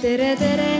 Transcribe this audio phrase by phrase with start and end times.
[0.00, 0.70] tere, tere.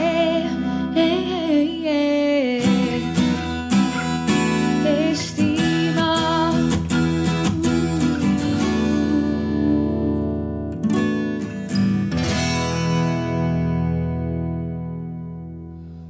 [4.84, 6.54] Eestimaa.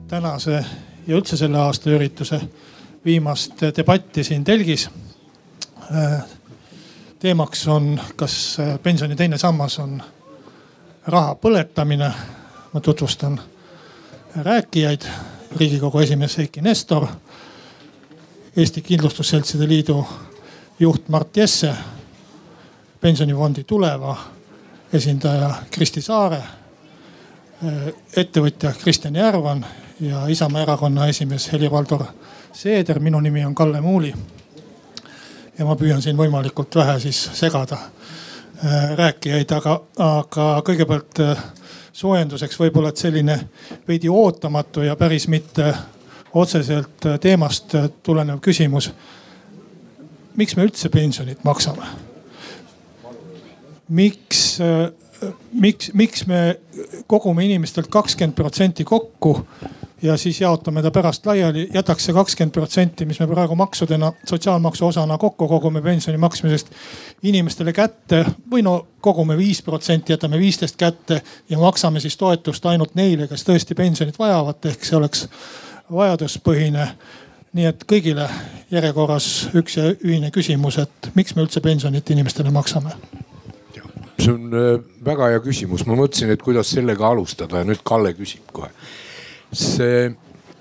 [0.09, 0.65] tänase
[1.07, 2.41] ja üldse selle aasta ürituse
[3.05, 4.91] viimast debatti siin telgis.
[7.19, 10.03] teemaks on, kas pensioni teine sammas on
[11.07, 12.13] raha põletamine.
[12.73, 13.41] Ma tutvustan
[14.37, 15.03] rääkijaid.
[15.57, 17.07] riigikogu esimees Eiki Nestor,
[18.57, 20.07] Eesti Kindlustusseltside Liidu
[20.81, 21.75] juht Mart Jesse,
[23.01, 24.17] pensionifondi Tuleva
[24.93, 26.43] esindaja Kristi Saare,
[28.17, 29.67] ettevõtja Kristjan Järvan
[30.01, 32.05] ja Isamaa erakonna esimees Helir-Valdor
[32.53, 33.01] Seeder.
[33.01, 34.15] minu nimi on Kalle Muuli.
[35.59, 41.43] ja ma püüan siin võimalikult vähe siis segada äh, rääkijaid, aga, aga kõigepealt äh,
[41.93, 43.37] soojenduseks võib-olla, et selline
[43.89, 45.75] veidi ootamatu ja päris mitte
[46.35, 48.93] otseselt teemast tulenev küsimus.
[50.37, 51.87] miks me üldse pensionit maksame?
[53.89, 54.59] miks,
[55.53, 56.61] miks, miks me
[57.07, 59.47] kogume inimestelt kakskümmend protsenti kokku
[60.03, 64.87] ja siis jaotame ta pärast laiali, jätaks see kakskümmend protsenti, mis me praegu maksudena, sotsiaalmaksu
[64.87, 66.71] osana kokku kogume pensioni maksmisest
[67.23, 72.95] inimestele kätte või no kogume viis protsenti, jätame viisteist kätte ja maksame siis toetust ainult
[72.95, 75.27] neile, kes tõesti pensionit vajavad, ehk see oleks
[75.93, 76.89] vajaduspõhine.
[77.53, 78.29] nii et kõigile
[78.71, 82.91] järjekorras üks ja ühine küsimus, et miks me üldse pensionit inimestele maksame?
[84.21, 88.13] see on äh, väga hea küsimus, ma mõtlesin, et kuidas sellega alustada ja nüüd Kalle
[88.13, 88.69] küsib kohe
[89.53, 90.11] see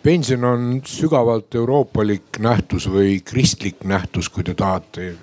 [0.04, 5.14] pension on sügavalt euroopalik nähtus või kristlik nähtus, kui te tahate,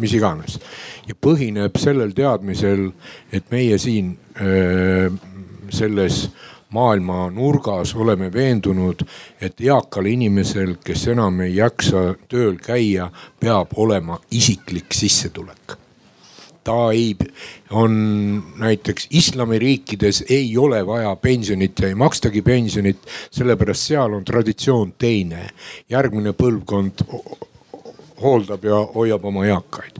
[0.00, 0.60] mis iganes.
[1.08, 2.90] ja põhineb sellel teadmisel,
[3.32, 5.10] et meie siin öö,
[5.70, 6.28] selles
[6.70, 9.02] maailma nurgas oleme veendunud,
[9.40, 15.79] et eakal inimesel, kes enam ei jaksa tööl käia, peab olema isiklik sissetulek
[16.64, 17.16] ta ei,
[17.70, 17.92] on
[18.58, 22.98] näiteks islamiriikides ei ole vaja pensionit ja ei makstagi pensionit,
[23.30, 25.48] sellepärast seal on traditsioon teine.
[25.88, 27.04] järgmine põlvkond
[28.22, 29.96] hooldab ja hoiab oma eakaid.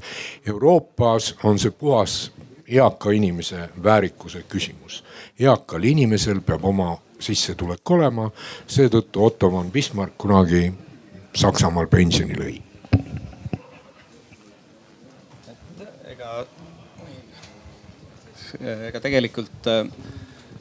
[0.46, 2.32] Euroopas on see puhas
[2.68, 5.04] eaka inimese väärikuse küsimus.
[5.38, 8.30] eakal inimesel peab oma sissetulek olema,
[8.66, 10.72] seetõttu Otto von Bismarck kunagi
[11.36, 12.69] Saksamaal pensioni lõi
[18.88, 19.86] ega tegelikult äh,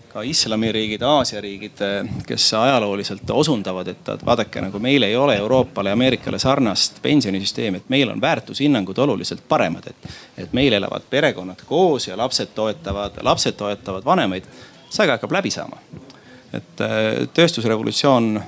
[0.09, 5.94] ka islamiriigid, Aasia riigid, äh, kes ajalooliselt osundavad, et vaadake, nagu meil ei ole Euroopale
[5.94, 10.11] ja Ameerikale sarnast pensionisüsteemi, et meil on väärtushinnangud oluliselt paremad, et.
[10.38, 14.44] et meil elavad perekonnad koos ja lapsed toetavad, lapsed toetavad vanemaid.
[14.89, 15.77] see aga hakkab läbi saama.
[16.53, 16.81] et
[17.33, 18.39] tööstusrevolutsioon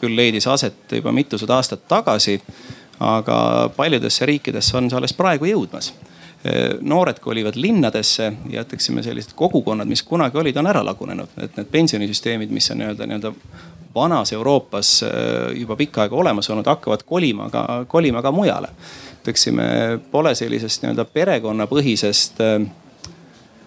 [0.00, 2.40] küll leidis aset juba mitusada aastat tagasi,
[3.00, 5.92] aga paljudesse riikidesse on see alles praegu jõudmas
[6.80, 11.68] noored kolivad linnadesse ja ütleksime sellised kogukonnad, mis kunagi olid, on ära lagunenud, et need
[11.68, 13.32] pensionisüsteemid, mis on nii-öelda, nii-öelda
[13.94, 15.10] vanas Euroopas äh,
[15.60, 18.68] juba pikka aega olemas olnud, hakkavad kolima ka, kolima ka mujale.
[19.20, 19.64] ütleksime,
[20.10, 22.70] pole sellisest nii-öelda perekonnapõhisest äh,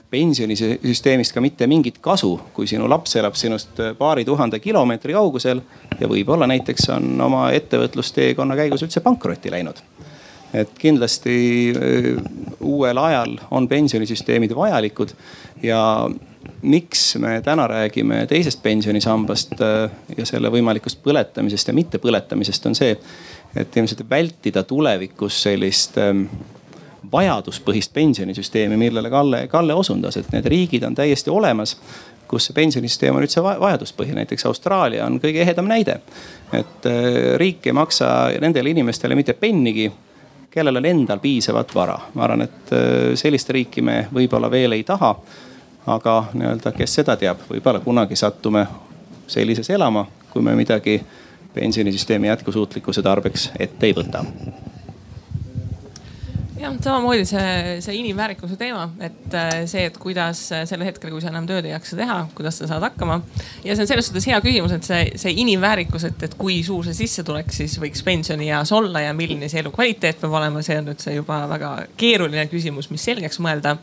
[0.09, 5.62] pensionisüsteemist ka mitte mingit kasu, kui sinu laps elab sinust paari tuhande kilomeetri kaugusel
[6.00, 9.81] ja võib-olla näiteks on oma ettevõtlusteekonna käigus üldse pankrotti läinud
[10.53, 12.24] et kindlasti äh,
[12.62, 15.14] uuel ajal on pensionisüsteemid vajalikud
[15.64, 16.09] ja
[16.62, 22.97] miks me täna räägime teisest pensionisambast äh, ja selle võimalikust põletamisest ja mittepõletamisest on see,
[23.56, 26.25] et ilmselt vältida tulevikus sellist ähm,
[27.12, 31.78] vajaduspõhist pensionisüsteemi, millele Kalle, Kalle osundas, et need riigid on täiesti olemas
[32.34, 36.00] kus see pensionisüsteem on üldse vajaduspõhine, näiteks Austraalia on kõige ehedam näide.
[36.53, 36.88] et
[37.38, 38.08] riik ei maksa
[38.42, 39.92] nendele inimestele mitte pennigi
[40.53, 42.00] kellel on endal piisavat vara.
[42.14, 45.16] ma arvan, et äh, sellist riiki me võib-olla veel ei taha.
[45.88, 48.68] aga nii-öelda, kes seda teab, võib-olla kunagi sattume
[49.27, 51.01] sellises elama, kui me midagi
[51.54, 54.24] pensionisüsteemi jätkusuutlikkuse tarbeks ette ei võta
[56.63, 61.31] jah, samamoodi see, see inimväärikuse teema, et äh, see, et kuidas sellel hetkel, kui sa
[61.31, 63.19] enam tööd ei jaksa teha, kuidas sa saad hakkama.
[63.63, 66.88] ja see on selles suhtes hea küsimus, et see, see inimväärikus, et, et kui suur
[66.88, 71.04] see sissetulek siis võiks pensionieas olla ja milline see elukvaliteet peab olema, see on nüüd
[71.04, 73.77] see juba väga keeruline küsimus, mis selgeks mõelda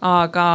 [0.00, 0.46] aga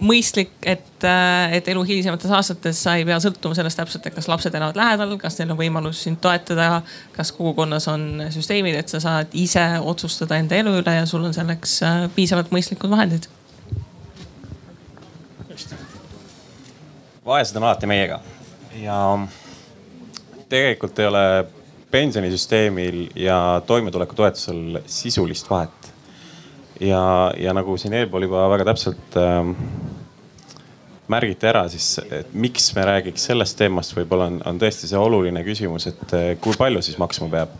[0.00, 4.28] mõistlik, et, äh, et elu hilisemates aastates sa ei pea sõltuma sellest täpselt, et kas
[4.28, 6.82] lapsed elavad lähedal, kas neil on võimalus sind toetada.
[7.12, 11.34] kas kogukonnas on süsteemid, et sa saad ise otsustada enda elu üle ja sul on
[11.34, 13.28] selleks äh, piisavalt mõistlikud vahendid
[17.26, 18.20] vaesed on alati meiega
[18.80, 18.98] ja
[20.48, 21.24] tegelikult ei ole
[21.90, 25.75] pensionisüsteemil ja toimetulekutoetusel sisulist vahet.
[26.80, 29.54] Ja, ja nagu siin eelpool juba väga täpselt äh,
[31.08, 32.00] märgiti ära, siis
[32.34, 36.56] miks me räägiks sellest teemast, võib-olla on, on tõesti see oluline küsimus, et äh, kui
[36.58, 37.58] palju siis maksma peab.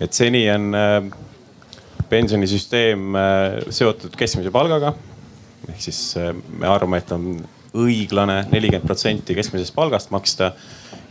[0.00, 1.10] et seni on äh,
[2.10, 4.94] pensionisüsteem äh, seotud keskmise palgaga.
[5.68, 7.32] ehk siis äh, me arvame, et on
[7.70, 10.52] õiglane nelikümmend protsenti keskmisest palgast maksta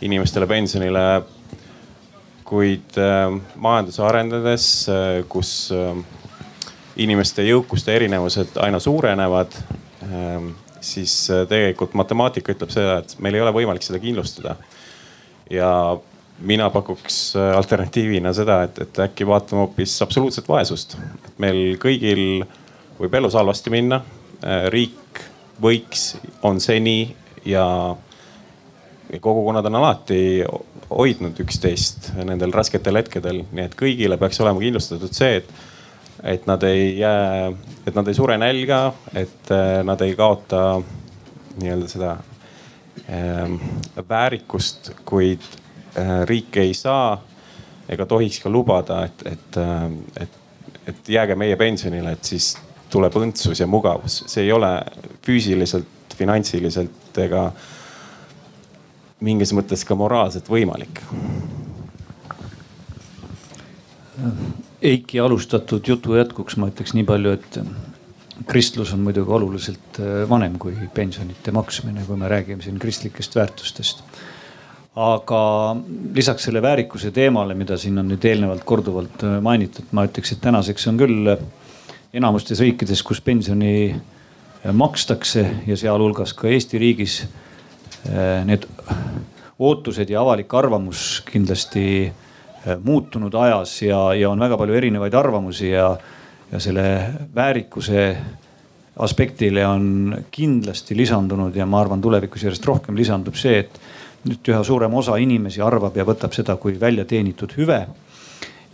[0.03, 1.05] inimestele pensionile.
[2.49, 4.65] kuid äh, majanduse arendades,
[5.29, 5.71] kus
[6.97, 9.53] inimeste jõukuste erinevused aina suurenevad,
[10.81, 11.13] siis
[11.49, 14.55] tegelikult matemaatika ütleb seda, et meil ei ole võimalik seda kindlustada.
[15.49, 15.69] ja
[16.41, 20.97] mina pakuks äh, alternatiivina seda, et, et äkki vaatame hoopis absoluutset vaesust.
[21.37, 22.43] meil kõigil
[22.99, 24.01] võib elus halvasti minna.
[24.43, 25.23] Äh, riik
[25.61, 26.13] võiks,
[26.43, 27.15] on seni
[27.45, 27.65] ja,
[29.11, 30.21] ja kogukonnad on alati
[30.89, 35.51] hoidnud üksteist nendel rasketel hetkedel, nii et kõigile peaks olema kindlustatud see, et,
[36.23, 37.51] et nad ei jää,
[37.87, 40.81] et nad ei sure nälga, et äh, nad ei kaota
[41.61, 42.17] nii-öelda seda
[43.07, 43.55] ähm,
[44.09, 45.43] väärikust, kuid
[45.97, 47.17] Äh, riik ei saa
[47.89, 49.85] ega tohiks ka lubada, et, et, äh,
[50.21, 50.35] et,
[50.87, 52.51] et jääge meie pensionile, et siis
[52.93, 54.19] tuleb õndsus ja mugavus.
[54.29, 54.69] see ei ole
[55.25, 57.47] füüsiliselt, finantsiliselt ega
[59.25, 61.01] mingis mõttes ka moraalselt võimalik.
[64.81, 67.57] Eiki alustatud jutu jätkuks ma ütleks nii palju, et
[68.47, 74.03] kristlus on muidugi oluliselt äh, vanem kui pensionite maksmine, kui me räägime siin kristlikest väärtustest.
[74.99, 75.41] Aga
[76.15, 80.41] lisaks selle väärikuse teemale, mida siin on nüüd eelnevalt korduvalt äh, mainitud, ma ütleks, et
[80.43, 81.33] tänaseks on küll
[82.15, 87.21] enamustes riikides, kus pensioni äh, makstakse ja sealhulgas ka Eesti riigis
[88.47, 88.63] need
[89.59, 91.83] ootused ja avalik arvamus kindlasti
[92.83, 95.93] muutunud ajas ja, ja on väga palju erinevaid arvamusi ja,
[96.51, 96.85] ja selle
[97.35, 98.05] väärikuse
[98.99, 103.79] aspektile on kindlasti lisandunud ja ma arvan, tulevikus järjest rohkem lisandub see, et
[104.27, 107.85] nüüd üha suurem osa inimesi arvab ja võtab seda kui välja teenitud hüve.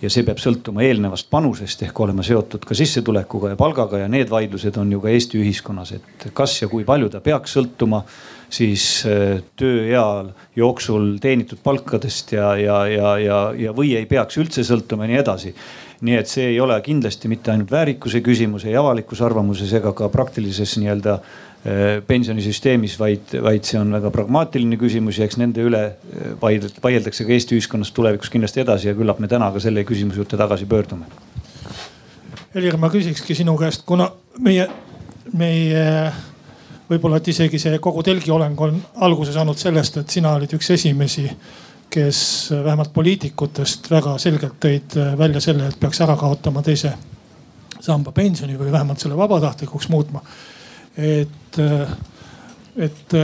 [0.02, 4.30] ja see peab sõltuma eelnevast panusest ehk olema seotud ka sissetulekuga ja palgaga ja need
[4.30, 8.02] vaidlused on ju ka Eesti ühiskonnas, et kas ja kui palju ta peaks sõltuma
[8.56, 10.06] siis äh, tööea
[10.56, 15.24] jooksul teenitud palkadest ja, ja, ja, ja, ja või ei peaks üldse sõltuma ja nii
[15.24, 15.56] edasi
[16.06, 20.10] nii et see ei ole kindlasti mitte ainult väärikuse küsimus ei avalikus arvamuses ega ka
[20.14, 21.20] praktilises nii-öelda
[21.66, 27.26] Äh, pensionisüsteemis, vaid, vaid see on väga pragmaatiline küsimus ja eks nende üle äh, vaieldakse
[27.26, 30.68] ka Eesti ühiskonnas tulevikus kindlasti edasi ja küllap me täna ka selle küsimuse juurde tagasi
[30.70, 31.10] pöördume.
[32.54, 34.12] Helir, ma küsikski sinu käest, kuna
[34.46, 34.68] meie,
[35.34, 35.88] meie
[36.90, 40.72] võib-olla, et isegi see kogu telgi oleng on alguse saanud sellest, et sina olid üks
[40.76, 41.30] esimesi,
[41.90, 42.20] kes
[42.52, 46.94] vähemalt poliitikutest väga selgelt tõid välja selle, et peaks ära kaotama teise
[47.80, 50.24] samba pensioni või vähemalt selle vabatahtlikuks muutma
[50.98, 51.60] et,
[52.78, 53.16] et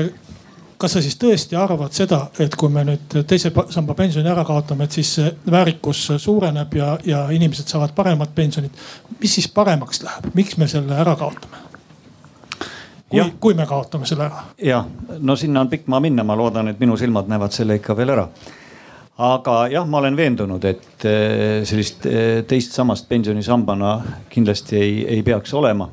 [0.81, 4.87] kas sa siis tõesti arvad seda, et kui me nüüd teise samba pensioni ära kaotame,
[4.87, 5.13] et siis
[5.51, 8.71] väärikus suureneb ja, ja inimesed saavad paremat pensionit.
[9.21, 11.70] mis siis paremaks läheb, miks me selle ära kaotame?
[13.11, 14.47] Kui, kui me kaotame selle ära?
[14.63, 14.87] jah,
[15.19, 18.15] no sinna on pikk maa minna, ma loodan, et minu silmad näevad selle ikka veel
[18.15, 18.27] ära.
[19.21, 23.97] Aga jah, ma olen veendunud, et eh, sellist eh, teist sammast pensionisambana
[24.31, 25.89] kindlasti ei, ei peaks olema.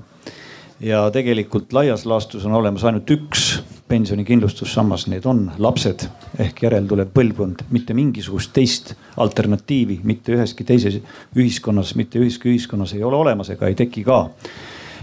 [0.81, 3.49] Ja tegelikult laias laastus on olemas ainult üks
[3.90, 6.07] pensionikindlustussammas, need on lapsed.
[6.38, 11.00] Ehk järeltulev põlvkond, mitte mingisugust teist alternatiivi mitte üheski teises
[11.37, 14.23] ühiskonnas, mitte üheski ühiskonnas ei ole olemas ega ei teki ka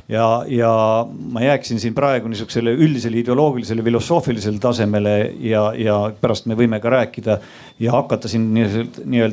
[0.09, 0.71] ja, ja
[1.07, 6.93] ma jääksin siin praegu niisugusele üldisele ideoloogilisele filosoofilisele tasemele ja, ja pärast me võime ka
[6.93, 7.39] rääkida
[7.79, 9.23] ja hakata siin nii-öelda nii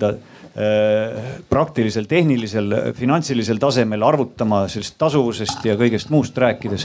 [0.53, 6.85] Äh, praktilisel, tehnilisel, finantsilisel tasemel arvutama sellest tasuvusest ja kõigest muust rääkides.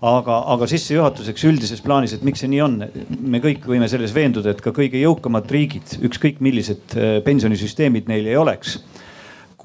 [0.00, 2.78] aga, aga sissejuhatuseks üldises plaanis, et miks see nii on,
[3.20, 8.32] me kõik võime selles veenduda, et ka kõige jõukamad riigid, ükskõik millised äh, pensionisüsteemid neil
[8.32, 8.78] ei oleks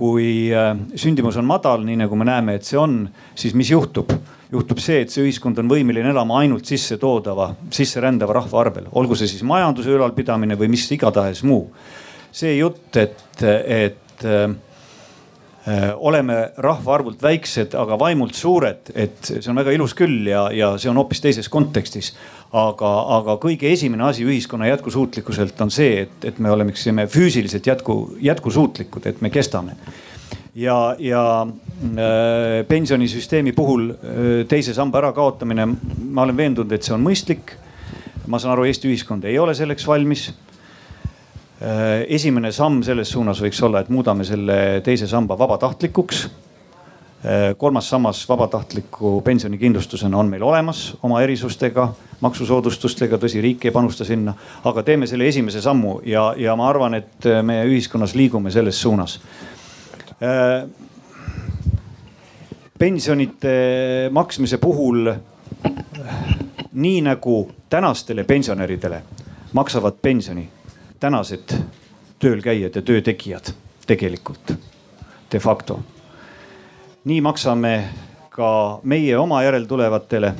[0.01, 3.03] kui äh, sündimus on madal, nii nagu me näeme, et see on,
[3.37, 4.13] siis mis juhtub?
[4.51, 9.29] juhtub see, et see ühiskond on võimeline elama ainult sissetoodava, sisserändava rahva arvel, olgu see
[9.31, 11.69] siis majanduse ülalpidamine või mis igatahes muu
[12.31, 14.49] see jutt, et, et äh,
[15.95, 20.89] oleme rahvaarvult väiksed, aga vaimult suured, et see on väga ilus küll ja, ja see
[20.89, 22.15] on hoopis teises kontekstis.
[22.51, 28.17] aga, aga kõige esimene asi ühiskonna jätkusuutlikkuselt on see, et, et me oleksime füüsiliselt jätku,
[28.19, 29.77] jätkusuutlikud, et me kestame.
[30.55, 33.97] Ja, ja äh, pensionisüsteemi puhul äh,
[34.47, 35.67] teise samba ärakaotamine,
[36.09, 37.55] ma olen veendunud, et see on mõistlik.
[38.27, 40.27] Ma saan aru, Eesti ühiskond ei ole selleks valmis.
[40.29, 40.50] Äh,
[42.07, 46.23] esimene samm selles suunas võiks olla, et muudame selle teise samba vabatahtlikuks.
[47.21, 51.85] Äh, kolmas sammas vabatahtliku pensionikindlustusena on meil olemas oma erisustega,
[52.21, 54.33] maksusoodustustega, tõsi, riik ei panusta sinna,
[54.65, 59.19] aga teeme selle esimese sammu ja, ja ma arvan, et me ühiskonnas liigume selles suunas.
[60.17, 60.65] Äh,
[62.79, 63.53] pensionite
[64.09, 65.11] maksmise puhul,
[66.73, 69.03] nii nagu tänastele pensionäridele
[69.53, 70.47] maksavad pensioni
[71.01, 71.55] tänased
[72.19, 73.53] töölkäijad ja töötegijad
[73.87, 74.53] tegelikult
[75.31, 75.79] de facto.
[77.05, 77.89] nii maksame
[78.29, 80.33] ka meie oma järeltulevatele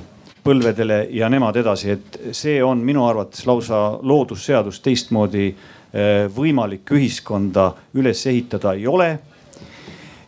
[0.44, 7.72] põlvedele ja nemad edasi, et see on minu arvates lausa loodusseadus, teistmoodi eh, võimalik ühiskonda
[7.94, 9.10] üles ehitada ei ole.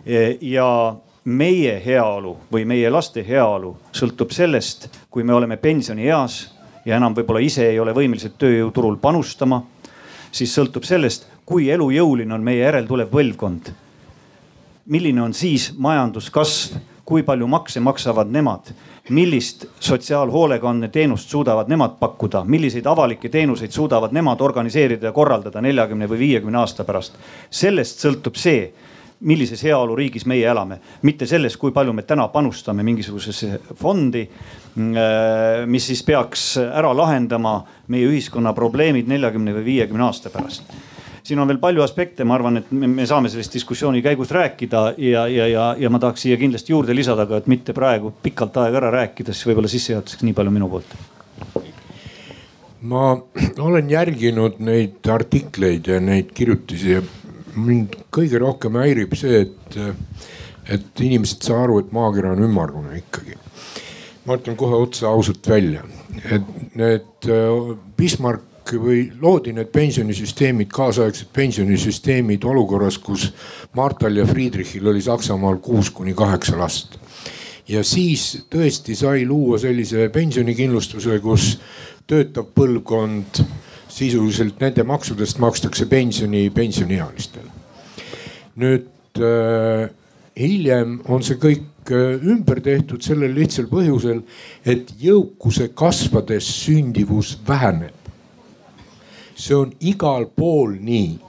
[0.05, 6.41] Eh, ja meie heaolu või meie laste heaolu sõltub sellest, kui me oleme pensionieas
[6.85, 9.61] ja enam võib-olla ise ei ole võimelised tööjõuturul panustama
[10.33, 13.71] siis sõltub sellest, kui elujõuline on meie järeltulev põlvkond.
[14.85, 16.75] milline on siis majanduskasv,
[17.05, 18.73] kui palju makse maksavad nemad,
[19.09, 26.19] millist sotsiaalhoolekandeteenust suudavad nemad pakkuda, milliseid avalikke teenuseid suudavad nemad organiseerida ja korraldada neljakümne või
[26.19, 27.13] viiekümne aasta pärast.
[27.49, 28.73] sellest sõltub see
[29.21, 34.23] millises heaoluriigis meie elame, mitte selles, kui palju me täna panustame mingisugusesse fondi,
[34.75, 40.73] mm, äh, mis siis peaks ära lahendama meie ühiskonna probleemid neljakümne või viiekümne aasta pärast
[41.23, 44.83] siin on veel palju aspekte, ma arvan, et me, me saame sellest diskussiooni käigus rääkida
[44.97, 48.59] ja, ja, ja, ja ma tahaks siia kindlasti juurde lisada ka, et mitte praegu pikalt
[48.59, 50.95] aega ära rääkida, siis võib-olla sissejuhatuseks nii palju minu poolt.
[52.83, 53.03] ma
[53.63, 56.99] olen järginud neid artikleid ja neid kirjutisi
[57.55, 59.77] mind kõige rohkem häirib see, et,
[60.71, 63.37] et inimesed ei saa aru, et maakera on ümmargune ikkagi.
[64.25, 65.83] ma ütlen kohe otse ausalt välja,
[66.31, 73.33] et need äh, Bismarck või loodi need pensionisüsteemid, kaasaegsed pensionisüsteemid olukorras, kus
[73.75, 76.97] Martal ja Friedrichil oli Saksamaal kuus kuni kaheksa last.
[77.67, 81.59] ja siis tõesti sai luua sellise pensionikindlustuse, kus
[82.07, 83.43] töötav põlvkond
[83.93, 87.49] sisuliselt nende maksudest makstakse pensioni pensioniealistele.
[88.55, 89.89] nüüd äh,
[90.37, 94.21] hiljem on see kõik äh, ümber tehtud sellel lihtsal põhjusel,
[94.65, 97.93] et jõukuse kasvades sündivus väheneb.
[99.35, 101.19] see on igal pool nii.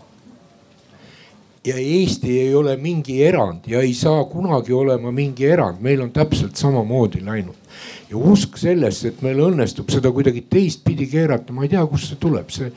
[1.64, 6.12] ja Eesti ei ole mingi erand ja ei saa kunagi olema mingi erand, meil on
[6.12, 7.63] täpselt samamoodi läinud
[8.10, 12.20] ja usk sellesse, et meil õnnestub seda kuidagi teistpidi keerata, ma ei tea, kust see
[12.20, 12.70] tuleb, see,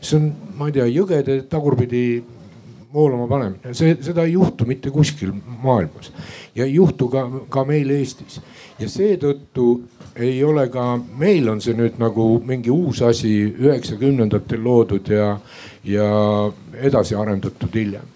[0.00, 2.04] see on, ma ei tea, jõgede tagurpidi
[2.94, 5.32] voolama panemine, see, seda ei juhtu mitte kuskil
[5.64, 6.12] maailmas
[6.54, 8.40] ja ei juhtu ka, ka meil Eestis.
[8.78, 9.68] ja seetõttu
[10.14, 10.84] ei ole ka
[11.18, 15.32] meil on see nüüd nagu mingi uus asi üheksakümnendatel loodud ja,
[15.84, 16.08] ja
[16.78, 18.06] edasi arendatud hiljem.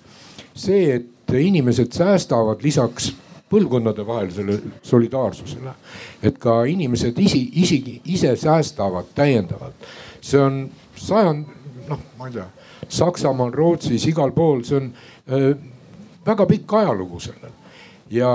[0.54, 3.12] see, et inimesed säästavad lisaks
[3.50, 5.74] põlvkondadevahelisele solidaarsusele.
[6.22, 9.74] et ka inimesed isi, isegi ise säästavad täiendavalt.
[10.20, 11.46] see on sajand,
[11.88, 12.46] noh, ma ei tea,
[12.88, 14.92] Saksamaal, Rootsis, igal pool, see on
[15.28, 15.56] äh,
[16.26, 17.56] väga pikk ajalugu sellel
[18.10, 18.30] ja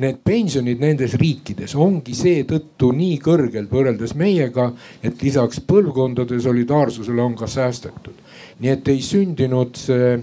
[0.00, 4.70] need pensionid nendes riikides ongi seetõttu nii kõrgel võrreldes meiega,
[5.04, 8.16] et lisaks põlvkondade solidaarsusele on ka säästetud.
[8.60, 10.16] nii et ei sündinud see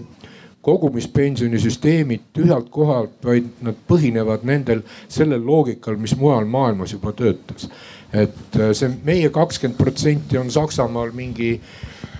[0.62, 7.68] kogumispensionisüsteemid tühjalt kohalt, vaid nad põhinevad nendel, sellel loogikal, mis mujal maailmas juba töötas.
[8.12, 11.60] et äh, see meie kakskümmend protsenti on Saksamaal mingi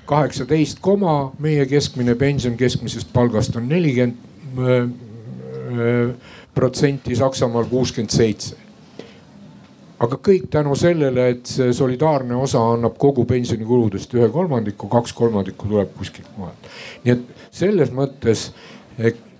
[0.06, 4.16] kaheksateist koma, meie keskmine pension keskmisest palgast on nelikümmend
[4.58, 6.14] äh, äh,
[6.54, 8.67] protsenti, Saksamaal kuuskümmend seitse
[9.98, 15.68] aga kõik tänu sellele, et see solidaarne osa annab kogu pensionikuludest ühe kolmandiku, kaks kolmandikku
[15.68, 16.70] tuleb kuskilt mujalt.
[17.04, 18.50] nii et selles mõttes,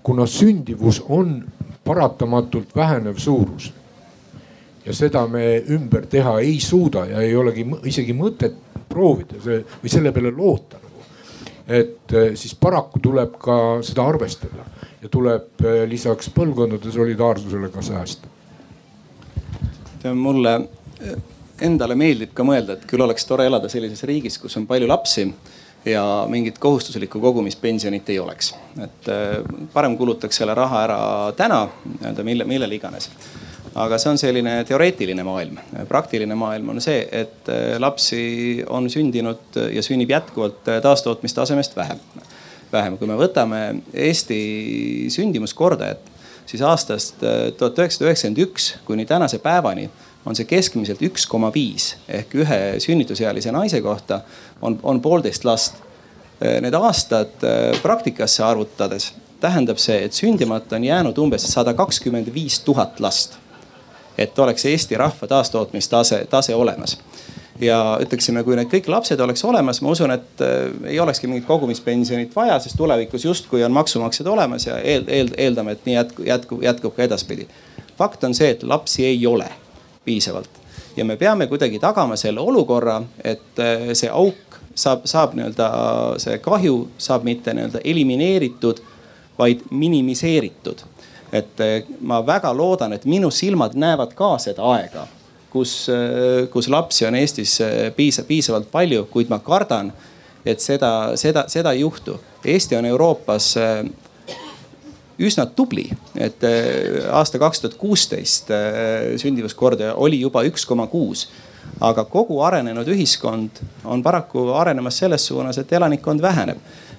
[0.03, 1.43] kuna sündivus on
[1.85, 3.71] paratamatult vähenev suurus
[4.85, 5.43] ja seda me
[5.75, 8.55] ümber teha ei suuda ja ei olegi isegi mõtet
[8.89, 11.05] proovida see või selle peale loota nagu.
[11.67, 14.65] et eh, siis paraku tuleb ka seda arvestada
[15.01, 18.38] ja tuleb eh, lisaks põlvkondade solidaarsusele ka säästa.
[20.13, 20.55] Mulle
[21.01, 21.15] eh,
[21.61, 25.27] endale meeldib ka mõelda, et küll oleks tore elada sellises riigis, kus on palju lapsi
[25.85, 28.55] ja mingit kohustuslikku kogumispensionit ei oleks.
[28.83, 29.37] et äh,
[29.73, 30.99] parem kulutaks selle raha ära
[31.37, 33.09] täna nii-öelda mille, millele iganes.
[33.75, 35.57] aga see on selline teoreetiline maailm.
[35.87, 41.99] praktiline maailm on see, et äh, lapsi on sündinud ja sünnib jätkuvalt taastootmistasemest vähem.
[42.71, 44.39] vähem, kui me võtame Eesti
[45.09, 46.08] sündimuskordajat,
[46.49, 47.21] siis aastast
[47.57, 49.89] tuhat üheksasada üheksakümmend üks kuni tänase päevani
[50.25, 54.21] on see keskmiselt üks koma viis ehk ühe sünnitusealise naise kohta
[54.61, 55.79] on, on poolteist last.
[56.39, 57.43] Need aastad
[57.83, 59.09] praktikasse arvutades
[59.43, 63.37] tähendab see, et sündimata on jäänud umbes sada kakskümmend viis tuhat last.
[64.17, 66.97] et oleks Eesti rahva taastootmistase, tase olemas
[67.61, 71.47] ja ütleksime, kui need kõik lapsed oleks olemas, ma usun, et äh, ei olekski mingit
[71.47, 76.25] kogumispensionit vaja, sest tulevikus justkui on maksumaksjad olemas ja eel, eel, eeldame, et nii jätkub,
[76.27, 77.47] jätkub, jätkub ka edaspidi.
[77.97, 79.49] fakt on see, et lapsi ei ole
[80.05, 80.59] piisavalt
[80.97, 85.69] ja me peame kuidagi tagama selle olukorra, et äh, see auk saab, saab nii-öelda,
[86.21, 88.81] see kahju saab mitte nii-öelda elimineeritud,
[89.39, 90.87] vaid minimiseeritud.
[91.31, 95.07] et äh, ma väga loodan, et minu silmad näevad ka seda aega
[95.49, 95.89] kus,
[96.51, 97.57] kus lapsi on Eestis
[97.95, 99.91] piisav, piisavalt palju, kuid ma kardan,
[100.45, 102.19] et seda, seda, seda ei juhtu.
[102.45, 103.83] Eesti on Euroopas äh,
[105.19, 111.27] üsna tubli, et äh, aasta kaks tuhat kuusteist äh, sündimuskordaja oli juba üks koma kuus
[111.83, 116.57] aga kogu arenenud ühiskond on paraku arenemas selles suunas, et elanikkond väheneb.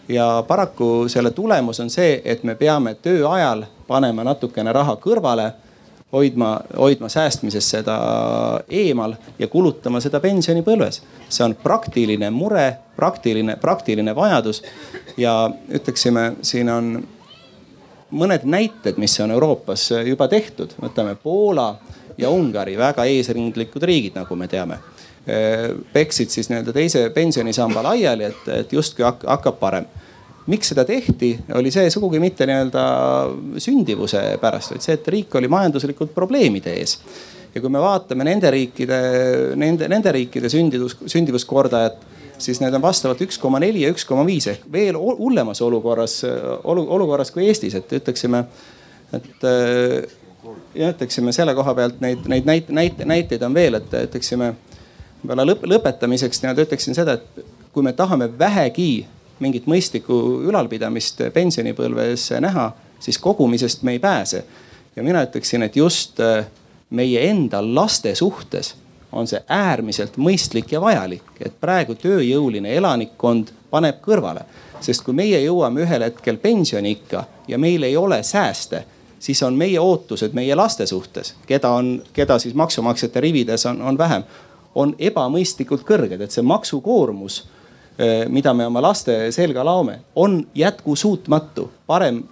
[0.08, 5.52] ja paraku selle tulemus on see, et me peame töö ajal panema natukene raha kõrvale
[6.12, 7.96] hoidma, hoidma säästmisest seda
[8.68, 11.02] eemal ja kulutama seda pensionipõlves.
[11.28, 14.62] see on praktiline mure, praktiline, praktiline vajadus
[15.16, 17.06] ja ütleksime, siin on
[18.10, 21.76] mõned näited, mis on Euroopas juba tehtud, võtame Poola
[22.18, 24.78] ja Ungari, väga eesrindlikud riigid, nagu me teame.
[25.92, 29.84] peksid siis nii-öelda teise pensionisamba laiali, et, et justkui hakkab parem
[30.46, 32.84] miks seda tehti, oli see sugugi mitte nii-öelda
[33.60, 36.96] sündivuse pärast, vaid see, et riik oli majanduslikult probleemide ees.
[37.54, 39.00] ja kui me vaatame nende riikide,
[39.58, 42.00] nende, nende riikide sündivus, sündivuskordajat,
[42.40, 46.22] siis need on vastavalt üks koma neli ja üks koma viis ehk veel hullemas olukorras
[46.64, 48.44] olu,, olukorras kui Eestis, et ütleksime,
[49.12, 49.46] et
[50.74, 54.54] ja ütleksime selle koha pealt neid, neid näite, näite, näiteid on veel, et ütleksime
[55.20, 57.44] võib-olla lõp, lõpetamiseks nii-öelda ütleksin seda, et
[57.74, 59.06] kui me tahame vähegi
[59.40, 60.14] mingit mõistlikku
[60.48, 64.44] ülalpidamist pensionipõlves näha, siis kogumisest me ei pääse.
[64.96, 66.46] ja mina ütleksin, et just äh,
[66.90, 68.74] meie enda laste suhtes
[69.12, 74.44] on see äärmiselt mõistlik ja vajalik, et praegu tööjõuline elanikkond paneb kõrvale.
[74.80, 78.84] sest kui meie jõuame ühel hetkel pensioniikka ja meil ei ole sääste,
[79.18, 83.98] siis on meie ootused meie laste suhtes, keda on, keda siis maksumaksjate rivides on, on
[83.98, 84.22] vähem,
[84.74, 87.42] on ebamõistlikult kõrged, et see maksukoormus
[88.28, 91.70] mida me oma laste selga laome, on jätkusuutmatu.
[91.86, 92.22] parem,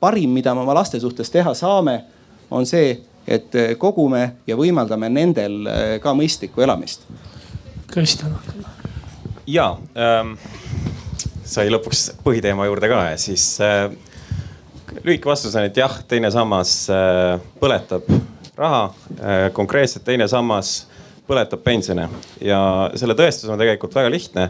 [0.00, 2.02] parim, mida me oma laste suhtes teha saame,
[2.50, 2.96] on see,
[3.28, 7.04] et äh, kogume ja võimaldame nendel äh, ka mõistlikku elamist.
[7.88, 8.34] Kristjan.
[9.48, 10.34] ja ähm,
[11.48, 13.88] sai lõpuks põhiteema juurde ka ja siis äh,
[15.04, 18.08] lühike vastus on, et jah, teine sammas äh, põletab
[18.58, 20.82] raha äh,, konkreetselt teine sammas
[21.28, 22.08] põletab pensione
[22.44, 22.60] ja
[22.96, 24.48] selle tõestus on tegelikult väga lihtne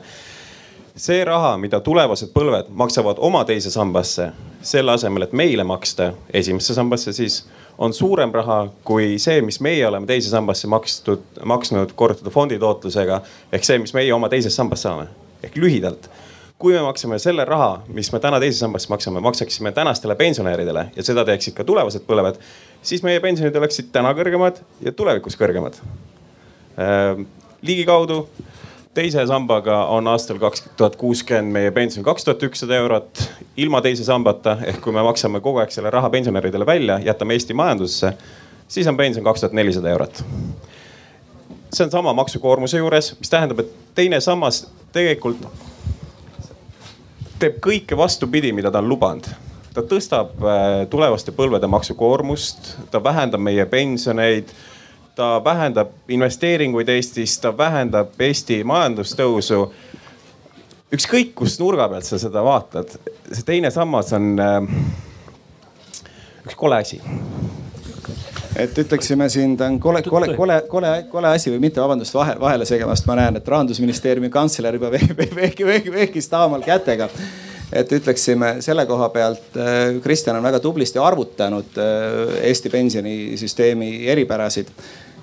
[0.99, 4.33] see raha, mida tulevased põlved maksavad oma teise sambasse,
[4.67, 7.45] selle asemel, et meile maksta esimesse sambasse, siis
[7.79, 13.21] on suurem raha kui see, mis meie oleme teise sambasse makstud, maksnud korrutatud fondi tootlusega.
[13.53, 15.07] ehk see, mis meie oma teisest sambast saame.
[15.43, 16.11] ehk lühidalt,
[16.59, 21.03] kui me maksame selle raha, mis me täna teise sambasse maksame, maksaksime tänastele pensionäridele ja
[21.03, 22.43] seda teeksid ka tulevased põlved,
[22.83, 25.79] siis meie pensionid oleksid täna kõrgemad ja tulevikus kõrgemad.
[26.79, 27.23] Ehm,
[27.63, 28.25] ligikaudu
[28.99, 33.23] teise sambaga on aastal kaks tuhat kuuskümmend meie pension kaks tuhat ükssada eurot.
[33.57, 37.55] ilma teise sambata ehk kui me maksame kogu aeg selle raha pensionäridele välja, jätame Eesti
[37.55, 38.13] majandusse,
[38.69, 40.25] siis on pension kaks tuhat nelisada eurot.
[41.73, 45.47] see on sama maksukoormuse juures, mis tähendab, et teine sammas tegelikult
[47.39, 49.31] teeb kõike vastupidi, mida ta on lubanud
[49.75, 54.51] ta tõstab äh, tulevaste põlvede maksukoormust, ta vähendab meie pensioneid
[55.19, 59.65] ta vähendab investeeringuid Eestis, ta vähendab Eesti majandustõusu.
[60.95, 62.95] ükskõik kust nurga pealt sa seda vaatad,
[63.33, 64.69] see teine sammas on äh,
[66.47, 67.01] üks kole asi
[68.59, 72.37] et ütleksime siin, ta on kole, kole, kole, kole, kole asi või mitte, vabandust vahe,
[72.41, 77.11] vahele segamast, ma näen, et rahandusministeeriumi kantsler juba vehkis taamal kätega.
[77.73, 84.73] et ütleksime selle koha pealt, äh, Kristjan on väga tublisti arvutanud äh, Eesti pensionisüsteemi eripärasid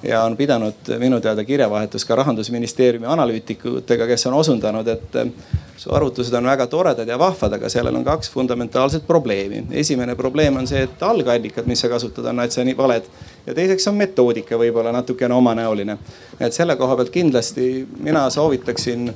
[0.04, 5.32] ja on pidanud minu teada kirjavahetus ka rahandusministeeriumi analüütikutega, kes on osundanud, et eh,
[5.78, 9.64] su arvutused on väga toredad ja vahvad, aga sellel on kaks fundamentaalset probleemi.
[9.72, 13.04] esimene probleem on see, et algallikad, mis sa kasutad, on täitsa nii valed.
[13.46, 15.98] ja teiseks on metoodika võib-olla natukene omanäoline.
[16.40, 19.14] et selle koha pealt kindlasti mina soovitaksin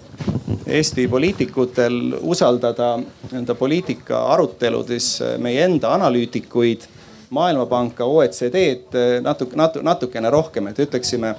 [0.69, 2.99] Eesti poliitikutel usaldada
[3.33, 5.07] enda poliitika aruteludes
[5.41, 6.85] meie enda analüütikuid
[7.29, 11.35] Maailmapanka, OECD-d natuke, natuke, natukene rohkem, et ütleksime,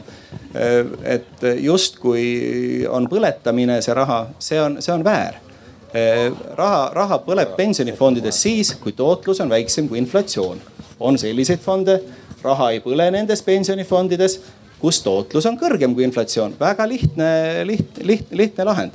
[1.03, 5.41] et justkui on põletamine see raha, see on, see on väär
[6.57, 10.61] raha, raha põleb pensionifondides siis, kui tootlus on väiksem kui inflatsioon.
[11.01, 12.01] on selliseid fonde,
[12.43, 14.39] raha ei põle nendes pensionifondides,
[14.81, 16.55] kus tootlus on kõrgem kui inflatsioon.
[16.61, 18.93] väga lihtne, liht, liht, lihtne lahend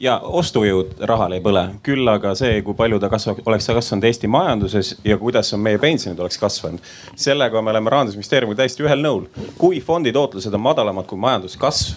[0.00, 4.28] ja ostujõud rahal ei põle, küll aga see, kui palju ta kasvab, oleks kasvanud Eesti
[4.28, 6.84] majanduses ja kuidas on meie pensionid oleks kasvanud.
[7.16, 9.26] sellega me oleme rahandusministeeriumiga täiesti ühel nõul.
[9.58, 11.96] kui fondi tootlused on madalamad kui majanduskasv,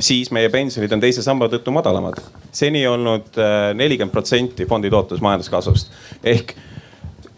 [0.00, 2.20] siis meie pensionid on teise samba tõttu madalamad.
[2.52, 5.92] seni olnud äh, nelikümmend protsenti fondi tootlus majanduskasvust
[6.24, 6.54] ehk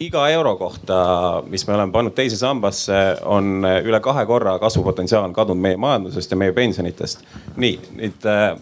[0.00, 5.32] iga euro kohta, mis me oleme pannud teise sambasse, on äh, üle kahe korra kasvupotentsiaal
[5.36, 7.24] kadunud meie majandusest ja meie pensionitest.
[7.56, 8.56] nii, nüüd äh,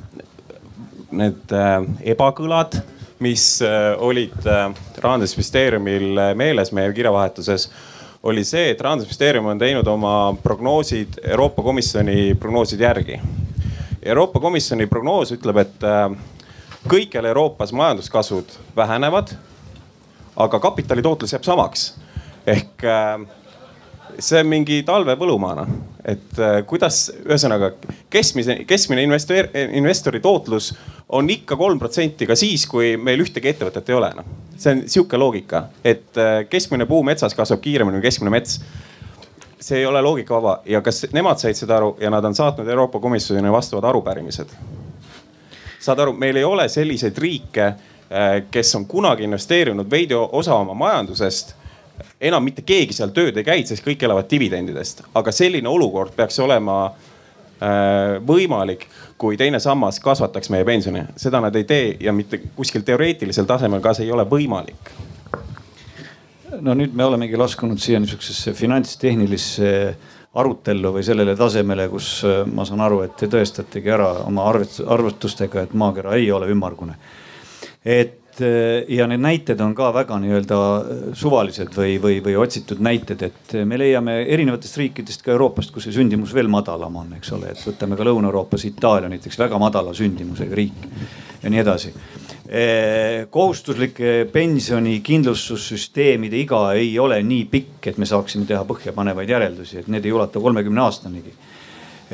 [1.18, 1.76] need äh,
[2.14, 2.78] ebakõlad,
[3.24, 4.68] mis äh, olid äh,
[5.02, 7.68] rahandusministeeriumil meeles meie kirjavahetuses,
[8.24, 13.18] oli see, et rahandusministeerium on teinud oma prognoosid Euroopa Komisjoni prognooside järgi.
[14.02, 15.84] Euroopa Komisjoni prognoos ütleb, et
[16.88, 19.34] kõikjal Euroopas majanduskasvud vähenevad,
[20.40, 21.90] aga kapitali tootlus jääb samaks
[22.48, 22.84] ehk
[24.18, 25.64] see on mingi talve põllumaana,
[26.04, 27.72] et kuidas, ühesõnaga
[28.12, 30.72] keskmise, keskmine investor, investori tootlus
[31.08, 34.32] on ikka kolm protsenti ka siis, kui meil ühtegi ettevõtet ei ole noh.
[34.56, 38.60] see on sihuke loogika, et äh, keskmine puu metsas kasvab kiiremini kui keskmine mets.
[39.60, 43.00] see ei ole loogikavaba ja kas nemad said seda aru ja nad on saatnud Euroopa
[43.00, 44.48] Komisjonile vastavad arupärimised.
[45.80, 50.74] saad aru, meil ei ole selliseid riike, äh, kes on kunagi investeerinud veidi osa oma
[50.74, 51.54] majandusest
[52.20, 56.38] enam mitte keegi seal tööd ei käi, sest kõik elavad dividendidest, aga selline olukord peaks
[56.42, 58.86] olema äh, võimalik
[59.18, 61.04] kui teine sammas kasvataks meie pensioni.
[61.16, 64.90] seda nad ei tee ja mitte kuskil teoreetilisel tasemel ka see ei ole võimalik.
[66.60, 69.70] no nüüd me olemegi laskunud siia niisugusesse finantstehnilisse
[70.34, 75.62] arutellu või sellele tasemele, kus äh, ma saan aru, et te tõestategi ära oma arvutustega,
[75.62, 76.98] et maakera ei ole ümmargune.
[77.84, 82.80] et Eh, ja need näited on ka väga nii-öelda eh, suvalised või, või, või otsitud
[82.82, 87.12] näited, et eh, me leiame erinevatest riikidest ka Euroopast, kus see sündimus veel madalam on,
[87.14, 90.82] eks ole, et võtame ka Lõuna-Euroopas Itaalia näiteks väga madala sündimusega riik
[91.44, 91.94] ja nii edasi.
[93.30, 100.04] kohustuslike pensionikindlustussüsteemide iga ei ole nii pikk, et me saaksime teha põhjapanevaid järeldusi, et need
[100.04, 101.32] ei ulata kolmekümne aastanigi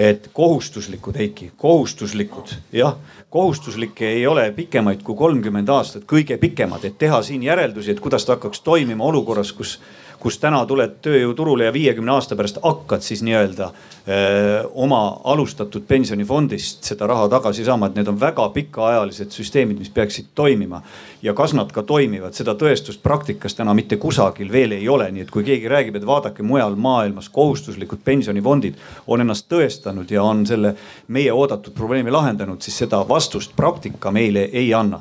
[0.01, 2.95] et kohustuslikud, Heiki, kohustuslikud, jah,
[3.31, 8.25] kohustuslikke ei ole pikemaid kui kolmkümmend aastat, kõige pikemad, et teha siin järeldusi, et kuidas
[8.25, 9.77] ta hakkaks toimima olukorras, kus
[10.21, 13.71] kus täna tuled tööjõuturule ja viiekümne aasta pärast hakkad siis nii-öelda
[14.81, 20.33] oma alustatud pensionifondist seda raha tagasi saama, et need on väga pikaajalised süsteemid, mis peaksid
[20.35, 20.83] toimima.
[21.23, 25.23] ja kas nad ka toimivad, seda tõestust praktikas täna mitte kusagil veel ei ole, nii
[25.23, 28.75] et kui keegi räägib, et vaadake mujal maailmas kohustuslikud pensionifondid
[29.07, 30.75] on ennast tõestanud ja on selle
[31.09, 35.01] meie oodatud probleemi lahendanud, siis seda vastust praktika meile ei anna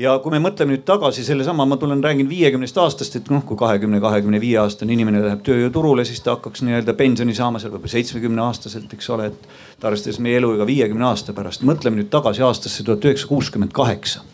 [0.00, 3.58] ja kui me mõtleme nüüd tagasi sellesama, ma tulen, räägin viiekümnest aastast, et noh, kui
[3.60, 7.92] kahekümne, kahekümne viie aastane inimene läheb tööjõuturule, siis ta hakkaks nii-öelda pensioni saama seal võib-olla
[7.94, 9.50] seitsmekümne aastaselt, eks ole, et.
[9.80, 14.24] ta arvestades meie eluiga viiekümne aasta pärast, mõtleme nüüd tagasi aastasse tuhat üheksasada kuuskümmend kaheksa.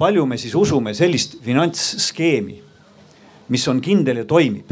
[0.00, 2.60] palju me siis usume sellist finantsskeemi,
[3.48, 4.70] mis on kindel ja toimib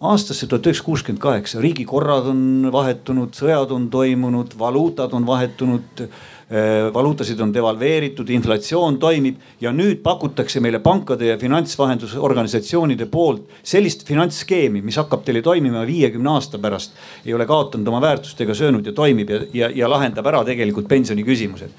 [0.00, 6.06] aastasse tuhat üheksasada kuuskümmend kaheksa riigikorrad on vahetunud, sõjad on toimunud, valuutad on vahetunud
[6.94, 14.82] valuutasid on devalveeritud, inflatsioon toimib ja nüüd pakutakse meile pankade ja finantsvahendusorganisatsioonide poolt sellist finantsskeemi,
[14.82, 16.94] mis hakkab teile toimima viiekümne aasta pärast.
[17.26, 20.88] ei ole kaotanud oma väärtust ega söönud ja toimib ja, ja, ja lahendab ära tegelikult
[20.88, 21.70] pensioniküsimused.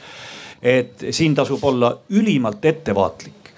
[0.62, 3.54] et siin tasub olla ülimalt ettevaatlik.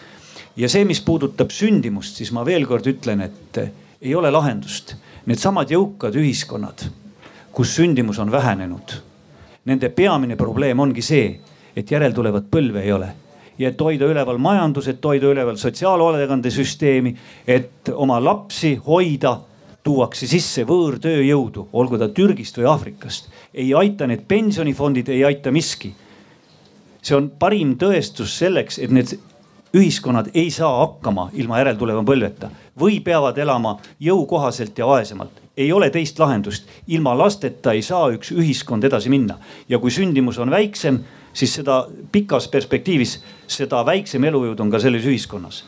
[0.55, 3.63] ja see, mis puudutab sündimust, siis ma veel kord ütlen, et
[4.01, 4.95] ei ole lahendust.
[5.25, 6.85] Needsamad jõukad ühiskonnad,
[7.51, 9.08] kus sündimus on vähenenud
[9.69, 11.33] Nende peamine probleem ongi see,
[11.77, 13.09] et järeltulevat põlve ei ole
[13.59, 17.13] ja et hoida üleval majandus, et hoida üleval sotsiaalhoolekandesüsteemi,
[17.47, 19.35] et oma lapsi hoida,
[19.83, 23.29] tuuakse sisse võõrtööjõudu, olgu ta Türgist või Aafrikast.
[23.53, 25.93] ei aita need pensionifondid, ei aita miski.
[27.01, 29.17] see on parim tõestus selleks, et need
[29.73, 35.89] ühiskonnad ei saa hakkama ilma järeltuleva põlveta või peavad elama jõukohaselt ja vaesemalt ei ole
[35.89, 36.67] teist lahendust.
[36.87, 39.37] ilma lasteta ei saa üks ühiskond edasi minna
[39.69, 40.99] ja kui sündimus on väiksem,
[41.33, 45.63] siis seda pikas perspektiivis, seda väiksem elujõud on ka selles ühiskonnas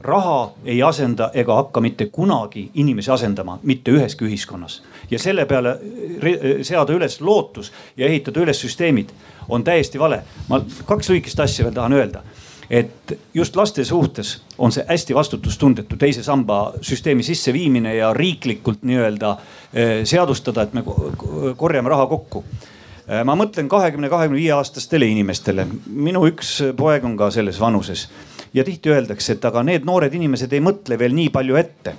[0.00, 4.82] raha ei asenda ega hakka mitte kunagi inimesi asendama, mitte üheski ühiskonnas.
[5.10, 5.78] ja selle peale
[6.62, 9.10] seada üles lootus ja ehitada üles süsteemid
[9.48, 10.22] on täiesti vale.
[10.48, 12.22] ma kaks lühikest asja veel tahan öelda
[12.70, 19.36] et just laste suhtes on see hästi vastutustundetu teise samba süsteemi sisseviimine ja riiklikult nii-öelda
[19.72, 20.84] eh, seadustada, et me
[21.56, 22.44] korjame raha kokku.
[23.08, 28.08] Eh, ma mõtlen kahekümne, kahekümne viie aastastele inimestele, minu üks poeg on ka selles vanuses.
[28.54, 31.96] Ja tihti öeldakse, et aga need noored inimesed ei mõtle veel nii palju ette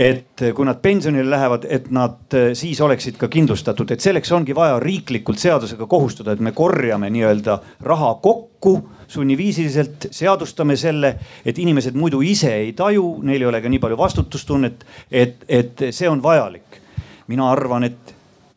[0.00, 4.54] et kui nad pensionile lähevad, et nad eh, siis oleksid ka kindlustatud, et selleks ongi
[4.56, 8.78] vaja riiklikult seadusega kohustada, et me korjame nii-öelda raha kokku
[9.10, 11.12] sunniviisiliselt, seadustame selle,
[11.44, 15.84] et inimesed muidu ise ei taju, neil ei ole ka nii palju vastutustunnet, et, et
[15.90, 16.80] see on vajalik.
[17.28, 18.14] mina arvan, et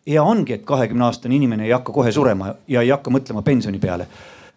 [0.07, 3.79] hea ongi, et kahekümne aastane inimene ei hakka kohe surema ja ei hakka mõtlema pensioni
[3.79, 4.07] peale.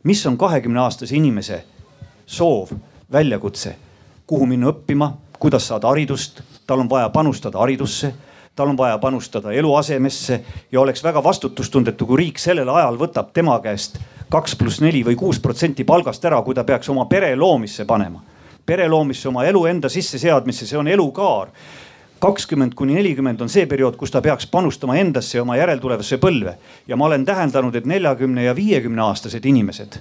[0.03, 1.65] mis on kahekümne aastase inimese
[2.27, 2.71] soov,
[3.13, 3.77] väljakutse,
[4.27, 8.15] kuhu minna õppima, kuidas saada haridust, tal on vaja panustada haridusse
[8.57, 10.41] tal on vaja panustada eluasemesse
[10.73, 13.99] ja oleks väga vastutustundetu, kui riik sellel ajal võtab tema käest
[14.33, 18.23] kaks pluss neli või kuus protsenti palgast ära, kui ta peaks oma pere loomisse panema.
[18.67, 21.49] pere loomisse, oma elu enda sisseseadmisse, see on elukaar.
[22.19, 26.57] kakskümmend kuni nelikümmend on see periood, kus ta peaks panustama endasse ja oma järeltulevasse põlve.
[26.87, 30.01] ja ma olen täheldanud, et neljakümne ja viiekümne aastased inimesed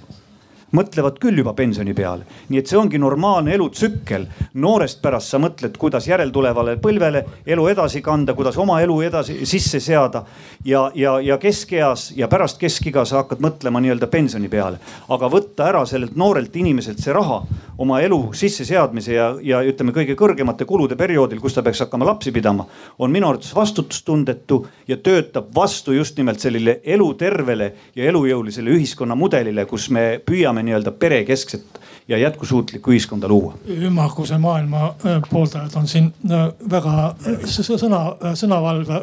[0.74, 2.26] mõtlevad küll juba pensioni peale.
[2.48, 4.26] nii et see ongi normaalne elutsükkel.
[4.54, 9.80] noorest pärast sa mõtled, kuidas järeltulevale põlvele elu edasi kanda, kuidas oma elu edasi sisse
[9.80, 10.24] seada.
[10.64, 14.78] ja, ja, ja keskeas ja pärast keskiga sa hakkad mõtlema nii-öelda pensioni peale.
[15.08, 17.42] aga võtta ära sellelt noorelt inimeselt see raha
[17.78, 22.32] oma elu sisseseadmise ja, ja ütleme, kõige kõrgemate kulude perioodil, kus ta peaks hakkama lapsi
[22.32, 22.66] pidama,
[22.98, 29.90] on minu arvates vastutustundetu ja töötab vastu just nimelt sellele elutervele ja elujõulisele ühiskonnamudelile, kus
[29.92, 33.54] me püüame nii-öelda perekeskset ja jätkusuutlikku ühiskonda luua.
[33.68, 38.02] ümmarguse maailma äh, pooldajad on siin äh, väga äh, sõna,
[38.34, 39.00] sõnavalve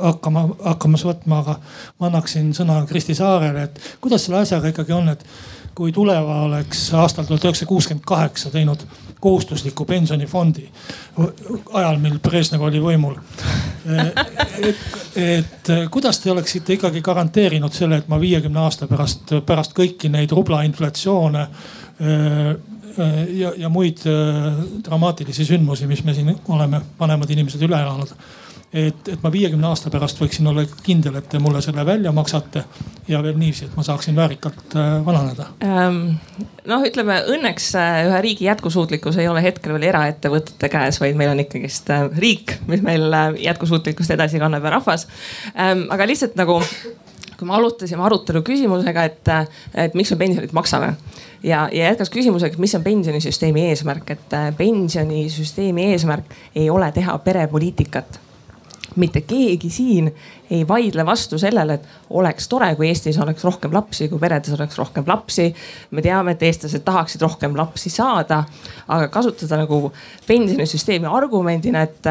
[0.00, 1.58] hakkama, hakkamas võtma, aga
[1.98, 5.26] ma annaksin sõna Kristi Saarele, et kuidas selle asjaga ikkagi on, et
[5.74, 8.86] kui Tuleva oleks aastal tuhat üheksasada kuuskümmend kaheksa teinud
[9.24, 10.66] kohustusliku pensionifondi
[11.72, 13.16] ajal, mil Brežnev oli võimul.
[14.68, 14.84] et,
[15.24, 20.32] et kuidas te oleksite ikkagi garanteerinud selle, et ma viiekümne aasta pärast, pärast kõiki neid
[20.36, 21.46] rubla inflatsioone
[23.40, 24.04] ja, ja muid
[24.84, 28.12] dramaatilisi sündmusi, mis me siin oleme, vanemad inimesed üle elanud
[28.74, 32.64] et, et ma viiekümne aasta pärast võiksin olla kindel, et te mulle selle välja maksate
[33.08, 36.16] ja veel niiviisi, et ma saaksin väärikalt äh, vananeda ähm,.
[36.66, 41.30] noh, ütleme õnneks äh, ühe riigi jätkusuutlikkus ei ole hetkel veel eraettevõtete käes, vaid meil
[41.36, 45.06] on ikkagist äh, riik, mis meil jätkusuutlikkust edasi kannab ja rahvas
[45.54, 45.86] ähm,.
[45.94, 46.58] aga lihtsalt nagu
[47.34, 49.32] kui me arutasime arutelu küsimusega, et,
[49.86, 50.92] et miks me pensionit maksame
[51.46, 58.23] ja, ja jätkas küsimusega, mis on pensionisüsteemi eesmärk, et pensionisüsteemi eesmärk ei ole teha perepoliitikat
[58.96, 60.10] mitte keegi siin
[60.50, 64.78] ei vaidle vastu sellele, et oleks tore, kui Eestis oleks rohkem lapsi, kui peredes oleks
[64.78, 65.54] rohkem lapsi.
[65.90, 68.44] me teame, et eestlased tahaksid rohkem lapsi saada,
[68.88, 69.92] aga kasutada nagu
[70.26, 72.10] pensionisüsteemi argumendina, et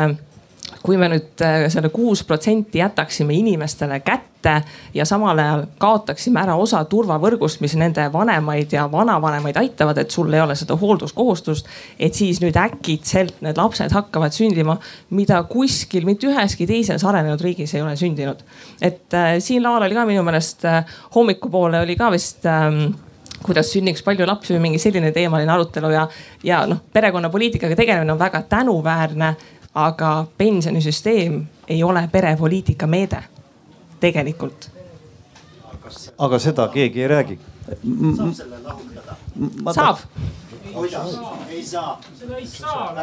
[0.83, 4.57] kui me nüüd äh, selle kuus protsenti jätaksime inimestele kätte
[4.93, 10.33] ja samal ajal kaotaksime ära osa turvavõrgust, mis nende vanemaid ja vanavanemaid aitavad, et sul
[10.33, 11.69] ei ole seda hoolduskohustust.
[11.99, 14.77] et siis nüüd äkitselt need lapsed hakkavad sündima,
[15.09, 18.43] mida kuskil mitte üheski teises arenenud riigis ei ole sündinud.
[18.81, 20.83] et äh, siin laval oli ka minu meelest äh,
[21.15, 22.91] hommikupoole oli ka vist ähm,
[23.43, 26.07] kuidas sünniks palju lapsi või mingi selline teemaline arutelu ja,
[26.43, 29.35] ja noh, perekonnapoliitikaga tegelemine on väga tänuväärne
[29.75, 33.23] aga pensionisüsteem ei ole perepoliitika meede
[33.99, 34.69] tegelikult.
[36.17, 37.39] aga seda keegi ei räägi.
[38.17, 39.15] saab selle lahutada.
[39.73, 39.97] saab
[41.49, 41.99] ei saa.
[42.19, 42.95] seda ei saa.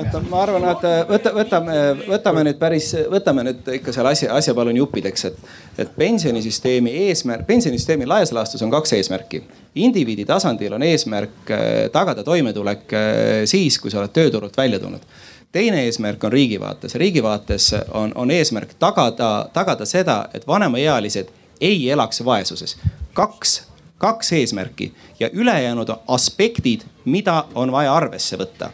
[0.00, 1.76] et ma arvan, et võta, võtame,
[2.08, 5.42] võtame nüüd päris, võtame nüüd ikka selle asja, asja palun juppideks, et,
[5.84, 9.42] et pensionisüsteemi eesmärk, pensionisüsteemi laias laastus on kaks eesmärki.
[9.74, 13.02] indiviidi tasandil on eesmärk äh, tagada toimetulek äh,
[13.44, 15.06] siis, kui sa oled tööturult välja tulnud
[15.52, 16.94] teine eesmärk on riigi vaates.
[16.94, 21.28] riigi vaates on, on eesmärk tagada, tagada seda, et vanemaealised
[21.60, 22.76] ei elaks vaesuses.
[23.12, 23.62] kaks,
[23.98, 28.70] kaks eesmärki ja ülejäänud aspektid, mida on vaja arvesse võtta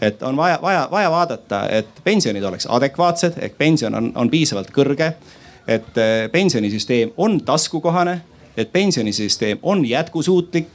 [0.00, 4.70] et on vaja, vaja, vaja vaadata, et pensionid oleks adekvaatsed ehk pension on, on piisavalt
[4.70, 5.12] kõrge.
[5.68, 8.20] et eh, pensionisüsteem on taskukohane,
[8.56, 10.68] et pensionisüsteem on jätkusuutlik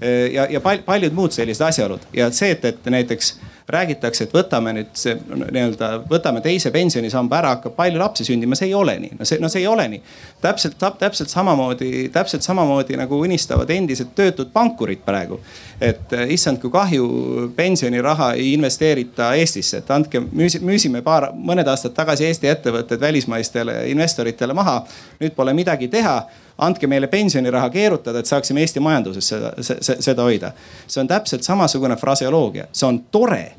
[0.00, 4.74] eh, ja, ja paljud muud sellised asjaolud ja see, et, et näiteks räägitakse, et võtame
[4.76, 9.16] nüüd see nii-öelda, võtame teise pensionisamba ära, hakkab palju lapsi sündima, see ei ole nii.
[9.18, 10.02] no see, no see ei ole nii.
[10.44, 15.40] täpselt, täpselt samamoodi, täpselt samamoodi nagu unistavad endised töötud pankurid praegu.
[15.80, 17.08] et eh, issand, kui kahju
[17.56, 20.20] pensioniraha ei investeerita Eestisse, et andke,
[20.60, 24.82] müüsime paar, mõned aastad tagasi Eesti ettevõtted välismaistele investoritele maha.
[25.20, 26.20] nüüd pole midagi teha
[26.58, 30.52] andke meile pensioniraha keerutada, et saaksime Eesti majanduses seda, seda hoida.
[30.86, 33.52] see on täpselt samasugune fraseoloogia, see on tore,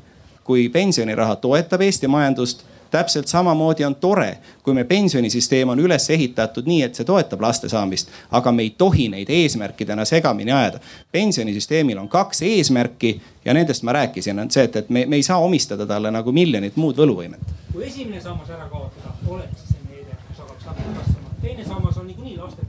[0.44, 6.66] kui pensioniraha toetab Eesti majandust täpselt samamoodi on tore, kui me pensionisüsteem on üles ehitatud
[6.66, 10.80] nii, et see toetab laste saamist, aga me ei tohi neid eesmärkidena segamini ajada.
[11.12, 15.22] pensionisüsteemil on kaks eesmärki ja nendest ma rääkisin, on see, et, et me, me ei
[15.22, 17.40] saa omistada talle nagu miljonit muud võluvõimet.
[17.72, 21.34] kui esimene sammas ära kaotada, oleks see meede, kus hakkaks lapsed kasvama.
[21.42, 22.65] teine sammas on niikuinii eelkõige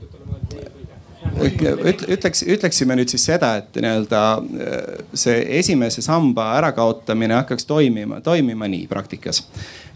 [1.37, 8.69] ütleks, ütleksime nüüd siis seda, et nii-öelda äh, see esimese samba ärakaotamine hakkaks toimima, toimima
[8.71, 9.43] nii praktikas.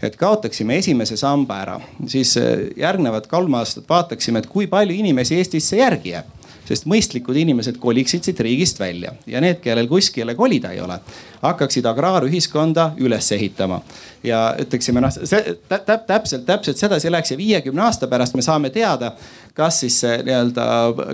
[0.02, 5.38] Et kaotaksime esimese samba ära, siis äh, järgnevad kolm aastat vaataksime, et kui palju inimesi
[5.40, 6.38] Eestisse järgi jääb.
[6.62, 9.10] Sest mõistlikud inimesed koliksid siit riigist välja.
[9.26, 11.00] Ja need, kellel kuskile kolida ei ole,
[11.42, 13.80] hakkaksid agraarühiskonda üles ehitama.
[14.22, 18.70] ja ütleksime noh, see täp, täpselt, täpselt sedasi läheks ja viiekümne aasta pärast me saame
[18.70, 19.10] teada,
[19.54, 20.66] kas siis see nii-öelda,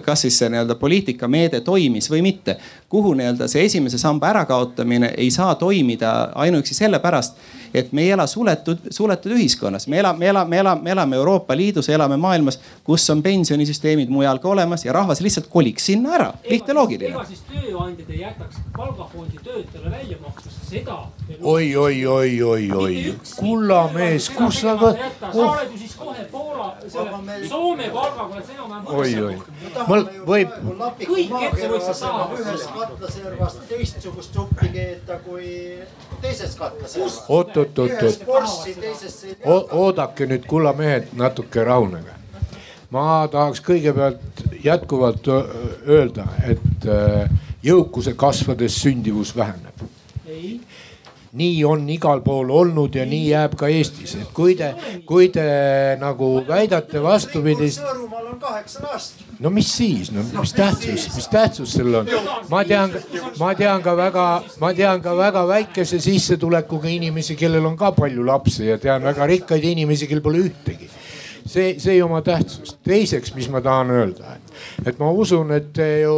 [0.05, 2.59] kas siis see nii-öelda poliitikameede toimis või mitte.
[2.89, 7.37] kuhu nii-öelda see esimese samba ärakaotamine ei saa toimida ainuüksi sellepärast
[7.75, 11.17] et me ei ela suletud, suletud ühiskonnas, me elame, me elame, me elame, me elame
[11.17, 16.15] Euroopa Liidus, elame maailmas, kus on pensionisüsteemid mujal ka olemas ja rahvas lihtsalt koliks sinna
[16.17, 17.13] ära, lihtne loogiline.
[17.15, 20.99] ega siis tööandjad ei jätaks palgafondi töötajale välja maksmist, seda.
[21.43, 24.93] oi, oi, oi, oi, oi, kullamees, kus sa sa
[25.33, 28.87] oled ju siis kohe Poola, selle Soome palgaga oled sa enam-vähem.
[28.99, 29.37] oi, oi,
[29.89, 30.49] mul võib.
[31.01, 32.39] kõik ettevõtjad saavad.
[32.43, 35.49] ühest katlaservast teistsugust suppi keeta kui
[36.23, 37.19] teises katlaservas.
[37.29, 38.25] oot, oot-oot-oot.
[39.73, 42.17] oodake nüüd, kullamehed, natuke rahunege.
[42.91, 45.29] ma tahaks kõigepealt jätkuvalt
[45.87, 46.89] öelda, et
[47.63, 49.87] jõukuse kasvades sündivus väheneb.
[51.39, 54.75] Nii on igal pool olnud ja nii jääb ka Eestis, et kui te,
[55.07, 55.47] kui te
[56.01, 57.83] nagu väidate vastupidist.
[57.85, 62.11] Võrumaal on kaheksa last no mis siis, no mis tähtsus, mis tähtsus sellel on?
[62.51, 62.93] ma tean,
[63.39, 64.27] ma tean ka väga,
[64.61, 69.27] ma tean ka väga väikese sissetulekuga inimesi, kellel on ka palju lapsi ja tean väga
[69.31, 70.91] rikkaid inimesi, kel pole ühtegi.
[71.47, 72.81] see, see ei oma tähtsust.
[72.85, 74.55] teiseks, mis ma tahan öelda, et,
[74.87, 76.17] et ma usun, et te ju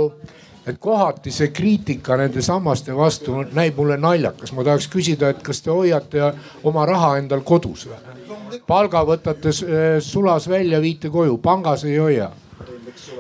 [0.71, 4.53] et kohati see kriitika nende sammaste vastu näib mulle naljakas.
[4.53, 6.33] ma tahaks küsida, et kas te hoiate
[6.65, 8.61] oma raha endal kodus või?
[8.67, 9.53] palga võtate
[10.01, 12.31] sulas välja, viite koju, pangas ei hoia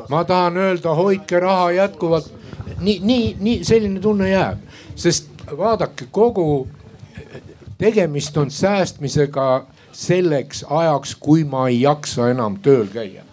[0.08, 2.32] ma tahan öelda, hoidke raha jätkuvalt.
[2.80, 4.58] nii, nii, nii selline tunne jääb,
[4.94, 6.68] sest vaadake kogu,
[7.78, 13.24] tegemist on säästmisega selleks ajaks, kui ma ei jaksa enam tööl käia.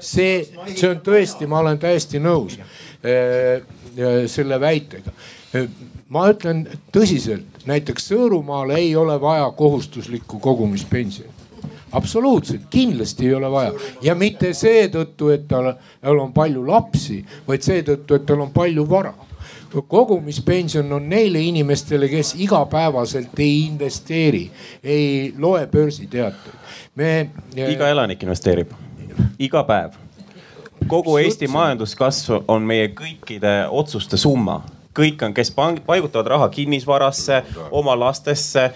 [0.00, 3.62] See, see on tõesti, ma olen täiesti nõus äh,
[4.30, 5.12] selle väitega.
[6.08, 6.62] ma ütlen
[6.94, 11.38] tõsiselt, näiteks Sõõrumaal ei ole vaja kohustuslikku kogumispensioni
[11.92, 17.66] absoluutselt, kindlasti ei ole vaja ja mitte seetõttu, et tal, tal on palju lapsi, vaid
[17.66, 19.14] seetõttu, et tal on palju vara
[19.88, 24.50] kogumispension on neile inimestele, kes igapäevaselt ei investeeri,
[24.82, 26.54] ei loe börsiteateid.
[26.94, 27.30] me.
[27.54, 28.72] iga elanik investeerib,
[29.38, 29.96] iga päev.
[30.86, 34.62] kogu Eesti majanduskasv on meie kõikide otsuste summa
[35.00, 35.52] kõik on, kes
[35.86, 38.70] paigutavad raha kinnisvarasse, oma lastesse,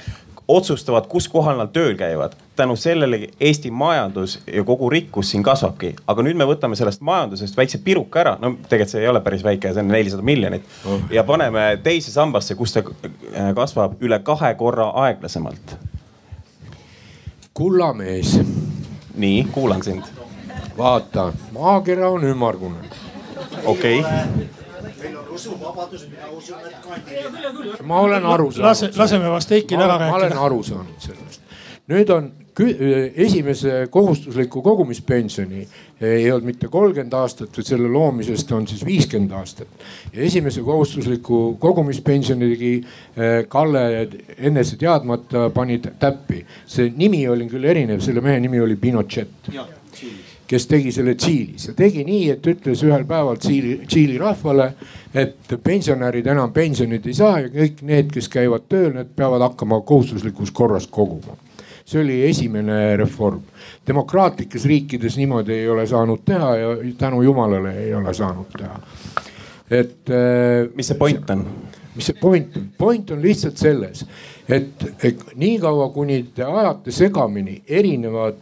[0.49, 2.33] otsustavad, kus kohal nad tööl käivad.
[2.57, 5.95] tänu sellele Eesti majandus ja kogu rikkus siin kasvabki.
[6.07, 9.45] aga nüüd me võtame sellest majandusest väikse piruka ära, no tegelikult see ei ole päris
[9.45, 10.63] väike, see on nelisada miljonit.
[10.87, 11.01] Oh.
[11.11, 15.77] ja paneme teise sambasse, kus ta äh, kasvab üle kahe korra aeglasemalt.
[17.55, 18.41] kullamees.
[19.15, 20.24] nii, kuulan sind.
[20.79, 22.77] Vaata, maakera on ümmargune.
[23.65, 24.13] okei okay
[25.35, 27.83] usuvabadus, mina usun, et kandideerib.
[27.83, 28.69] ma olen aru saanud.
[28.69, 30.11] lase, laseme vast Eikil ära rääkida.
[30.11, 31.41] ma olen aru saanud sellest.
[31.91, 32.33] nüüd on
[33.17, 35.65] esimese kohustusliku kogumispensioni
[36.01, 39.69] ei olnud mitte kolmkümmend aastat, vaid selle loomisest on siis viiskümmend aastat.
[40.13, 44.09] ja esimese kohustusliku kogumispensioni tegi eh, Kalle
[44.39, 46.45] enese teadmata pani täppi.
[46.67, 49.51] see nimi oli küll erinev, selle mehe nimi oli Pinochet
[50.49, 54.69] kes tegi selle Tšiilis ja tegi nii, et ütles ühel päeval Tšiili, Tšiili rahvale,
[55.15, 59.81] et pensionärid enam pensionit ei saa ja kõik need, kes käivad tööl, need peavad hakkama
[59.87, 61.39] kohustuslikus korras koguma.
[61.85, 63.41] see oli esimene reform.
[63.87, 68.81] demokraatlikes riikides niimoodi ei ole saanud teha ja tänu jumalale ei ole saanud teha.
[69.71, 70.11] et.
[70.11, 71.47] Äh, mis see point on?
[71.95, 72.69] Mis see point on?
[72.79, 74.05] point on lihtsalt selles,
[74.49, 78.41] et, et niikaua kuni te ajate segamini erinevad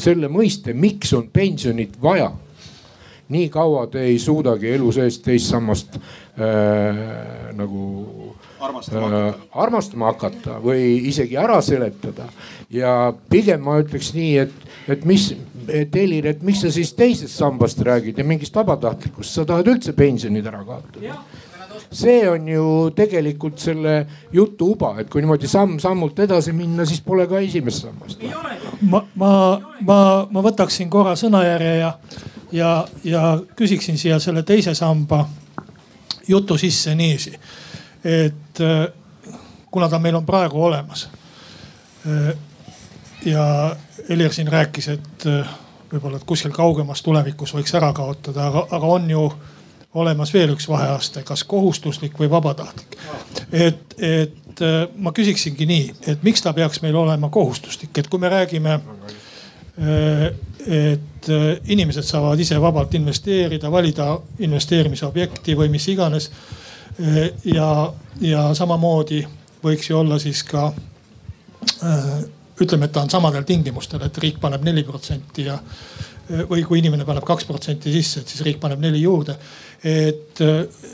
[0.00, 2.32] selle mõiste, miks on pensionit vaja.
[3.32, 9.08] nii kaua te ei suudagi elu sees teist sammast äh, nagu armastama.
[9.28, 12.28] Äh, armastama hakata või isegi ära seletada.
[12.70, 14.52] ja pigem ma ütleks nii, et,
[14.88, 15.30] et mis,
[15.68, 19.92] et Helir, et miks sa siis teisest sambast räägid ja mingist vabatahtlikust, sa tahad üldse
[19.96, 21.16] pensionid ära kaotada?
[21.92, 22.64] See on ju
[22.96, 28.22] tegelikult selle jutu uba, et kui niimoodi samm-sammult edasi minna, siis pole ka esimest sammast.
[28.80, 29.32] ma, ma,
[29.80, 29.98] ma,
[30.30, 31.92] ma võtaksin korra sõnajärje ja,
[32.52, 32.72] ja,
[33.04, 33.22] ja
[33.56, 35.24] küsiksin siia selle teise samba
[36.28, 37.34] jutu sisse niiviisi,
[38.04, 38.86] et äh,
[39.70, 41.08] kuna ta meil on praegu olemas
[42.06, 42.32] äh,
[43.24, 43.76] ja
[44.08, 45.48] Helir siin rääkis, et äh,
[45.92, 49.26] võib-olla, et kuskil kaugemas tulevikus võiks ära kaotada, aga, aga on ju
[49.94, 52.96] olemas veel üks vaheaste, kas kohustuslik või vabatahtlik.
[53.52, 58.20] et, et äh, ma küsiksingi nii, et miks ta peaks meil olema kohustuslik, et kui
[58.20, 60.32] me räägime äh,
[60.66, 61.28] et
[61.64, 66.30] inimesed saavad ise vabalt investeerida, valida investeerimisobjekti või mis iganes.
[67.44, 69.22] ja, ja samamoodi
[69.64, 70.72] võiks ju olla siis ka
[72.60, 75.58] ütleme, et ta on samadel tingimustel, et riik paneb neli protsenti ja
[76.48, 79.36] või kui inimene paneb kaks protsenti sisse, et siis riik paneb neli juurde.
[79.82, 80.40] et,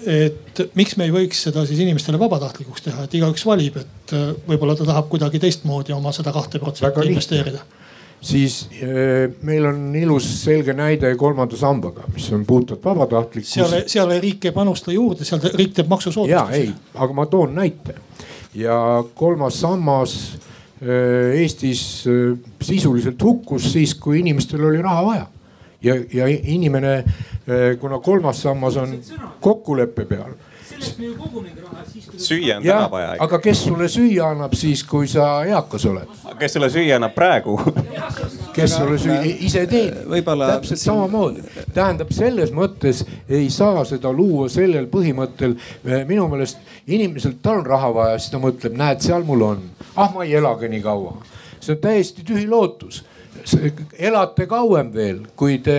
[0.08, 4.14] et miks me ei võiks seda siis inimestele vabatahtlikuks teha, et igaüks valib, et
[4.48, 7.60] võib-olla ta tahab kuidagi teistmoodi oma seda kahte protsenti investeerida
[8.20, 13.46] siis äh, meil on ilus selge näide kolmanda sambaga, mis on puhtalt vabatahtlik.
[13.46, 16.34] seal, seal riik ei panusta juurde, seal riik teeb maksusoodustusi.
[16.34, 17.94] ja ei, aga ma toon näite
[18.58, 20.47] ja kolmas sammas Äh,
[20.80, 25.26] Eestis äh, sisuliselt hukkus siis, kui inimestel oli raha vaja.
[25.82, 28.98] ja, ja inimene, äh, kuna kolmas sammas on
[29.40, 30.36] kokkuleppe peal
[32.16, 33.14] süüa on täna vaja.
[33.18, 36.08] aga kes sulle süüa annab siis, kui sa eakas oled?
[36.38, 37.58] kes sulle süüa annab praegu
[38.58, 39.96] kes sulle süüa, ise teed.
[40.22, 41.44] täpselt samamoodi.
[41.74, 45.56] tähendab, selles mõttes ei saa seda luua sellel põhimõttel.
[46.06, 49.62] minu meelest inimesel, tal on raha vaja, siis ta mõtleb, näed, seal mul on.
[49.96, 51.16] ah, ma ei elagi nii kaua.
[51.60, 53.04] see on täiesti tühi lootus
[53.98, 55.78] elate kauem veel, kui te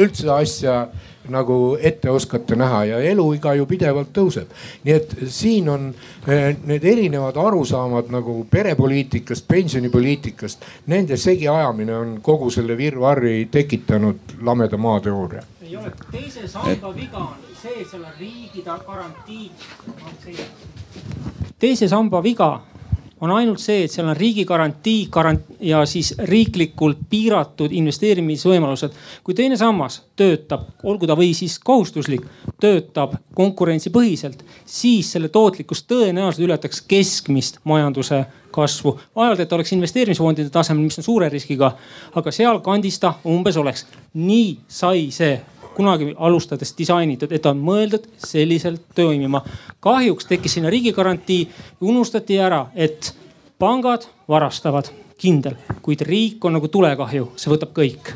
[0.00, 0.88] üldse asja
[1.30, 4.46] nagu ette oskate näha ja eluiga ju pidevalt tõuseb.
[4.84, 5.88] nii et siin on
[6.28, 14.76] eh, need erinevad arusaamad nagu perepoliitikast, pensionipoliitikast, nende segiajamine on kogu selle virvarri tekitanud lameda
[14.76, 15.42] maa teooria.
[15.62, 19.50] ei ole, teise samba viga on see, et seal on riigi garantii.
[21.58, 22.60] teise samba viga
[23.20, 28.96] on ainult see, et seal on riigi garantii garant ja siis riiklikult piiratud investeerimisvõimalused.
[29.24, 32.24] kui teine sammas töötab, olgu ta või siis kohustuslik,
[32.60, 38.98] töötab konkurentsipõhiselt, siis selle tootlikkus tõenäoliselt ületaks keskmist majanduse kasvu.
[39.16, 41.76] vaevalt, et oleks investeerimisfondide tasemel, mis on suure riskiga,
[42.14, 43.86] aga sealkandis ta umbes oleks.
[44.14, 45.40] nii sai see
[45.80, 49.42] kunagi alustades disainitud, et on mõeldud selliselt toimima.
[49.80, 51.48] kahjuks tekkis sinna riigigarantii,
[51.80, 53.14] unustati ära, et
[53.58, 58.12] pangad varastavad, kindel, kuid riik on nagu tulekahju, see võtab kõik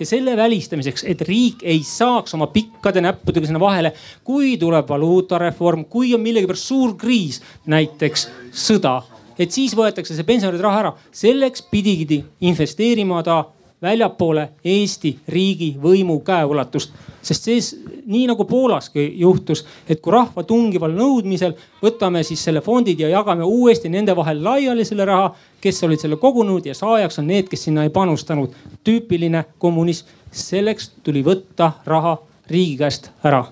[0.00, 3.92] ja selle välistamiseks, et riik ei saaks oma pikkade näppudega sinna vahele,
[4.24, 8.26] kui tuleb valuutareform, kui on millegipärast suur kriis, näiteks
[8.64, 8.96] sõda,
[9.38, 10.92] et siis võetakse see pensionäride raha ära.
[11.12, 13.44] selleks pidigi investeerima ta
[13.82, 16.92] väljapoole Eesti riigi võimu käeulatust.
[17.22, 17.60] sest see,
[18.06, 21.52] nii nagu Poolaski juhtus, et kui rahva tungival nõudmisel
[21.82, 26.16] võtame siis selle fondid ja jagame uuesti nende vahel laiali selle raha, kes olid selle
[26.16, 28.50] kogunud ja saajaks on need, kes sinna ei panustanud.
[28.84, 32.18] tüüpiline kommunism, selleks tuli võtta raha
[32.50, 33.44] riigi käest ära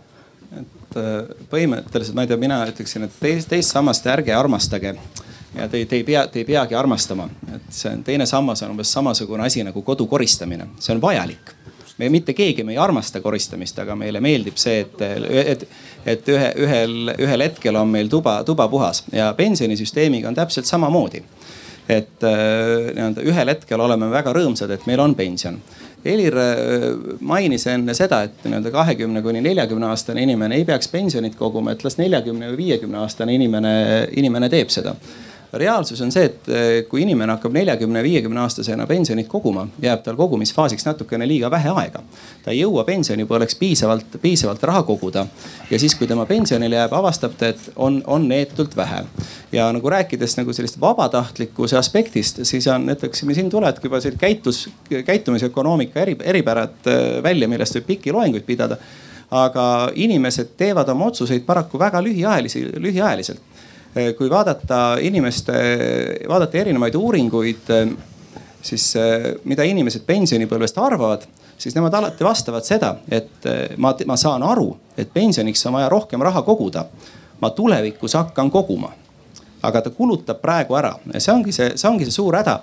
[0.88, 4.94] et äh, põhimõtteliselt ma ei tea, mina ütleksin, et teist, teist sammast ärge armastage
[5.58, 8.74] ja te, te ei pea, te ei peagi armastama, et see on teine sammas on
[8.74, 11.54] umbes samasugune asi nagu kodu koristamine, see on vajalik.
[11.98, 15.64] Me mitte keegi me ei armasta koristamist, aga meile meeldib see, et, et,
[16.06, 19.02] et ühe, ühel, ühel hetkel on meil tuba, tuba puhas.
[19.10, 21.24] Ja pensionisüsteemiga on täpselt samamoodi.
[21.88, 25.54] et äh, nii-öelda ühel hetkel oleme väga rõõmsad, et meil on pension.
[26.04, 26.82] Helir äh,
[27.24, 31.84] mainis enne seda, et nii-öelda kahekümne kuni neljakümne aastane inimene ei peaks pensionit koguma, et
[31.86, 33.72] las neljakümne või viiekümne aastane inimene,
[34.20, 34.94] inimene teeb seda
[35.52, 40.16] reaalsus on see, et eh, kui inimene hakkab neljakümne, viiekümne aastasena pensionit koguma, jääb tal
[40.18, 42.02] kogumisfaasiks natukene liiga vähe aega.
[42.44, 45.26] ta ei jõua pensionipõlveks piisavalt, piisavalt raha koguda
[45.70, 49.04] ja siis, kui tema pensionile jääb, avastab ta, et on, on neetult vähe.
[49.52, 54.68] ja nagu rääkides nagu sellist vabatahtlikkuse aspektist, siis on, ütleksime, siin tulevadki juba sellised käitus,
[55.04, 58.76] käitumisökonoomika eri, eripärad eh, välja, millest võib pikki loenguid pidada
[59.28, 63.57] aga inimesed teevad oma otsuseid paraku väga lühiajalisi, lühiajaliselt
[64.18, 65.52] kui vaadata inimeste,
[66.28, 67.90] vaadata erinevaid uuringuid, eh,
[68.62, 71.26] siis eh, mida inimesed pensionipõlvest arvavad,
[71.58, 73.46] siis nemad alati vastavad seda, et
[73.76, 74.68] ma, ma saan aru,
[74.98, 76.86] et pensioniks on vaja rohkem raha koguda.
[77.40, 78.92] ma tulevikus hakkan koguma.
[79.62, 82.60] aga ta kulutab praegu ära ja see ongi see, see ongi see suur häda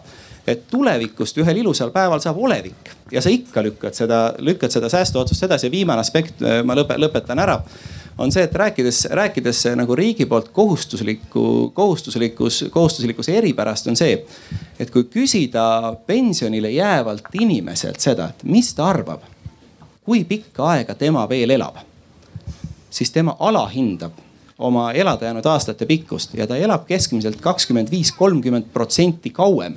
[0.47, 5.43] et tulevikust ühel ilusal päeval saab olevik ja sa ikka lükkad seda, lükkad seda säästuotsust
[5.43, 7.57] edasi ja viimane aspekt, ma lõpe, lõpetan ära
[8.17, 14.17] on see, et rääkides, rääkides nagu riigi poolt kohustuslikku, kohustuslikus, kohustuslikkuse eripärast on see,
[14.79, 19.25] et kui küsida pensionile jäävalt inimeselt seda, et mis ta arvab,
[20.03, 21.81] kui pikka aega tema veel elab,
[22.89, 24.23] siis tema alahindab
[24.57, 29.75] oma elada jäänud aastate pikkust ja ta elab keskmiselt kakskümmend viis, kolmkümmend protsenti kauem.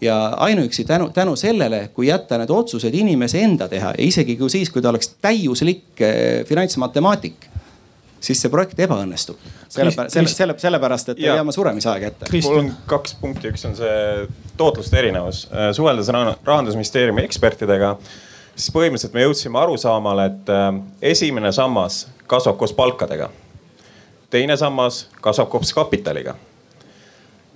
[0.00, 4.50] Ja ainuüksi tänu, tänu sellele, kui jätta need otsused inimese enda teha ja isegi kui
[4.50, 7.46] siis, kui ta oleks täiuslik eh, finantsmatemaatik,
[8.22, 9.38] siis see projekt ebaõnnestub.
[9.68, 11.32] sellepärast, selle, selle, sellepärast, et ja.
[11.32, 12.30] ei jää oma suremisaeg ette.
[12.46, 15.44] mul on kaks punkti, üks on see tootluste erinevus.
[15.50, 17.96] Eh, suheldes rahandusministeeriumi ekspertidega,
[18.54, 20.82] siis põhimõtteliselt me jõudsime arusaamale, et eh,
[21.14, 23.32] esimene sammas kasvab koos palkadega
[24.32, 26.34] teine sammas kasvab koos kapitaliga.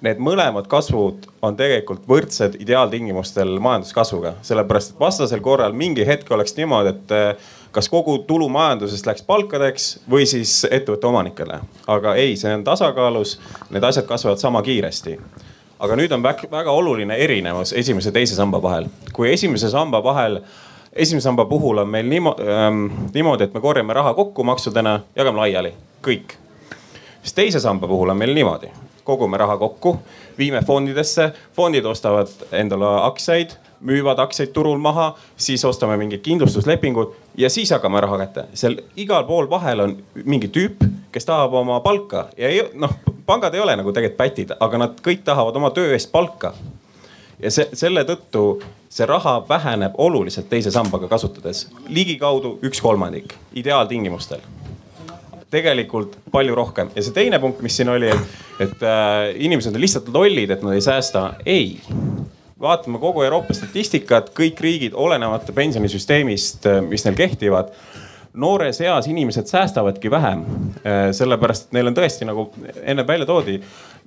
[0.07, 6.55] Need mõlemad kasvud on tegelikult võrdsed ideaaltingimustel majanduskasvuga, sellepärast et vastasel korral mingi hetk oleks
[6.55, 11.59] niimoodi, et eh, kas kogu tulu majandusest läks palkadeks või siis ettevõtte omanikele.
[11.91, 13.35] aga ei, see on tasakaalus,
[13.75, 15.19] need asjad kasvavad sama kiiresti
[15.83, 18.87] aga nüüd on väga, oluline erinevus esimese ja teise samba vahel.
[19.13, 20.39] kui esimese samba vahel,
[20.93, 25.43] esimese samba puhul on meil niimoodi, ähm, niimoodi, et me korjame raha kokku maksudena, jagame
[25.43, 26.39] laiali, kõik
[27.23, 28.71] siis teise samba puhul on meil niimoodi,
[29.07, 29.97] kogume raha kokku,
[30.39, 33.55] viime fondidesse, fondid ostavad endale aktsiaid,
[33.87, 38.47] müüvad aktsiaid turul maha, siis ostame mingid kindlustuslepingud ja siis hakkame raha kätte.
[38.55, 40.83] seal igal pool vahel on mingi tüüp,
[41.13, 42.97] kes tahab oma palka ja ei, noh,
[43.27, 46.55] pangad ei ole nagu tegelikult pätid, aga nad kõik tahavad oma töö eest palka.
[47.39, 48.47] ja see, selle tõttu
[48.89, 54.41] see raha väheneb oluliselt teise sambaga kasutades, ligikaudu üks kolmandik, ideaaltingimustel
[55.51, 56.91] tegelikult palju rohkem.
[56.95, 60.65] ja see teine punkt, mis siin oli, et, et äh, inimesed on lihtsalt lollid, et
[60.67, 61.29] nad ei säästa.
[61.47, 61.79] ei,
[62.61, 67.75] vaatame kogu Euroopa statistikat, kõik riigid, olenemata pensionisüsteemist, äh, mis neil kehtivad
[68.37, 70.43] noores eas inimesed säästavadki vähem,
[70.85, 72.51] äh, sellepärast et neil on tõesti nagu
[72.83, 73.61] enne välja toodi,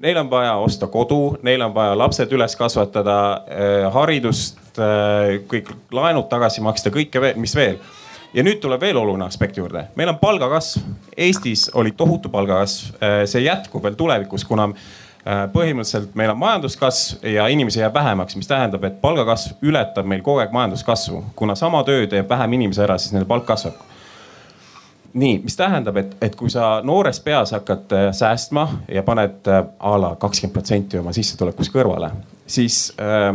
[0.04, 4.58] neil on vaja osta kodu, neil on vaja lapsed üles kasvatada, äh, haridust,
[5.50, 7.80] kõik laenud tagasi maksta, kõike mis veel
[8.34, 10.82] ja nüüd tuleb veel oluline aspekt juurde, meil on palgakasv,
[11.18, 17.26] Eestis oli tohutu palgakasv, äh, see jätkub veel tulevikus, kuna äh, põhimõtteliselt meil on majanduskasv
[17.34, 21.84] ja inimesi jääb vähemaks, mis tähendab, et palgakasv ületab meil kogu aeg majanduskasvu, kuna sama
[21.88, 23.86] töö teeb vähem inimesi ära, siis nende palk kasvab.
[25.20, 29.96] Nii, mis tähendab, et, et kui sa noores peas hakkad äh, säästma ja paned a
[29.98, 32.12] la kakskümmend protsenti oma sissetulekust kõrvale,
[32.46, 33.34] siis äh,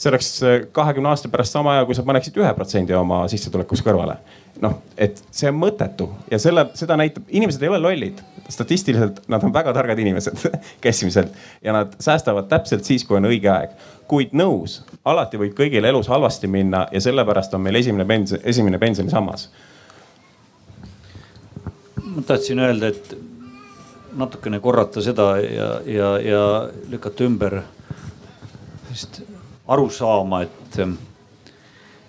[0.00, 3.84] see oleks äh, kahekümne aasta pärast sama hea, kui sa paneksid ühe protsendi oma sissetulekust
[3.84, 4.16] kõrvale.
[4.60, 8.20] noh, et see on mõttetu ja selle, seda näitab, inimesed ei ole lollid.
[8.50, 10.40] statistiliselt nad on väga targad inimesed
[10.84, 13.76] keskmiselt ja nad säästavad täpselt siis, kui on õige aeg.
[14.08, 18.78] kuid nõus, alati võib kõigil elus halvasti minna ja sellepärast on meil esimene pension, esimene
[18.78, 19.50] pensionisammas.
[22.04, 23.16] ma tahtsin öelda, et
[24.16, 26.46] natukene korrata seda ja, ja, ja
[26.88, 27.60] lükata ümber
[28.90, 29.20] vist
[29.70, 30.80] aru saama, et,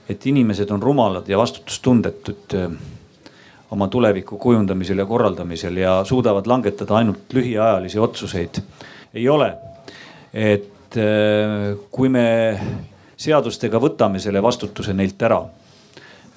[0.09, 2.69] et inimesed on rumalad ja vastutustundetud eh,
[3.71, 8.61] oma tuleviku kujundamisel ja korraldamisel ja suudavad langetada ainult lühiajalisi otsuseid.
[9.13, 9.53] ei ole,
[10.33, 12.27] et eh, kui me
[13.17, 15.43] seadustega võtame selle vastutuse neilt ära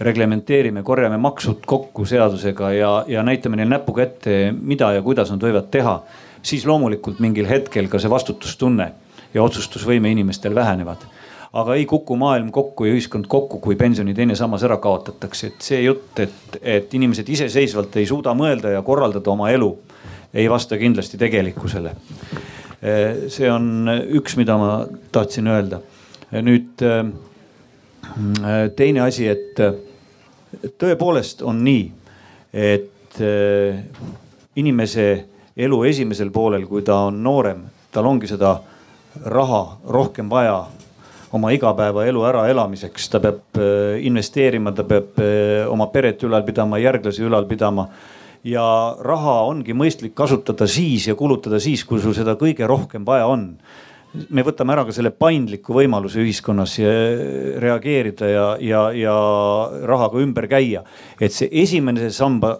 [0.01, 5.43] reglementeerime, korjame maksud kokku seadusega ja, ja näitame neile näpuga ette, mida ja kuidas nad
[5.43, 6.01] võivad teha,
[6.43, 8.91] siis loomulikult mingil hetkel ka see vastutustunne
[9.35, 11.07] ja otsustusvõime inimestel vähenevad.
[11.55, 15.67] Aga ei kuku maailm kokku ja ühiskond kokku, kui pensioni teine sammas ära kaotatakse, et
[15.67, 19.71] see jutt, et, et inimesed iseseisvalt ei suuda mõelda ja korraldada oma elu,
[20.35, 21.95] ei vasta kindlasti tegelikkusele.
[23.33, 23.89] see on
[24.19, 24.73] üks, mida ma
[25.13, 25.79] tahtsin öelda.
[26.43, 26.83] nüüd
[28.77, 29.63] teine asi, et
[30.79, 31.87] tõepoolest on nii,
[32.53, 33.23] et
[34.57, 35.09] inimese
[35.57, 37.63] elu esimesel poolel, kui ta on noorem,
[37.95, 38.57] tal ongi seda
[39.23, 40.65] raha rohkem vaja
[41.35, 47.24] oma igapäevaelu äraelamiseks, ta peab äh, investeerima, ta peab äh, oma peret ülal pidama, järglasi
[47.26, 47.89] ülal pidama.
[48.45, 48.62] ja
[49.01, 53.55] raha ongi mõistlik kasutada siis ja kulutada siis, kui sul seda kõige rohkem vaja on.
[54.30, 56.76] me võtame ära ka selle paindliku võimaluse ühiskonnas
[57.59, 59.14] reageerida ja, ja, ja
[59.89, 60.85] rahaga ümber käia.
[61.20, 62.59] et see esimene samba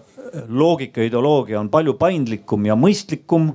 [0.48, 3.52] loogika, ideoloogia on palju paindlikum ja mõistlikum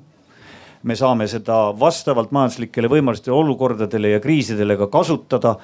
[0.83, 5.55] me saame seda vastavalt majanduslikele võimalustele, olukordadele ja kriisidele ka kasutada.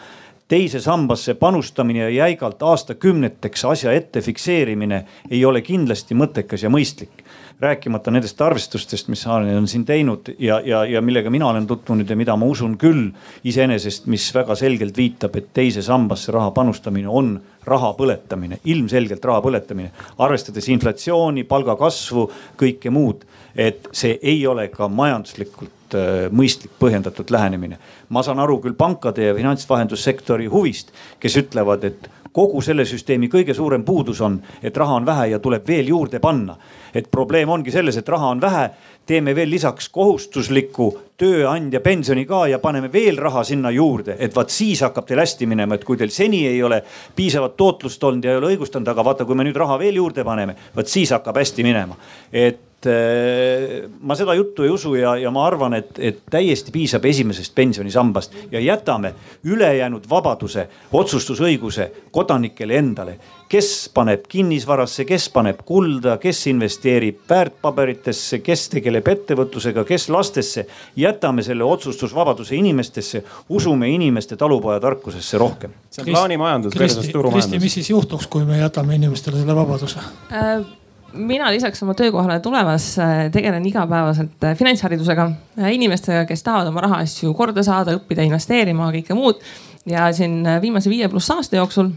[0.48, 7.24] teise sambasse panustamine ja jäigalt aastakümneteks asja ette fikseerimine ei ole kindlasti mõttekas ja mõistlik
[7.60, 12.10] rääkimata nendest arvestustest, mis Haanel on siin teinud ja, ja, ja millega mina olen tutvunud
[12.10, 13.08] ja mida ma usun küll
[13.48, 19.42] iseenesest, mis väga selgelt viitab, et teise sambasse raha panustamine on raha põletamine, ilmselgelt raha
[19.46, 19.92] põletamine.
[20.18, 22.28] arvestades inflatsiooni, palgakasvu,
[22.60, 23.24] kõike muud,
[23.56, 27.80] et see ei ole ka majanduslikult äh, mõistlik, põhjendatud lähenemine.
[28.10, 33.56] ma saan aru küll pankade ja finantsvahendussektori huvist, kes ütlevad, et kogu selle süsteemi kõige
[33.56, 36.58] suurem puudus on, et raha on vähe ja tuleb veel juurde panna.
[36.96, 38.70] et probleem ongi selles, et raha on vähe,
[39.06, 40.86] teeme veel lisaks kohustusliku
[41.20, 45.46] tööandja pensioni ka ja paneme veel raha sinna juurde, et vaat siis hakkab teil hästi
[45.46, 46.82] minema, et kui teil seni ei ole
[47.16, 50.24] piisavat tootlust olnud ja ei ole õigustanud, aga vaata, kui me nüüd raha veel juurde
[50.24, 52.00] paneme, vot siis hakkab hästi minema.
[52.32, 57.06] et Äh, ma seda juttu ei usu ja, ja ma arvan, et, et täiesti piisab
[57.06, 59.14] esimesest pensionisambast ja jätame
[59.44, 63.18] ülejäänud vabaduse, otsustusõiguse kodanikele endale.
[63.50, 70.66] kes paneb kinnisvarasse, kes paneb kulda, kes investeerib väärtpaberitesse, kes tegeleb ettevõtlusega, kes lastesse.
[70.96, 75.72] jätame selle otsustusvabaduse inimestesse, usume inimeste talupojatarkusesse rohkem.
[75.90, 77.52] see on plaanimajandus versus turumajandus.
[77.52, 80.00] Kristi, mis siis juhtuks, kui me jätame inimestele selle vabaduse
[80.32, 80.85] äh,?
[81.16, 86.84] Mina lisaks oma töökohale tulemas äh, tegelen igapäevaselt äh, finantsharidusega, äh, inimestega, kes tahavad oma
[86.86, 89.44] rahaasju korda saada, õppida investeerima, kõike muud.
[89.86, 91.92] ja siin viimase viie pluss aasta jooksul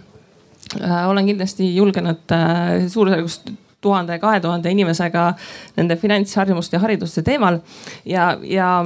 [1.09, 2.35] olen kindlasti julgenud
[2.93, 3.39] suurusjärgus
[3.81, 5.31] tuhande, kahe tuhande inimesega
[5.77, 7.57] nende finantsharjumuste ja hariduste teemal
[8.05, 8.85] ja, ja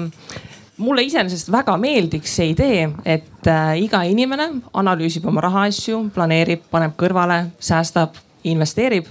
[0.76, 3.50] mulle iseenesest väga meeldiks see idee, et
[3.82, 8.14] iga inimene analüüsib oma rahaasju, planeerib, paneb kõrvale, säästab,
[8.44, 9.10] investeerib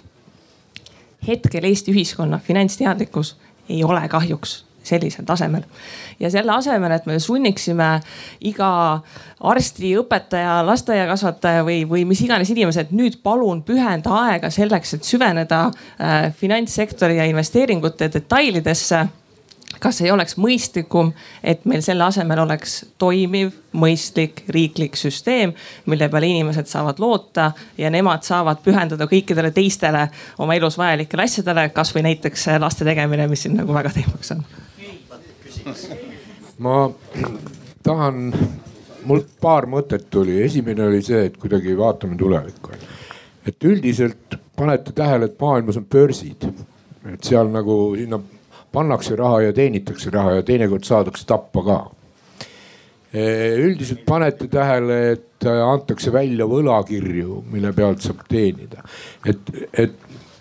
[1.28, 3.36] hetkel Eesti ühiskonna finantsteadlikkus
[3.70, 5.62] ei ole kahjuks sellisel tasemel.
[6.20, 7.90] ja selle asemel, et me sunniksime
[8.50, 8.72] iga
[9.40, 15.64] arsti, õpetaja, lasteaiakasvataja või, või mis iganes inimesed nüüd palun pühenda aega selleks, et süveneda
[15.70, 19.06] äh, finantssektori ja investeeringute detailidesse
[19.82, 21.12] kas ei oleks mõistlikum,
[21.44, 25.54] et meil selle asemel oleks toimiv, mõistlik riiklik süsteem,
[25.90, 30.06] mille peale inimesed saavad loota ja nemad saavad pühenduda kõikidele teistele
[30.40, 34.44] oma elus vajalikele asjadele, kasvõi näiteks laste tegemine, mis siin nagu väga teemaks on.
[36.58, 36.76] ma
[37.84, 38.34] tahan,
[39.10, 42.78] mul paar mõtet tuli, esimene oli see, et kuidagi vaatame tulevikku.
[43.48, 46.46] et üldiselt panete tähele, et maailmas on börsid,
[47.14, 48.20] et seal nagu sinna
[48.72, 51.80] pannakse raha ja teenitakse raha ja teinekord saadakse tappa ka.
[53.12, 58.84] üldiselt panete tähele, et antakse välja võlakirju, mille pealt saab teenida.
[59.26, 59.96] et, et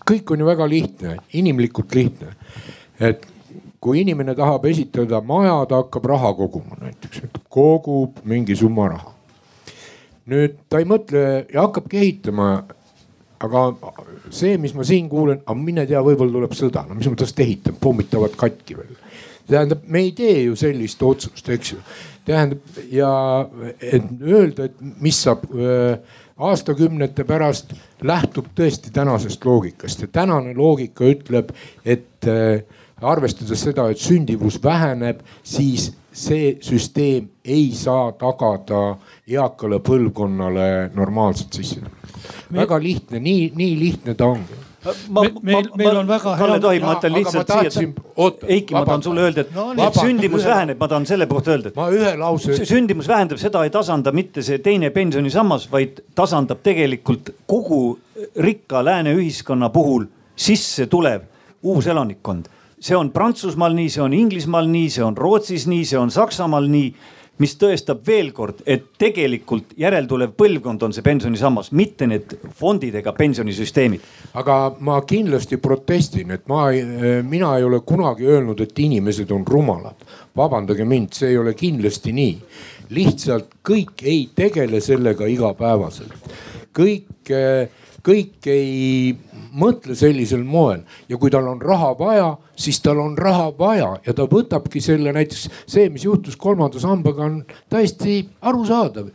[0.06, 2.34] kõik on ju väga lihtne, inimlikult lihtne.
[3.00, 3.26] et
[3.80, 9.14] kui inimene tahab esitada maja, ta hakkab raha koguma näiteks, kogub mingi summa raha.
[10.30, 12.50] nüüd ta ei mõtle ja hakkabki ehitama
[13.40, 13.64] aga
[14.34, 17.40] see, mis ma siin kuulen, aga mine tea, võib-olla tuleb sõda, no mis ma tast
[17.40, 18.96] ehitan, pommitavad katki veel.
[19.50, 21.78] tähendab, me ei tee ju sellist otsust, eks ju.
[22.28, 23.12] tähendab ja
[23.80, 27.72] et öelda, et mis saab äh, aastakümnete pärast,
[28.02, 31.52] lähtub tõesti tänasest loogikast ja tänane loogika ütleb,
[31.84, 32.62] et äh,
[33.00, 38.96] arvestades seda, et sündivus väheneb, siis see süsteem ei saa tagada
[39.28, 42.26] eakale põlvkonnale normaalset sissetulekut.
[42.52, 44.58] väga lihtne, nii, nii lihtne ta ongi
[45.08, 46.40] ma, meil, meil on väga hea.
[46.40, 47.88] Kalle tohib, ma ütlen lihtsalt siia.
[48.46, 51.54] Eiki, ma tahan sulle öelda, et no, nii, sündimus ühe, väheneb, ma tahan selle kohta
[51.54, 51.78] öelda, et.
[51.78, 52.56] ma ühe lause.
[52.68, 57.82] sündimus vähendab, seda ei tasanda mitte see teine pensionisammas, vaid tasandab tegelikult kogu
[58.40, 60.08] rikka lääne ühiskonna puhul
[60.40, 61.28] sisse tulev
[61.62, 62.48] uus elanikkond
[62.80, 66.68] see on Prantsusmaal nii, see on Inglismaal nii, see on Rootsis nii, see on Saksamaal
[66.70, 66.92] nii
[67.40, 73.14] mis tõestab veel kord, et tegelikult järeltulev põlvkond on see pensionisammas, mitte need fondid ega
[73.16, 74.04] pensionisüsteemid.
[74.40, 76.68] aga ma kindlasti protestin, et ma,
[77.24, 80.04] mina ei ole kunagi öelnud, et inimesed on rumalad.
[80.36, 82.36] vabandage mind, see ei ole kindlasti nii.
[82.90, 86.32] lihtsalt kõik ei tegele sellega igapäevaselt.
[86.76, 87.32] kõik,
[88.06, 89.16] kõik ei
[89.52, 94.14] mõtle sellisel moel ja kui tal on raha vaja, siis tal on raha vaja ja
[94.16, 99.10] ta võtabki selle näiteks see, mis juhtus kolmanda sambaga, on täiesti arusaadav.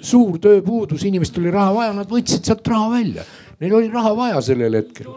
[0.00, 3.24] suur tööpuudus, inimestel oli raha vaja, nad võtsid sealt raha välja.
[3.60, 5.10] Neil oli raha vaja sellel hetkel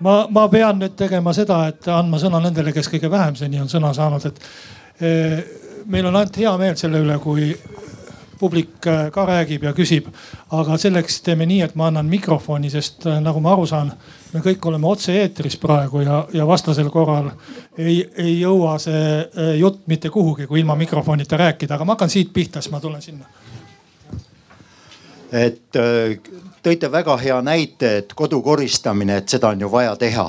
[0.00, 3.70] ma, ma pean nüüd tegema seda, et andma sõna nendele, kes kõige vähem seni on
[3.70, 4.42] sõna saanud, et
[5.00, 5.38] eh,
[5.90, 7.52] meil on ainult hea meel selle üle, kui
[8.38, 10.08] publik äh, ka räägib ja küsib.
[10.50, 13.92] aga selleks teeme nii, et ma annan mikrofoni, sest äh, nagu ma aru saan,
[14.32, 17.30] me kõik oleme otse-eetris praegu ja, ja vastasel korral
[17.78, 22.12] ei, ei jõua see äh, jutt mitte kuhugi, kui ilma mikrofonita rääkida, aga ma hakkan
[22.12, 23.28] siit pihta, siis ma tulen sinna
[25.34, 25.74] et
[26.62, 30.28] tõite väga hea näite, et kodu koristamine, et seda on ju vaja teha.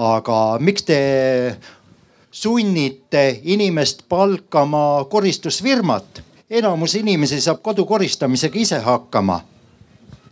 [0.00, 1.00] aga miks te
[2.30, 6.22] sunnite inimest palkama koristusfirmat?
[6.50, 9.40] Enamus inimesi saab kodu koristamisega ise hakkama.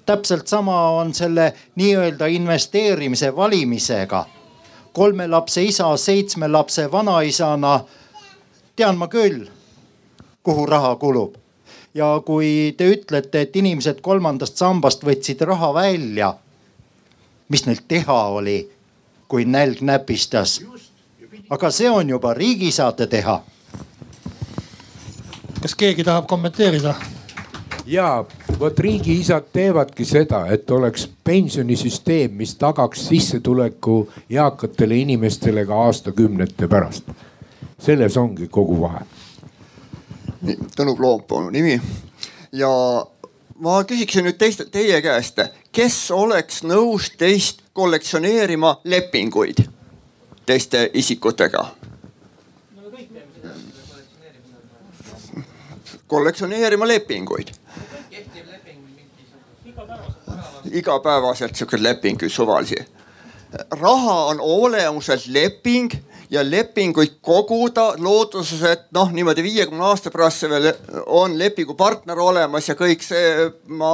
[0.07, 4.27] täpselt sama on selle nii-öelda investeerimise valimisega.
[4.93, 7.81] kolme lapse isa, seitsme lapse vanaisana
[8.77, 9.47] tean ma küll,
[10.43, 11.35] kuhu raha kulub
[11.95, 16.35] ja kui te ütlete, et inimesed kolmandast sambast võtsid raha välja,
[17.49, 18.59] mis neil teha oli,
[19.29, 20.61] kui nälg näpistas?
[21.51, 23.41] aga see on juba riigi saate teha.
[25.63, 26.95] Kas keegi tahab kommenteerida?
[27.87, 28.25] ja
[28.61, 37.05] vot riigiisad teevadki seda, et oleks pensionisüsteem, mis tagaks sissetuleku eakatele inimestele ka aastakümnete pärast.
[37.79, 39.05] selles ongi kogu vahe
[40.77, 41.81] Tõnu Kloomp on nimi.
[42.53, 42.69] ja
[43.59, 45.41] ma küsiksin nüüd teist, teie käest,
[45.73, 49.65] kes oleks nõus teist kollektsioneerima lepinguid
[50.47, 51.67] teiste isikutega?
[56.09, 57.49] Kollektsioneerima lepinguid.
[60.73, 62.77] igapäevaselt sihukeseid lepinguid suvalisi.
[63.71, 65.93] raha on olemuselt leping
[66.31, 70.73] ja lepinguid koguda looduses, et noh, niimoodi viiekümne aasta pärast see veel
[71.07, 73.93] on lepingupartner olemas ja kõik see, ma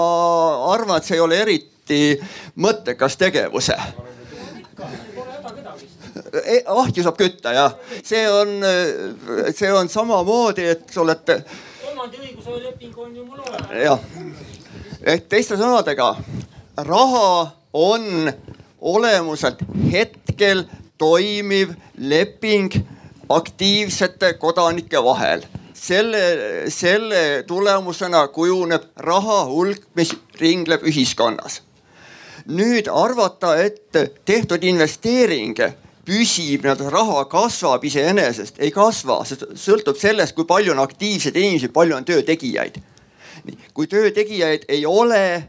[0.73, 2.01] arvan, et see ei ole eriti
[2.57, 3.79] mõttekas tegevus e,.
[6.67, 8.59] ahju saab kütta jah, see on,
[9.55, 11.39] see on samamoodi, et oled.
[12.05, 13.71] Omandiõiguse leping on ju mul olemas.
[13.81, 14.01] jah,
[15.09, 16.11] ehk teiste sõnadega
[16.85, 17.29] raha
[17.73, 18.29] on
[18.81, 20.67] olemuselt hetkel
[21.01, 22.77] toimiv leping
[23.33, 25.47] aktiivsete kodanike vahel.
[25.73, 26.21] selle,
[26.69, 31.63] selle tulemusena kujuneb raha hulk, mis ringleb ühiskonnas.
[32.47, 35.57] nüüd arvata, et tehtud investeering
[36.05, 41.73] püsib, nii-öelda raha kasvab iseenesest, ei kasva, see sõltub sellest, kui palju on aktiivseid inimesi,
[41.73, 42.81] palju on töötegijaid.
[43.75, 45.49] kui töötegijaid ei ole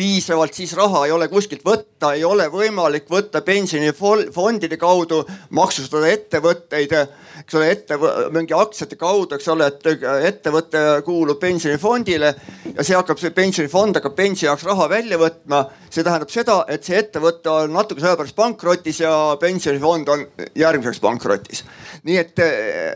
[0.00, 5.18] piisavalt, siis raha ei ole kuskilt võtta, ei ole võimalik võtta pensionifondide kaudu,
[5.56, 6.94] maksustada ettevõtteid,
[7.42, 7.98] eks ole, ette,
[8.32, 9.84] mingi aktsiate kaudu, eks ole, et
[10.30, 12.32] ettevõte kuulub pensionifondile
[12.70, 15.66] ja see hakkab, see pensionifond hakkab pensioni jaoks raha välja võtma.
[15.90, 20.26] see tähendab seda, et see ettevõte on natukese aja pärast pankrotis ja pensionifond on
[20.56, 21.64] järgmiseks pankrotis.
[22.08, 22.94] nii et eh,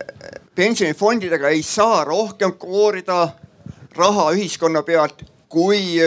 [0.57, 3.26] pensionifondidega ei saa rohkem koorida
[3.96, 6.00] raha ühiskonna pealt, kui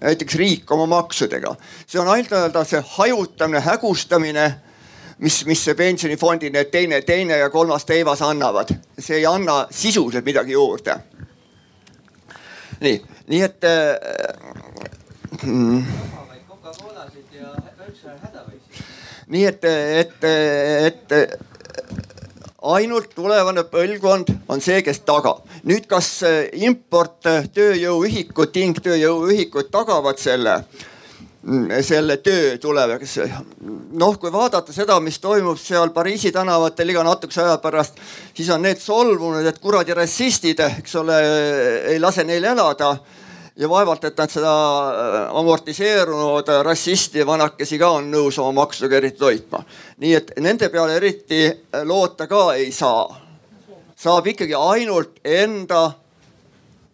[0.00, 1.54] näiteks riik oma maksudega.
[1.86, 4.46] see on ainult nii-öelda see hajutamine, hägustamine,
[5.18, 8.74] mis, mis see pensionifondi need teine, teine ja kolmas teivas annavad.
[8.98, 10.98] see ei anna sisuliselt midagi juurde.
[12.80, 13.96] nii, nii et äh,.
[15.42, 15.84] Mm,
[19.26, 20.24] nii et, et,
[20.86, 21.12] et
[22.62, 25.44] ainult tulevane põlvkond on see, kes tagab.
[25.68, 30.56] nüüd, kas äh, import äh, tööjõuühikud, tingtööjõuühikud tagavad selle,
[31.42, 33.18] mm, selle töö tulevikus?
[33.92, 38.00] noh, kui vaadata seda, mis toimub seal Pariisi tänavatel iga natukese aja pärast,
[38.34, 41.20] siis on need solvunud, et kuradi rassistid, eks ole,
[41.92, 42.96] ei lase neil elada
[43.56, 44.54] ja vaevalt, et nad seda
[44.88, 49.62] äh, amortiseerunud rassisti vanakesi ka on nõus oma maksudega eriti toitma.
[50.02, 53.20] nii et nende peale eriti äh, loota ka ei saa.
[53.96, 55.90] saab ikkagi ainult enda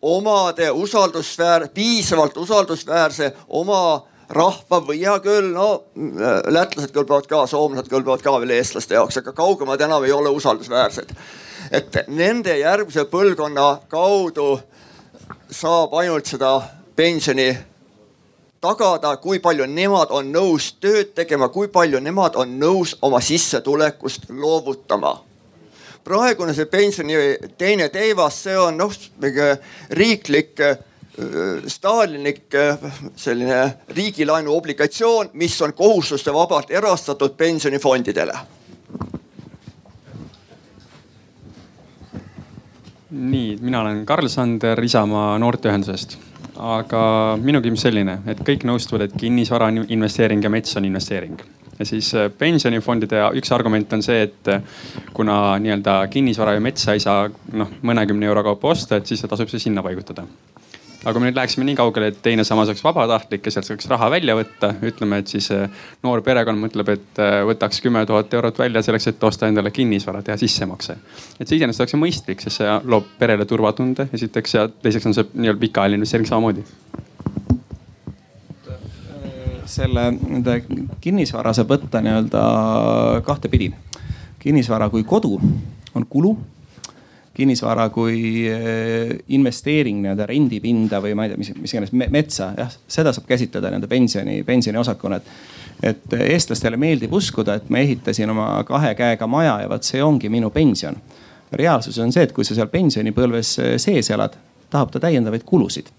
[0.02, 4.02] omade usaldusväär, piisavalt usaldusväärse oma
[4.32, 9.18] rahva või hea küll, no äh, lätlased kõlbavad ka, soomlased kõlbavad ka veel eestlaste jaoks,
[9.18, 11.10] aga kaugemad enam ei ole usaldusväärsed.
[11.70, 14.60] et nende järgmise põlvkonna kaudu
[15.52, 16.52] saab ainult seda
[16.96, 17.50] pensioni
[18.62, 24.30] tagada, kui palju nemad on nõus tööd tegema, kui palju nemad on nõus oma sissetulekust
[24.30, 25.20] loovutama.
[26.04, 27.14] praegune see pensioni
[27.58, 28.92] teine teivas, see on noh,
[29.90, 30.78] riiklik äh,
[31.66, 32.78] Stalinlik äh,
[33.16, 38.38] selline riigilaenu obligatsioon, mis on kohustuste vabalt erastatud pensionifondidele
[43.12, 46.18] nii, mina olen Karl Sander Isamaa noorteühendusest.
[46.62, 47.02] aga
[47.40, 51.40] minu küsimus selline, et kõik nõustuvad, et kinnisvara on investeering ja mets on investeering.
[51.78, 54.62] ja siis äh, pensionifondide üks argument on see, et äh,
[55.12, 59.48] kuna nii-öelda kinnisvara ja metsa ei saa noh mõnekümne euro kaupa osta, et siis tasub
[59.48, 60.26] see sinna paigutada.
[61.02, 63.88] Aga kui me nüüd läheksime nii kaugele, et teine sammas oleks vabatahtlik ja sealt saaks
[63.90, 65.66] raha välja võtta, ütleme, et siis äh,
[66.06, 70.22] noor perekond mõtleb, et äh, võtaks kümme tuhat eurot välja selleks, et osta endale kinnisvara,
[70.22, 70.98] teha sissemakse.
[71.38, 75.18] et see iseenesest oleks ju mõistlik, sest see loob perele turvatunde esiteks ja teiseks on
[75.18, 76.66] see nii-öelda pikaajaline investeering samamoodi
[79.72, 80.58] selle nende
[81.00, 82.42] kinnisvara saab võtta nii-öelda
[83.24, 83.72] kahtepidi.
[84.42, 85.38] kinnisvara kui kodu
[85.94, 86.36] on kulu
[87.34, 92.76] kinnisvara kui eh, investeering nii-öelda rendipinda või ma ei tea, mis, mis iganes metsa, jah,
[92.88, 95.20] seda saab käsitleda nii-öelda pensioni, pensioniosakuna.
[95.20, 95.32] et,
[95.92, 100.28] et eestlastele meeldib uskuda, et ma ehitasin oma kahe käega maja ja vot see ongi
[100.28, 100.96] minu pension.
[101.52, 104.36] reaalsus on see, et kui sa seal pensionipõlves sees elad,
[104.70, 105.90] tahab ta täiendavaid kulusid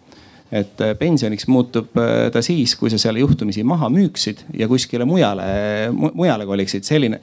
[0.54, 5.06] et äh, pensioniks muutub äh, ta siis, kui sa seal juhtumisi maha müüksid ja kuskile
[5.10, 5.46] mujale,
[5.94, 7.22] mujale koliksid, selline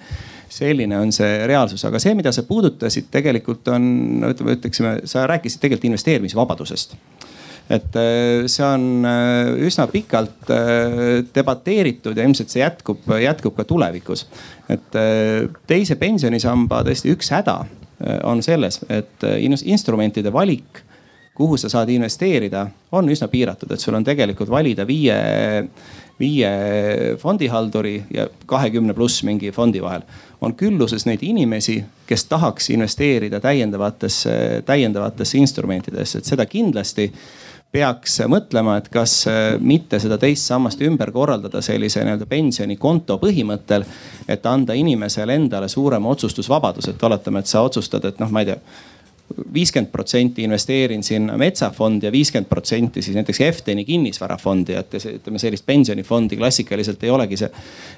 [0.50, 3.84] selline on see reaalsus, aga see, mida sa puudutasid, tegelikult on,
[4.32, 6.96] ütleme, ütleksime, sa rääkisid tegelikult investeerimisvabadusest.
[7.70, 9.06] Et äh, see on
[9.62, 10.50] üsna pikalt
[11.30, 14.26] debateeritud ja ilmselt see jätkub, jätkub ka tulevikus.
[14.70, 14.98] et
[15.70, 17.60] teise pensionisamba tõesti üks häda
[18.26, 19.22] on selles, et
[19.70, 20.82] instrumentide valik
[21.40, 25.14] kuhu sa saad investeerida, on üsna piiratud, et sul on tegelikult valida viie,
[26.20, 26.50] viie
[27.18, 30.04] fondihalduri ja kahekümne pluss mingi fondi vahel.
[30.40, 37.08] on külluses neid inimesi, kes tahaks investeerida täiendavatesse, täiendavatesse instrumentidesse, et seda kindlasti
[37.72, 39.24] peaks mõtlema, et kas
[39.60, 43.84] mitte seda teist sammast ümber korraldada sellise nii-öelda pensionikonto põhimõttel.
[44.28, 48.46] et anda inimesele endale suurem otsustusvabadus, et oletame, et sa otsustad, et noh, ma ei
[48.46, 48.58] tea
[49.54, 55.66] viiskümmend protsenti investeerin sinna metsafondi ja viiskümmend protsenti siis näiteks Efteni kinnisvarafondi, et ütleme sellist
[55.66, 57.50] pensionifondi klassikaliselt ei olegi see,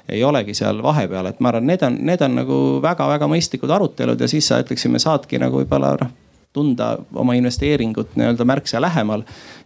[0.09, 4.21] ei olegi seal vahepeal, et ma arvan, need on, need on nagu väga-väga mõistlikud arutelud
[4.21, 6.19] ja siis sa ütleksime, saadki nagu võib-olla noh
[6.53, 9.23] tunda oma investeeringut nii-öelda märksa lähemal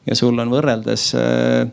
[0.07, 1.67] ja sul on võrreldes äh,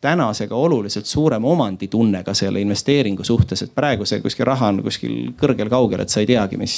[0.00, 5.32] tänasega oluliselt suurem omanditunne ka selle investeeringu suhtes, et praegu see kuskil raha on kuskil
[5.40, 6.76] kõrgel kaugel, et sa ei teagi, mis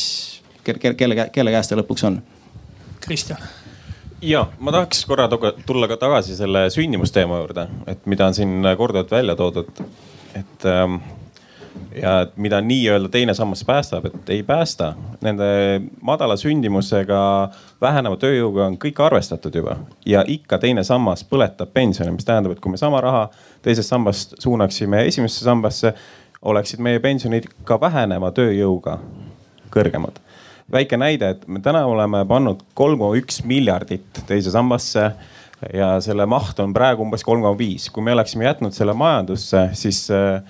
[0.65, 2.21] kelle, kelle, kelle käes ta lõpuks on?
[3.01, 3.41] Kristjan
[4.23, 5.29] ja ma tahaks korra
[5.67, 9.71] tulla ka tagasi selle sündimusteema juurde, et mida on siin korduvalt välja toodud.
[10.35, 11.01] et ähm,
[12.03, 14.93] ja et mida nii-öelda teine sammas päästab, et ei päästa.
[15.21, 17.51] Nende madala sündimusega,
[17.81, 22.61] väheneva tööjõuga on kõik arvestatud juba ja ikka teine sammas põletab pensioni, mis tähendab, et
[22.61, 23.29] kui me sama raha
[23.63, 25.95] teisest sambast suunaksime esimesse sambasse,
[26.43, 28.99] oleksid meie pensionid ka väheneva tööjõuga
[29.71, 30.21] kõrgemad
[30.73, 35.11] väike näide, et me täna oleme pannud kolm koma üks miljardit teise sambasse
[35.75, 37.91] ja selle maht on praegu umbes kolm koma viis.
[37.91, 40.43] kui me oleksime jätnud selle majandusse, siis äh,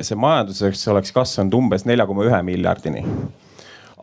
[0.00, 3.04] see majanduseks oleks kasvanud umbes nelja koma ühe miljardini.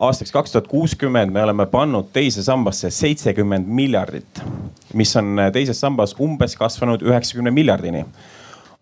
[0.00, 4.42] aastaks kaks tuhat kuuskümmend me oleme pannud teise sambasse seitsekümmend miljardit,
[4.94, 8.04] mis on teises sambas umbes kasvanud üheksakümne miljardini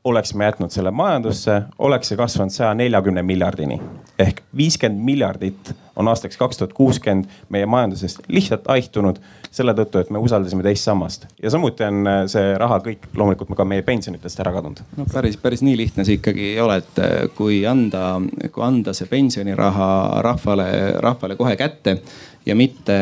[0.05, 3.81] oleksime jätnud selle majandusse, oleks see kasvanud saja neljakümne miljardini.
[4.19, 9.19] ehk viiskümmend miljardit on aastaks kaks tuhat kuuskümmend meie majandusest lihtsalt haihtunud
[9.51, 11.27] selle tõttu, et me usaldasime teist sammast.
[11.43, 14.83] ja samuti on äh, see raha kõik loomulikult ka meie pensionitest ära kadunud.
[14.97, 18.21] no päris, päris nii lihtne see ikkagi ei ole, et äh, kui anda,
[18.53, 19.91] kui anda see pensioniraha
[20.25, 20.69] rahvale,
[21.05, 21.99] rahvale kohe kätte
[22.49, 22.97] ja mitte,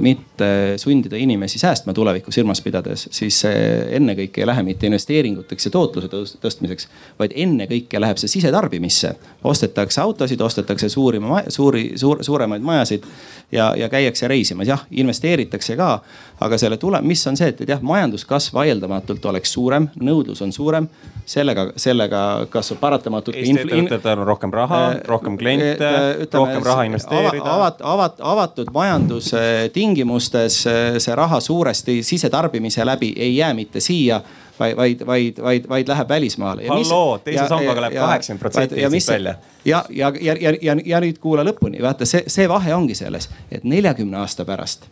[0.00, 6.08] mitte sundida inimesi säästma tulevikku silmas pidades, siis ennekõike ei lähe mitte investeeringuteks ja tootluse
[6.40, 9.14] tõstmiseks, vaid ennekõike läheb see sisetarbimisse.
[9.44, 13.04] ostetakse autosid, ostetakse suuri, suuri, suur, suuremaid majasid
[13.52, 16.00] ja, ja käiakse reisimas, jah, investeeritakse ka.
[16.40, 20.52] Aga selle tule, mis on see, et, et jah, majanduskasv vaieldamatult oleks suurem, nõudlus on
[20.52, 20.88] suurem.
[21.28, 23.36] sellega, sellega kasvab paratamatult.
[23.36, 27.82] Eesti ettevõtetel on rohkem raha, äh, rohkem kliente äh, ütleme, rohkem raha investeerida avat,.
[27.84, 34.22] Avat, avatud majanduse tingimustes äh, see raha suuresti sisetarbimise läbi ei jää mitte siia
[34.58, 36.66] vaid, vaid, vaid, vaid, vaid läheb välismaale.
[36.68, 39.34] halloo, teise sambaga läheb kaheksakümmend protsenti Eestist välja.
[39.64, 43.28] ja, ja, ja, ja, ja, ja nüüd kuula lõpuni, vaata see, see vahe ongi selles,
[43.52, 44.88] et neljakümne aasta pärast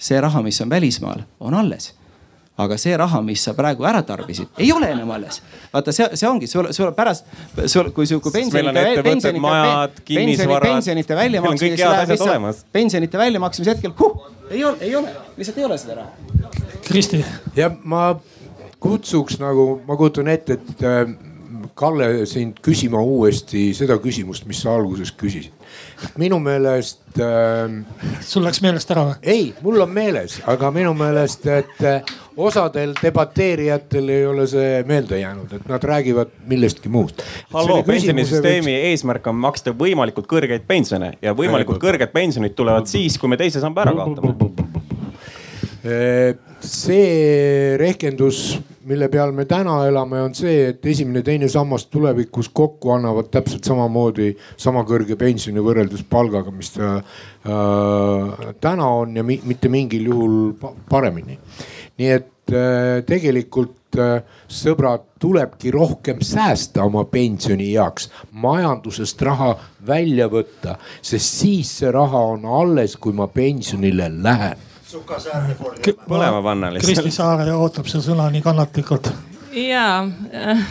[0.00, 1.92] see raha, mis on välismaal, on alles
[2.60, 5.40] aga see raha, mis sa praegu ära tarbisid, ei ole enam alles.
[5.72, 7.28] vaata, see, see ongi sul, sul pärast,
[7.70, 14.28] sul, kui su, kui pensionite, pensionite, pensionite, pensionite väljamaksmise läheb lihtsalt, pensionite väljamaksmise hetkel huh,
[14.50, 16.52] ei ole, ei ole, lihtsalt ei ole seda raha.
[16.84, 17.22] Kristi.
[17.56, 18.12] ja ma
[18.82, 21.02] kutsuks nagu, ma kujutan ette, et äh,
[21.80, 25.52] Kalle sind küsima uuesti seda küsimust, mis sa alguses küsisid.
[26.20, 27.74] Minu meelest äh,.
[28.24, 29.16] sul läks meelest ära või?
[29.22, 35.20] ei, mul on meeles, aga minu meelest, et äh, osadel debateerijatel ei ole see meelde
[35.20, 37.24] jäänud, et nad räägivad millestki muust.
[37.52, 38.90] halloo, pensionisüsteemi võiks...
[38.92, 43.62] eesmärk on maksta võimalikult kõrgeid pensione ja võimalikult kõrged pensionid tulevad siis, kui me teise
[43.62, 44.36] samba ära kaotame
[46.60, 48.58] see rehkendus,
[48.90, 53.66] mille peal me täna elame, on see, et esimene, teine sammas tulevikus kokku annavad täpselt
[53.68, 60.10] samamoodi sama kõrge pensioni võrreldes palgaga, mis ta äh, täna on ja mi mitte mingil
[60.10, 60.40] juhul
[60.90, 61.38] paremini.
[62.00, 69.52] nii et äh, tegelikult äh, sõbrad, tulebki rohkem säästa oma pensionieaks, majandusest raha
[69.86, 74.69] välja võtta, sest siis see raha on alles, kui ma pensionile lähen
[76.08, 77.00] põlema panna lihtsalt.
[77.00, 79.12] Kristi Saare ootab seda sõna nii kannatlikult
[79.52, 80.66] ja äh,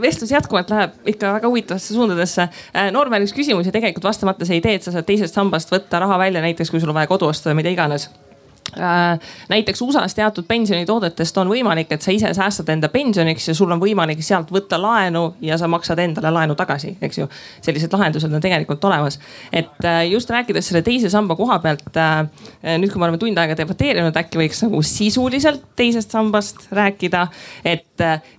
[0.00, 2.48] vestlus jätkuvalt läheb ikka väga huvitavasse suundadesse.
[2.72, 6.00] Äh, Norman, üks küsimus ja tegelikult vastamata see idee, et sa saad teisest sambast võtta
[6.00, 8.08] raha välja, näiteks kui sul on vaja kodu osta või mida iganes
[9.48, 13.80] näiteks USA-s teatud pensionitoodetest on võimalik, et sa ise säästad enda pensioniks ja sul on
[13.82, 17.28] võimalik sealt võtta laenu ja sa maksad endale laenu tagasi, eks ju.
[17.64, 19.18] sellised lahendused on tegelikult olemas.
[19.52, 22.28] et äh, just rääkides selle teise samba koha pealt, äh,
[22.78, 27.26] nüüd kui me oleme tund aega debateerinud, äkki võiks nagu sisuliselt teisest sambast rääkida.
[27.64, 27.84] et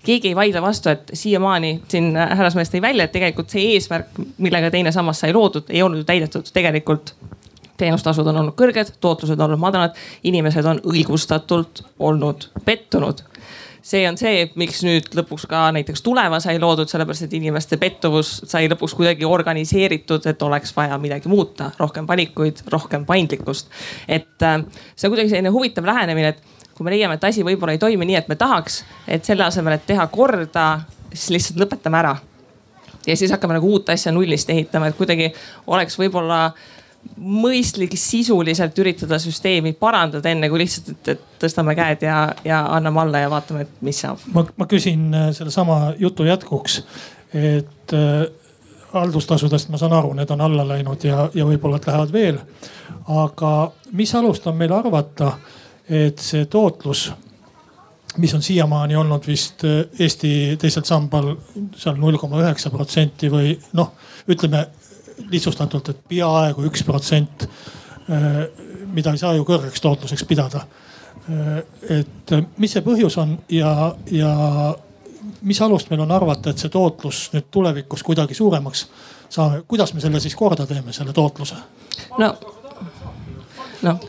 [0.03, 4.71] keegi ei vaidle vastu, et siiamaani siin härrasmees tõi välja, et tegelikult see eesmärk, millega
[4.71, 7.13] teine sammas sai loodud, ei olnud ju täidetud tegelikult
[7.79, 13.23] teenustasud on olnud kõrged, tootlused on olnud madalad, inimesed on õigustatult olnud pettunud
[13.89, 18.35] see on see, miks nüüd lõpuks ka näiteks Tuleva sai loodud, sellepärast et inimeste pettuvus
[18.49, 23.71] sai lõpuks kuidagi organiseeritud, et oleks vaja midagi muuta, rohkem valikuid, rohkem paindlikkust.
[24.07, 24.61] et äh,
[24.95, 28.07] see on kuidagi selline huvitav lähenemine, et kui me leiame, et asi võib-olla ei toimi
[28.07, 30.67] nii, et me tahaks, et selle asemel, et teha korda,
[31.13, 32.17] siis lihtsalt lõpetame ära.
[33.07, 35.31] ja siis hakkame nagu uut asja nullist ehitama, et kuidagi
[35.67, 36.51] oleks võib-olla
[37.19, 43.03] mõistlik sisuliselt üritada süsteemi parandada, enne kui lihtsalt, et, et tõstame käed ja, ja anname
[43.03, 44.23] alla ja vaatame, et mis saab.
[44.33, 46.81] ma, ma küsin äh, sellesama jutu jätkuks,
[47.35, 48.27] et äh,
[48.93, 52.39] haldustasudest ma saan aru, need on alla läinud ja, ja võib-olla lähevad veel.
[53.07, 55.33] aga mis alust on meil arvata,
[55.89, 57.09] et see tootlus,
[58.17, 61.35] mis on siiamaani olnud vist äh, Eesti teisel sambal
[61.77, 63.93] seal null koma üheksa protsenti või noh,
[64.29, 64.67] ütleme
[65.29, 67.47] lihtsustatult, et peaaegu üks protsent,
[68.09, 68.43] äh,
[68.93, 70.65] mida ei saa ju kõrgeks tootluseks pidada.
[71.29, 71.57] Äh,
[71.99, 74.33] et äh, mis see põhjus on ja, ja
[75.41, 78.87] mis alust meil on arvata, et see tootlus nüüd tulevikus kuidagi suuremaks
[79.29, 81.55] saame, kuidas me selle siis korda teeme, selle tootluse?
[82.17, 82.33] no,
[83.85, 83.99] noh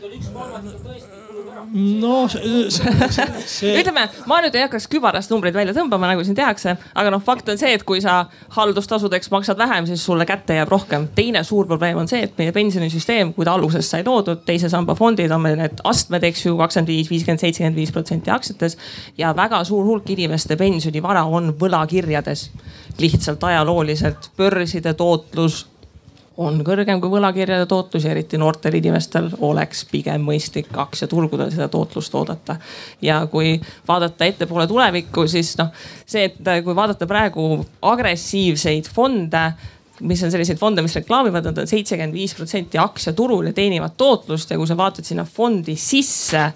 [1.73, 3.73] no see, see, see...
[3.81, 7.49] ütleme, ma nüüd ei hakkaks kübarast numbreid välja tõmbama, nagu siin tehakse, aga noh, fakt
[7.51, 11.07] on see, et kui sa haldustasudeks maksad vähem, siis sulle kätte jääb rohkem.
[11.15, 14.95] teine suur probleem on see, et meie pensionisüsteem, kui ta algusest sai loodud, teise samba
[14.97, 18.77] fondid on meil need astmed, eks ju, kakskümmend viis, viiskümmend, seitsekümmend viis protsenti aktsiates.
[19.17, 22.49] ja väga suur hulk inimeste pensionivara on võlakirjades.
[22.99, 25.65] lihtsalt ajalooliselt börside tootlus
[26.37, 32.15] on kõrgem kui võlakirjade tootlus ja eriti noortel inimestel oleks pigem mõistlik aktsiaturgudel seda tootlust
[32.15, 32.55] oodata.
[33.01, 35.73] ja kui vaadata ettepoole tulevikku, siis noh,
[36.05, 39.51] see, et kui vaadata praegu agressiivseid fonde
[40.01, 44.49] mis on selliseid fonde, mis reklaamivad, nad on seitsekümmend viis protsenti aktsiaturul ja teenivad tootlust
[44.49, 46.47] ja kui sa vaatad sinna fondi sisse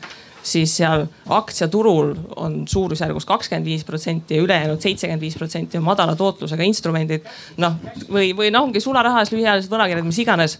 [0.45, 6.15] siis seal aktsiaturul on suurusjärgus kakskümmend viis protsenti ja ülejäänud seitsekümmend viis protsenti on madala
[6.15, 7.25] tootlusega instrumendid.
[7.57, 7.79] noh,
[8.09, 10.59] või, või noh, ongi sularahas lühiajalised võlakirjad, mis iganes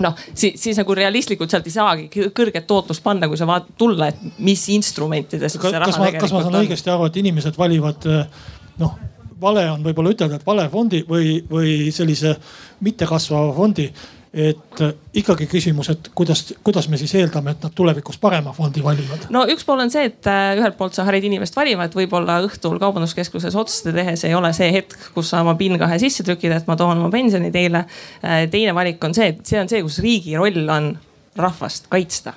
[0.00, 4.10] noh, siis, siis nagu realistlikult sealt ei saagi kõrget tootlust panna, kui sa vaatad tulla,
[4.10, 6.64] et mis instrumentidest see raha kas ma, kas ma saan on?
[6.64, 8.08] õigesti aru, et inimesed valivad
[8.80, 8.96] noh,
[9.40, 12.34] vale on võib-olla ütelda, et vale fondi või, või sellise
[12.84, 13.90] mittekasvava fondi
[14.34, 18.82] et äh, ikkagi küsimus, et kuidas, kuidas me siis eeldame, et nad tulevikus parema fondi
[18.84, 19.26] valivad?
[19.34, 22.38] no üks pool on see, et äh, ühelt poolt sa harid inimest valima, et võib-olla
[22.46, 26.70] õhtul kaubanduskeskuses otsuste tehes ei ole see hetk, kus sa oma PIN2 sisse trükid, et
[26.70, 27.84] ma toon oma pensioni teile.
[28.22, 30.92] Äh, teine valik on see, et see on see, kus riigi roll on
[31.40, 32.36] rahvast kaitsta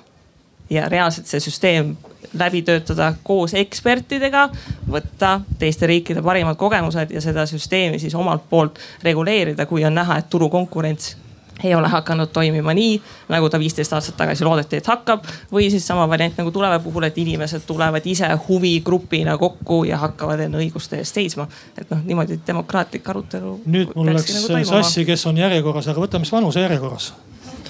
[0.70, 1.94] ja reaalselt see süsteem
[2.34, 4.48] läbi töötada koos ekspertidega,
[4.90, 10.18] võtta teiste riikide parimad kogemused ja seda süsteemi siis omalt poolt reguleerida, kui on näha,
[10.18, 11.14] et turukonkurents
[11.62, 12.96] ei ole hakanud toimima nii,
[13.28, 15.26] nagu ta viisteist aastat tagasi loodeti, et hakkab.
[15.52, 20.40] või siis sama variant nagu Tuleva puhul, et inimesed tulevad ise huvigrupina kokku ja hakkavad
[20.40, 21.48] enda õiguste eest seisma.
[21.78, 23.60] et noh, niimoodi demokraatlik arutelu.
[23.66, 27.12] nüüd mul läks nagu sassi, kes on järjekorras, aga võtame siis vanuse järjekorras.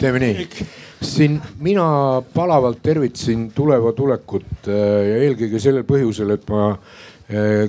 [0.01, 0.49] teeme nii
[1.05, 4.74] siin mina palavalt tervitasin Tuleva tulekut äh,
[5.09, 6.74] ja eelkõige sellel põhjusel, et ma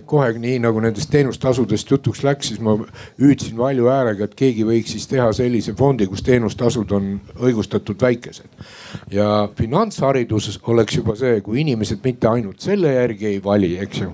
[0.06, 2.74] kohe nii nagu nendest teenustasudest jutuks läks, siis ma
[3.22, 8.50] hüüdsin valju häälega, et keegi võiks siis teha sellise fondi, kus teenustasud on õigustatult väikesed.
[9.12, 14.12] ja finantshariduses oleks juba see, kui inimesed mitte ainult selle järgi ei vali, eks ju,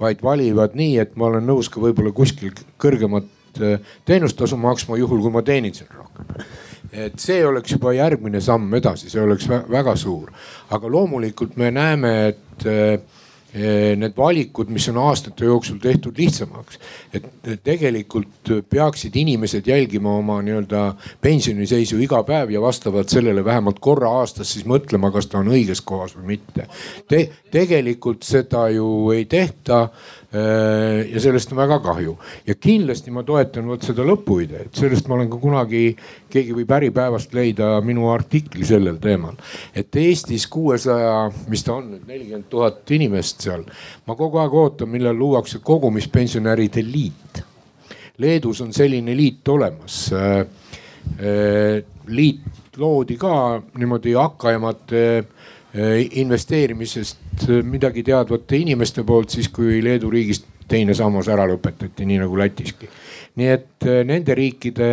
[0.00, 5.26] vaid valivad nii, et ma olen nõus ka võib-olla kuskil kõrgemat eh, teenustasu maksma, juhul
[5.26, 6.46] kui ma teenin seal rohkem
[6.94, 10.30] et see oleks juba järgmine samm edasi, see oleks väga suur.
[10.70, 13.00] aga loomulikult me näeme, et Eh,
[13.54, 16.78] need valikud, mis on aastate jooksul tehtud lihtsamaks.
[17.14, 17.26] et
[17.62, 24.52] tegelikult peaksid inimesed jälgima oma nii-öelda pensioniseisu iga päev ja vastavalt sellele vähemalt korra aastas
[24.52, 26.66] siis mõtlema, kas ta on õiges kohas või mitte
[27.08, 27.28] Te,.
[27.50, 29.88] tegelikult seda ju ei tehta
[30.34, 32.16] ja sellest on väga kahju
[32.46, 35.82] ja kindlasti ma toetan vot seda lõpuideed, sellest ma olen ka kunagi,
[36.32, 39.36] keegi võib Äripäevast leida minu artikli sellel teemal.
[39.74, 43.64] et Eestis kuuesaja, mis ta on nüüd, nelikümmend tuhat inimest seal.
[44.06, 47.42] ma kogu aeg ootan, millal luuakse kogumispensionäride liit.
[48.18, 50.12] Leedus on selline liit olemas.
[50.12, 50.40] Äh,
[51.18, 55.04] äh, liit loodi ka niimoodi hakkaemate
[55.74, 57.18] Eh, investeerimisest
[57.48, 62.38] eh, midagi teadvate inimeste poolt, siis kui Leedu riigist teine sammas ära lõpetati, nii nagu
[62.40, 62.88] Lätiski.
[63.34, 64.90] nii et eh, nende riikide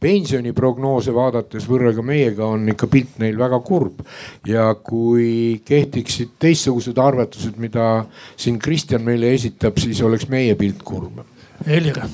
[0.00, 4.04] pensioniprognoose vaadates võrrelge meiega on ikka pilt neil väga kurb.
[4.46, 8.04] ja kui kehtiksid teistsugused arvutused, mida
[8.36, 11.24] siin Kristjan meile esitab, siis oleks meie pilt kurb.
[11.66, 12.04] Helir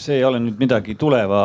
[0.00, 1.42] see ei ole nüüd midagi tuleva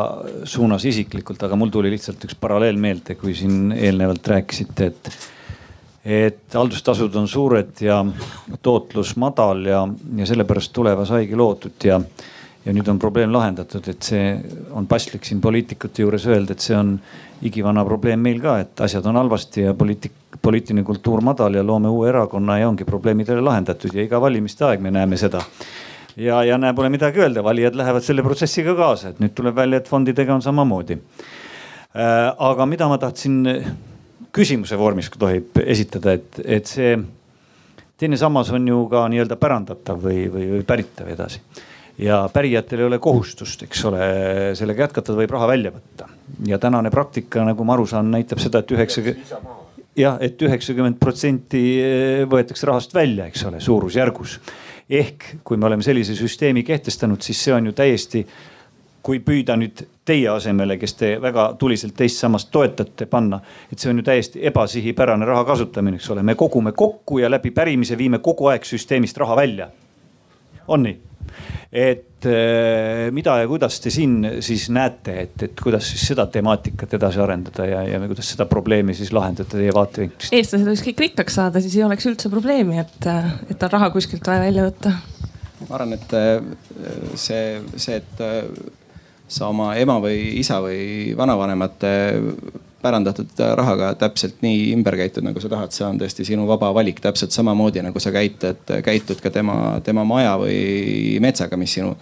[0.47, 5.12] suunas isiklikult, aga mul tuli lihtsalt üks paralleel meelde, kui siin eelnevalt rääkisite, et,
[6.10, 7.99] et haldustasud on suured ja
[8.66, 9.84] tootlus madal ja,
[10.18, 11.99] ja sellepärast tuleva saigi loodud ja,
[12.66, 14.32] ja nüüd on probleem lahendatud, et see
[14.76, 16.95] on paslik siin poliitikute juures öelda, et see on
[17.45, 21.91] igivana probleem meil ka, et asjad on halvasti ja poliitik, poliitiline kultuur madal ja loome
[21.93, 25.43] uue erakonna ja ongi probleemid jälle lahendatud ja iga valimiste aeg me näeme seda
[26.18, 29.80] ja, ja näe, pole midagi öelda, valijad lähevad selle protsessiga kaasa, et nüüd tuleb välja,
[29.80, 30.97] et fondidega on samamoodi.
[31.89, 33.39] Äh, aga mida ma tahtsin
[34.36, 36.93] küsimuse vormis, tohib esitada, et, et see
[37.99, 41.41] teine sammas on ju ka nii-öelda pärandatav või, või, või päritav edasi.
[41.99, 44.03] ja pärijatel ei ole kohustust, eks ole,
[44.55, 46.07] sellega jätkata, võib raha välja võtta.
[46.47, 49.36] ja tänane praktika, nagu ma aru saan, näitab seda et, et üheksakümmend
[49.99, 51.61] jah, et üheksakümmend protsenti
[52.30, 54.39] võetakse rahast välja, eks ole, suurusjärgus
[54.89, 58.23] ehk kui me oleme sellise süsteemi kehtestanud, siis see on ju täiesti,
[59.05, 63.41] kui püüda nüüd teie asemele, kes te väga tuliselt teist sammast toetate, panna,
[63.72, 67.53] et see on ju täiesti ebasihipärane raha kasutamine, eks ole, me kogume kokku ja läbi
[67.55, 69.70] pärimise viime kogu aeg süsteemist raha välja.
[70.68, 70.97] on nii?
[71.72, 76.95] et äh, mida ja kuidas te siin siis näete, et, et kuidas siis seda temaatikat
[76.97, 80.34] edasi arendada ja, ja kuidas seda probleemi siis lahendada teie vaatevinklist?
[80.34, 83.10] eestlased võiks kõik rikkaks saada, siis ei oleks üldse probleemi, et,
[83.53, 84.95] et on raha kuskilt vaja välja võtta.
[85.62, 86.51] ma arvan, et äh,
[87.14, 87.43] see,
[87.78, 88.41] see, et äh,
[89.30, 91.93] sa oma ema või isa või vanavanemate
[92.82, 97.01] pärandatud rahaga täpselt nii ümber käitud, nagu sa tahad, see on tõesti sinu vaba valik,
[97.03, 101.95] täpselt samamoodi nagu sa käitud, käitud ka tema, tema maja või metsaga, mis sinu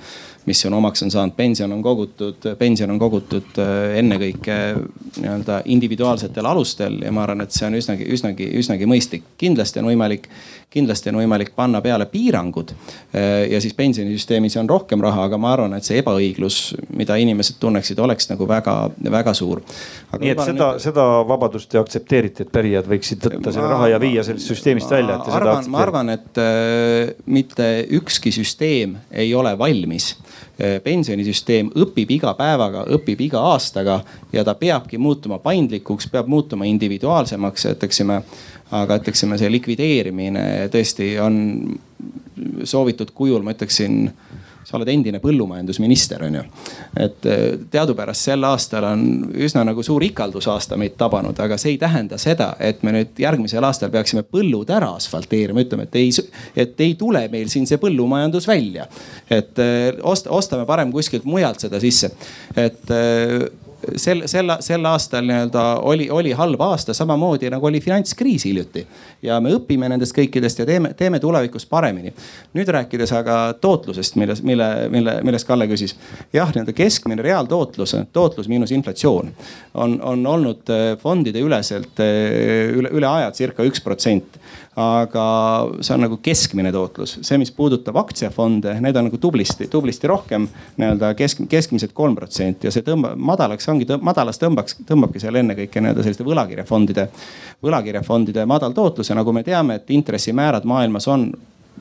[0.48, 4.56] mis on omaks on saanud, pension on kogutud, pension on kogutud äh, ennekõike
[5.20, 9.26] nii-öelda individuaalsetel alustel ja ma arvan, et see on üsnagi, üsnagi, üsnagi mõistlik.
[9.38, 10.30] kindlasti on võimalik,
[10.72, 15.52] kindlasti on võimalik panna peale piirangud äh, ja siis pensionisüsteemis on rohkem raha, aga ma
[15.58, 16.62] arvan, et see ebaõiglus,
[16.95, 19.64] mida inimesed tunneksid, oleks nagu väga-väga suur.
[20.16, 24.00] nii et seda nüüd..., seda vabadust te aktsepteerite, et pärijad võiksid võtta selle raha ja
[24.00, 29.36] viia sellest süsteemist välja, et te arvan, ma arvan, et äh, mitte ükski süsteem ei
[29.36, 30.14] ole valmis
[30.84, 34.00] pensionisüsteem õpib iga päevaga, õpib iga aastaga
[34.34, 38.22] ja ta peabki muutuma paindlikuks, peab muutuma individuaalsemaks, ütleksime.
[38.72, 40.42] aga ütleksime, see likvideerimine
[40.74, 41.38] tõesti on
[42.68, 44.10] soovitud kujul, ma ütleksin
[44.68, 46.43] sa oled endine põllumajandusminister, on ju.
[46.99, 49.03] et eh, teadupärast sel aastal on
[49.47, 53.63] üsna nagu suur ikaldusaasta meid tabanud, aga see ei tähenda seda, et me nüüd järgmisel
[53.63, 56.11] aastal peaksime põllud ära asfalteerima, ütleme, et ei,
[56.65, 58.89] et ei tule meil siin see põllumajandus välja.
[59.30, 62.11] et eh, osta, ostame parem kuskilt mujalt seda sisse,
[62.55, 63.47] et eh,
[63.95, 68.84] sel, sel, sel aastal nii-öelda oli, oli halb aasta, samamoodi nagu oli finantskriis hiljuti.
[69.22, 72.13] Ja me õpime nendest kõikidest ja teeme, teeme tulevikus paremini.
[72.53, 75.96] nüüd rääkides aga tootlusest, milles, mille, mille, millest Kalle küsis.
[76.33, 79.32] jah, nii-öelda keskmine reaaltootlus, tootlus miinus inflatsioon
[79.74, 84.39] on, on olnud eh, fondide üleselt eh, üle, üle aja circa üks protsent
[84.78, 85.24] aga
[85.82, 87.16] see on nagu keskmine tootlus.
[87.25, 90.46] see, mis puudutab aktsiafonde, need on nagu tublisti, tublisti rohkem
[90.78, 95.82] nii-öelda kesk, keskmiselt kolm protsenti ja see tõmbab madalaks ongi, madalas tõmbaks, tõmbabki seal ennekõike
[95.82, 97.08] nii-öelda selliste võlakirjafondide,
[97.66, 101.32] võlakirjafondide madal tootlus ja nagu me teame, et intressimäärad maailmas on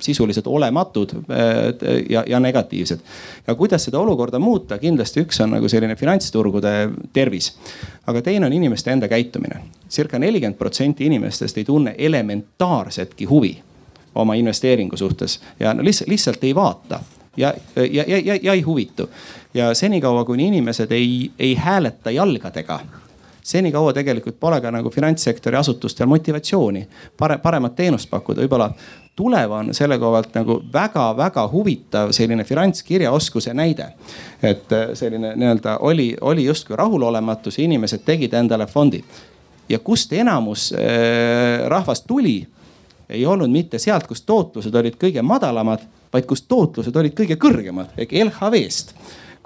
[0.00, 1.18] sisuliselt olematud äh,
[2.10, 3.00] ja, ja negatiivsed.
[3.46, 7.56] ja kuidas seda olukorda muuta, kindlasti üks on nagu selline finantsturgude tervis.
[8.06, 10.18] aga teine on inimeste enda käitumine circa.
[10.18, 13.58] nelikümmend protsenti inimestest ei tunne elementaarsetki huvi
[14.14, 17.00] oma investeeringu suhtes ja no lihtsalt, lihtsalt ei vaata
[17.36, 19.10] ja, ja, ja, ja, ja ei huvitu.
[19.54, 22.80] ja senikaua, kuni inimesed ei, ei hääleta jalgadega
[23.46, 26.86] senikaua tegelikult pole ka nagu finantssektori asutustel motivatsiooni
[27.18, 28.70] pare, paremat teenust pakkuda, võib-olla
[29.16, 33.92] tulev on selle koha pealt nagu väga-väga huvitav selline finantskirjaoskuse näide.
[34.42, 39.04] et äh, selline nii-öelda oli, oli justkui rahulolematus inimesed tegid endale fondid.
[39.68, 42.46] ja kust enamus äh, rahvast tuli,
[43.08, 47.94] ei olnud mitte sealt, kus tootlused olid kõige madalamad, vaid kus tootlused olid kõige kõrgemad
[47.96, 48.94] ehk LHV-st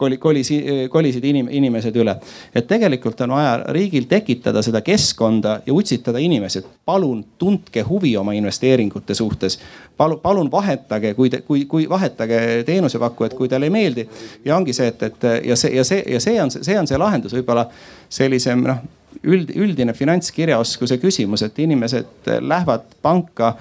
[0.01, 0.59] koli, kolisi,
[0.91, 2.17] kolisid inim, inimesed üle.
[2.55, 8.17] et tegelikult on vaja riigil tekitada seda keskkonda ja utsitada inimesi, et palun tundke huvi
[8.17, 9.59] oma investeeringute suhtes.
[9.97, 14.09] palun, palun vahetage, kui te, kui, kui vahetage teenusepakkujat, kui teile ei meeldi.
[14.45, 16.99] ja ongi see, et, et ja see ja see ja see on, see on see
[16.99, 17.69] lahendus võib-olla
[18.09, 18.81] sellisem noh
[19.27, 23.55] üld, üldine finantskirjaoskuse küsimus, et inimesed lähevad panka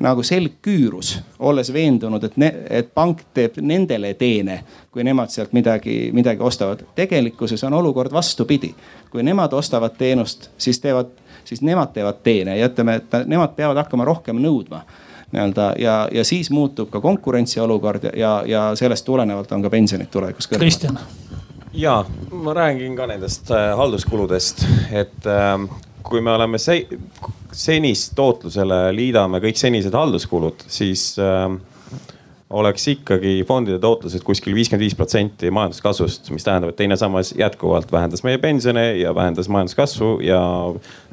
[0.00, 2.38] nagu selg küürus, olles veendunud, et,
[2.70, 4.60] et pank teeb nendele teene,
[4.90, 6.82] kui nemad sealt midagi, midagi ostavad.
[6.94, 8.74] tegelikkuses on olukord vastupidi.
[9.10, 11.10] kui nemad ostavad teenust, siis teevad,
[11.44, 14.82] siis nemad teevad teene ja ütleme, et nemad peavad hakkama rohkem nõudma
[15.34, 20.46] nii-öelda ja, ja siis muutub ka konkurentsiolukord ja, ja sellest tulenevalt on ka pensionid tulevikus
[20.46, 20.62] kõrgemad.
[20.62, 20.98] Kristjan.
[21.72, 25.58] ja ma räägin ka nendest äh, halduskuludest, et äh,
[26.04, 26.82] kui me oleme se
[27.54, 31.48] senist tootlusele liidame kõik senised halduskulud, siis äh,
[32.54, 37.92] oleks ikkagi fondide tootlused kuskil viiskümmend viis protsenti majanduskasvust, mis tähendab, et teine sammas jätkuvalt
[37.92, 40.40] vähendas meie pensione ja vähendas majanduskasvu ja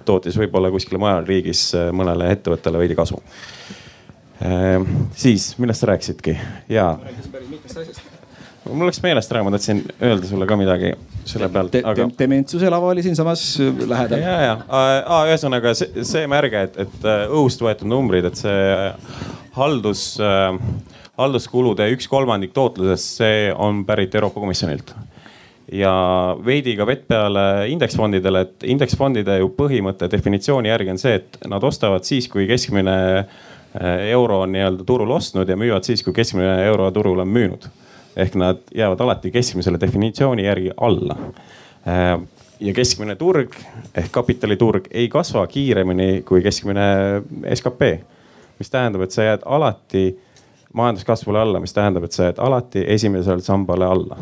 [0.05, 3.22] tootis võib-olla kuskile mujal riigis äh, mõnele ettevõttele veidi kasu
[4.43, 4.80] äh,.
[5.15, 6.38] siis, millest sa rääkisidki?
[6.69, 6.95] jaa.
[6.97, 8.10] ma rääkisin päris mitmest asjast
[8.69, 10.93] mul läks meelest ära, ma tahtsin öelda sulle ka midagi
[11.25, 11.81] selle pealt te,.
[11.88, 12.07] Aga...
[12.19, 14.21] Dementsuse lava oli siinsamas äh, lähedal.
[14.21, 19.21] ja, ja ühesõnaga see, see märge, et, et äh, õhust võetud numbrid, et see äh,
[19.57, 20.51] haldus äh,,
[21.19, 24.93] halduskulude üks kolmandik tootlusest, see on pärit Euroopa Komisjonilt
[25.71, 25.91] ja
[26.43, 31.63] veidi ka vett peale indeksfondidele, et indeksfondide ju põhimõte definitsiooni järgi on see, et nad
[31.63, 32.95] ostavad siis, kui keskmine
[34.11, 37.69] euro on nii-öelda turul ostnud ja müüvad siis, kui keskmine euro turul on müünud
[38.15, 41.17] ehk nad jäävad alati keskmisele definitsiooni järgi alla.
[41.88, 42.19] Äh,
[42.59, 43.55] ja keskmine turg
[43.95, 46.83] ehk kapitaliturg ei kasva kiiremini kui keskmine
[47.55, 47.95] skp,
[48.59, 50.11] mis tähendab, et sa jääd alati
[50.73, 54.19] majanduskasvule alla, mis tähendab, et sa jääd alati esimesele sambale alla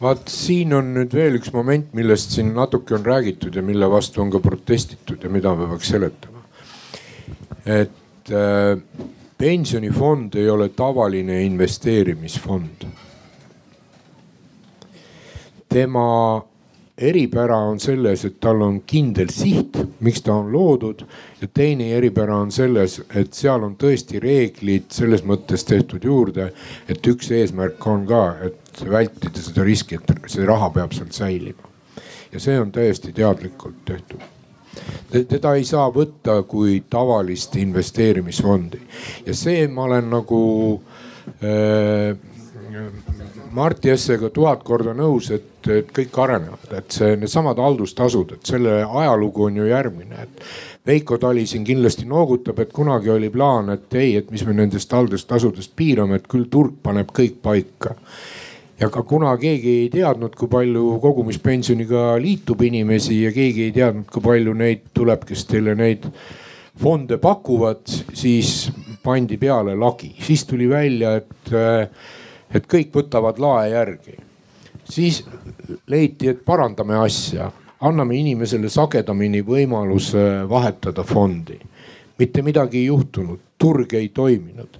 [0.00, 4.22] vaat siin on nüüd veel üks moment, millest siin natuke on räägitud ja mille vastu
[4.24, 6.44] on ka protestitud ja mida me peaks seletama.
[7.66, 8.80] et äh,
[9.40, 12.84] pensionifond ei ole tavaline investeerimisfond.
[15.68, 16.42] tema
[16.98, 21.04] eripära on selles, et tal on kindel siht, miks ta on loodud
[21.40, 26.50] ja teine eripära on selles, et seal on tõesti reeglid selles mõttes tehtud juurde,
[26.88, 31.72] et üks eesmärk on ka, et vältida seda riski, et see raha peab seal säilima.
[32.32, 34.39] ja see on täiesti teadlikult tehtud
[35.28, 38.80] teda ei saa võtta kui tavalist investeerimisfondi.
[39.26, 40.42] Ja see, ma olen nagu
[41.42, 42.16] äh,
[43.50, 48.76] Marti Essega tuhat korda nõus, et, et kõik arenevad, et see, needsamad haldustasud, et selle
[48.84, 50.44] ajalugu on ju järgmine, et
[50.86, 54.92] Veiko Tali siin kindlasti noogutab, et kunagi oli plaan, et ei, et mis me nendest
[54.94, 57.96] haldustasudest piirame, et küll turg paneb kõik paika
[58.80, 64.06] ja ka kuna keegi ei teadnud, kui palju kogumispensioniga liitub inimesi ja keegi ei teadnud,
[64.12, 66.06] kui palju neid tuleb, kes teile neid
[66.80, 67.84] fonde pakuvad,
[68.16, 68.70] siis
[69.04, 71.52] pandi peale lagi, siis tuli välja, et,
[72.54, 74.16] et kõik võtavad lae järgi.
[74.90, 75.22] siis
[75.86, 77.50] leiti, et parandame asja,
[77.80, 81.60] anname inimesele sagedamini võimaluse vahetada fondi.
[82.18, 84.78] Mitte midagi ei juhtunud, turg ei toiminud.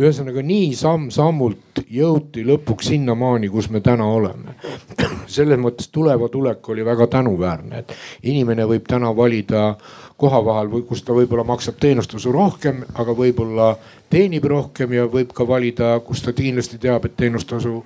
[0.00, 4.56] ühesõnaga nii samm-sammult jõuti lõpuks sinnamaani, kus me täna oleme.
[5.36, 7.92] selles mõttes tuleva tulek oli väga tänuväärne, et
[8.22, 9.74] inimene võib täna valida
[10.16, 13.74] koha vahel, kus ta võib-olla maksab teenustasu rohkem, aga võib-olla
[14.10, 17.82] teenib rohkem ja võib ka valida, kus ta kindlasti teab, et teenustasu,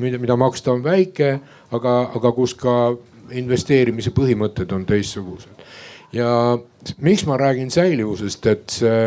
[0.00, 1.38] mida, mida maksta on väike,
[1.76, 2.94] aga, aga kus ka
[3.36, 5.66] investeerimise põhimõtted on teistsugused
[6.12, 6.58] ja
[6.98, 9.02] miks ma räägin säilivusest, et see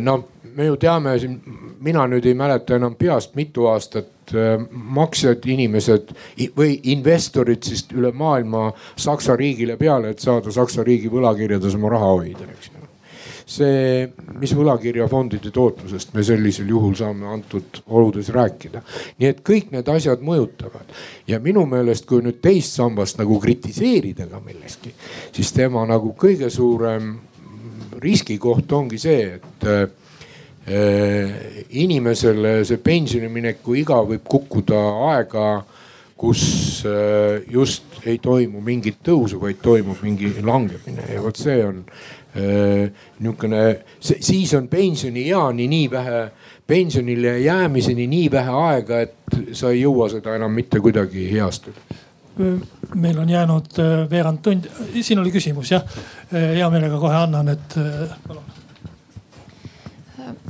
[0.00, 0.16] no
[0.54, 1.38] me ju teame siin,
[1.84, 6.14] mina nüüd ei mäleta enam peast, mitu aastat eh, maksjad, inimesed
[6.56, 12.14] või investorid siis üle maailma Saksa riigile peale, et saada Saksa riigi võlakirjades oma raha
[12.14, 12.82] hoida, eks ju
[13.44, 14.06] see,
[14.40, 18.80] mis võlakirjafondide tootlusest me sellisel juhul saame antud oludes rääkida.
[19.18, 20.94] nii et kõik need asjad mõjutavad
[21.28, 24.94] ja minu meelest, kui nüüd teist sambast nagu kritiseerida ka milleski,
[25.32, 27.14] siis tema nagu kõige suurem
[28.02, 29.66] riskikoht ongi see, et
[31.70, 34.80] inimesele see pensionimineku iga võib kukkuda
[35.10, 35.48] aega,
[36.16, 36.44] kus
[37.52, 41.04] just ei toimu mingit tõusu, vaid toimub mingi langemine.
[41.12, 41.84] Ja vot see on
[42.34, 43.60] niisugune,
[44.00, 46.22] siis on pensionieani nii vähe,
[46.66, 51.78] pensionile jäämiseni nii vähe aega, et sa ei jõua seda enam mitte kuidagi heastada
[52.94, 53.80] meil on jäänud
[54.10, 54.70] veerand tundi,
[55.02, 55.86] siin oli küsimus jah,
[56.32, 57.78] hea meelega kohe annan, et
[58.26, 58.54] palun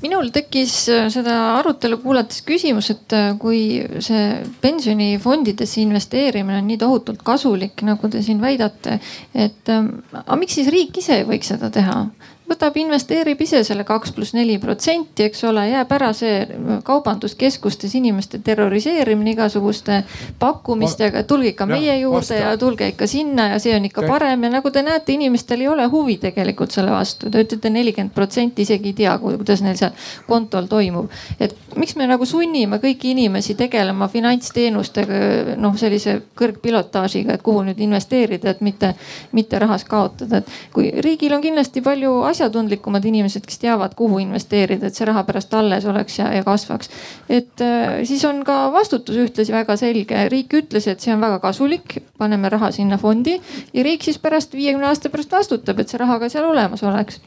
[0.04, 0.74] minul tekkis
[1.12, 3.62] seda arutelu kuulates küsimus, et kui
[4.04, 4.26] see
[4.62, 8.98] pensionifondidesse investeerimine on nii tohutult kasulik, nagu te siin väidate,
[9.32, 12.02] et aga miks siis riik ise ei võiks seda teha?
[12.48, 16.44] Võtab, investeerib ise selle kaks pluss neli protsenti, eks ole, jääb ära see
[16.84, 20.02] kaubanduskeskustes inimeste terroriseerimine igasuguste
[20.38, 24.44] pakkumistega, et tulge ikka meie juurde ja tulge ikka sinna ja see on ikka parem
[24.44, 27.30] ja nagu te näete, inimestel ei ole huvi tegelikult selle vastu.
[27.30, 29.94] Te ütlete nelikümmend protsenti isegi ei tea, kuidas neil seal
[30.28, 31.10] kontol toimub.
[31.40, 37.80] et miks me nagu sunnime kõiki inimesi tegelema finantsteenustega noh, sellise kõrgpilotaažiga, et kuhu nüüd
[37.84, 38.94] investeerida, et mitte,
[39.32, 44.90] mitte rahas kaotada, et kui riigil on kindlasti palju asjatundlikumad inimesed, kes teavad, kuhu investeerida,
[44.90, 46.90] et see raha pärast alles oleks ja, ja kasvaks.
[47.28, 50.26] et äh, siis on ka vastutus ühtlasi väga selge.
[50.28, 53.38] riik ütles, et see on väga kasulik, paneme raha sinna fondi
[53.72, 57.22] ja riik siis pärast viiekümne aasta pärast vastutab, et see raha ka seal olemas oleks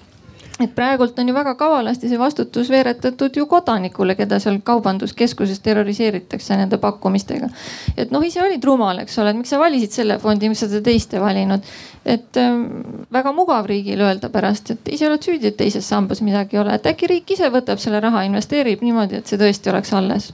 [0.59, 6.57] et praegult on ju väga kavalasti see vastutus veeretatud ju kodanikule, keda seal kaubanduskeskuses terroriseeritakse
[6.57, 7.49] nende pakkumistega.
[7.97, 10.71] et noh, ise olid rumal, eks ole, et miks sa valisid selle fondi, miks sa
[10.71, 11.69] seda teist ei valinud.
[12.05, 12.65] et ähm,
[13.13, 16.75] väga mugav riigil öelda pärast, et ise oled süüdi, et teises sambas midagi ei ole,
[16.75, 20.31] et äkki riik ise võtab selle raha, investeerib niimoodi, et see tõesti oleks alles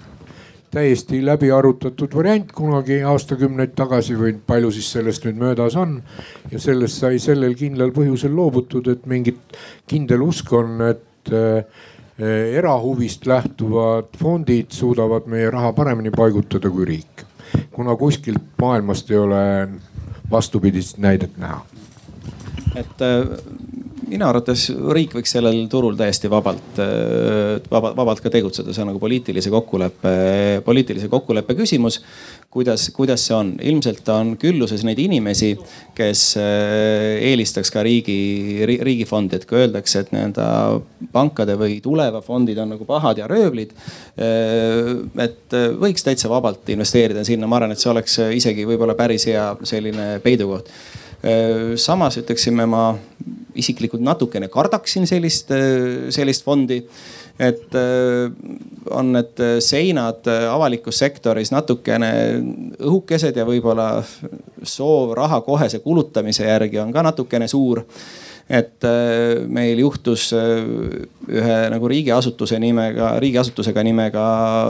[0.74, 6.00] täiesti läbi arutatud variant kunagi aastakümneid tagasi või palju siis sellest nüüd möödas on.
[6.52, 11.84] ja sellest sai sellel kindlal põhjusel loobutud, et mingit kindel usk on, et äh,
[12.58, 17.26] erahuvist lähtuvad fondid suudavad meie raha paremini paigutada kui riik.
[17.72, 19.44] kuna kuskilt maailmast ei ole
[20.32, 21.66] vastupidist näidet näha.
[22.76, 23.38] et äh,
[24.10, 28.92] minu arvates riik võiks sellel turul täiesti vabalt, äh, vaba, vabalt ka tegutseda, see on
[28.92, 30.14] nagu poliitilise kokkuleppe,
[30.66, 32.02] poliitilise kokkuleppe küsimus.
[32.54, 35.56] kuidas, kuidas see on, ilmselt on külluses neid inimesi,
[35.98, 40.48] kes äh, eelistaks ka riigi, riigifondi, et kui öeldakse, et nii-öelda
[41.16, 43.74] pankade või tuleva fondid on nagu pahad ja röövlid.
[44.18, 44.92] Äh,
[45.26, 49.54] et võiks täitsa vabalt investeerida sinna, ma arvan, et see oleks isegi võib-olla päris hea
[49.66, 50.70] selline peidukoht
[51.80, 52.82] samas ütleksime ma
[53.56, 55.52] isiklikult natukene kardaksin sellist,
[56.14, 56.84] sellist fondi.
[57.40, 58.30] et äh,
[58.94, 62.12] on need seinad avalikus sektoris natukene
[62.78, 64.04] õhukesed ja võib-olla
[64.62, 67.82] soov raha kohese kulutamise järgi on ka natukene suur
[68.50, 70.66] et äh, meil juhtus äh,
[71.32, 74.26] ühe nagu riigiasutuse nimega, riigiasutusega nimega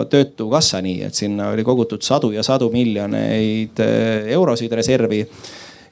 [0.10, 3.82] Töötukassa nii, et sinna oli kogutud sadu ja sadu miljoneid
[4.38, 5.24] eurosid reservi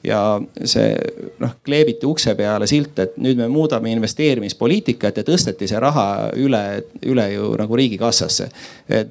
[0.04, 0.94] ja see
[1.42, 6.06] noh, kleebiti ukse peale silt, et nüüd me muudame investeerimispoliitikat ja tõsteti see raha
[6.38, 6.62] üle,
[7.06, 8.48] üle ju nagu riigikassasse.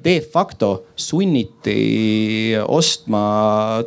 [0.04, 3.22] De facto sunniti ostma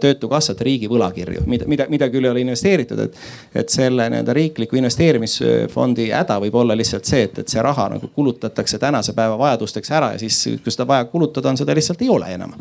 [0.02, 3.22] töötukassat riigi võlakirju, mida, mida, mida küll ei ole investeeritud, et.
[3.56, 8.10] et selle nii-öelda riikliku investeerimisfondi häda võib olla lihtsalt see, et, et see raha nagu
[8.16, 12.10] kulutatakse tänase päeva vajadusteks ära ja siis, kui seda vaja kulutada on, seda lihtsalt ei
[12.12, 12.54] ole enam.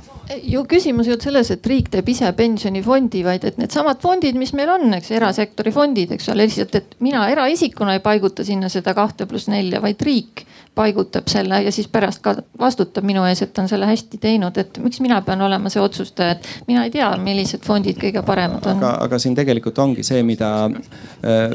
[0.42, 4.39] ju küsimus ei olnud selles, et riik teeb ise pensionifondi, vaid et needsamad fondid fondid,
[4.39, 8.69] mis meil on, eks erasektori fondid, eks ole, lihtsalt, et mina eraisikuna ei paiguta sinna
[8.69, 10.44] seda kahte pluss nelja, vaid riik
[10.74, 14.78] paigutab selle ja siis pärast ka vastutab minu ees, et on selle hästi teinud, et
[14.82, 18.82] miks mina pean olema see otsustaja, et mina ei tea, millised fondid kõige paremad on.
[18.82, 21.55] aga, aga siin tegelikult ongi see, mida äh,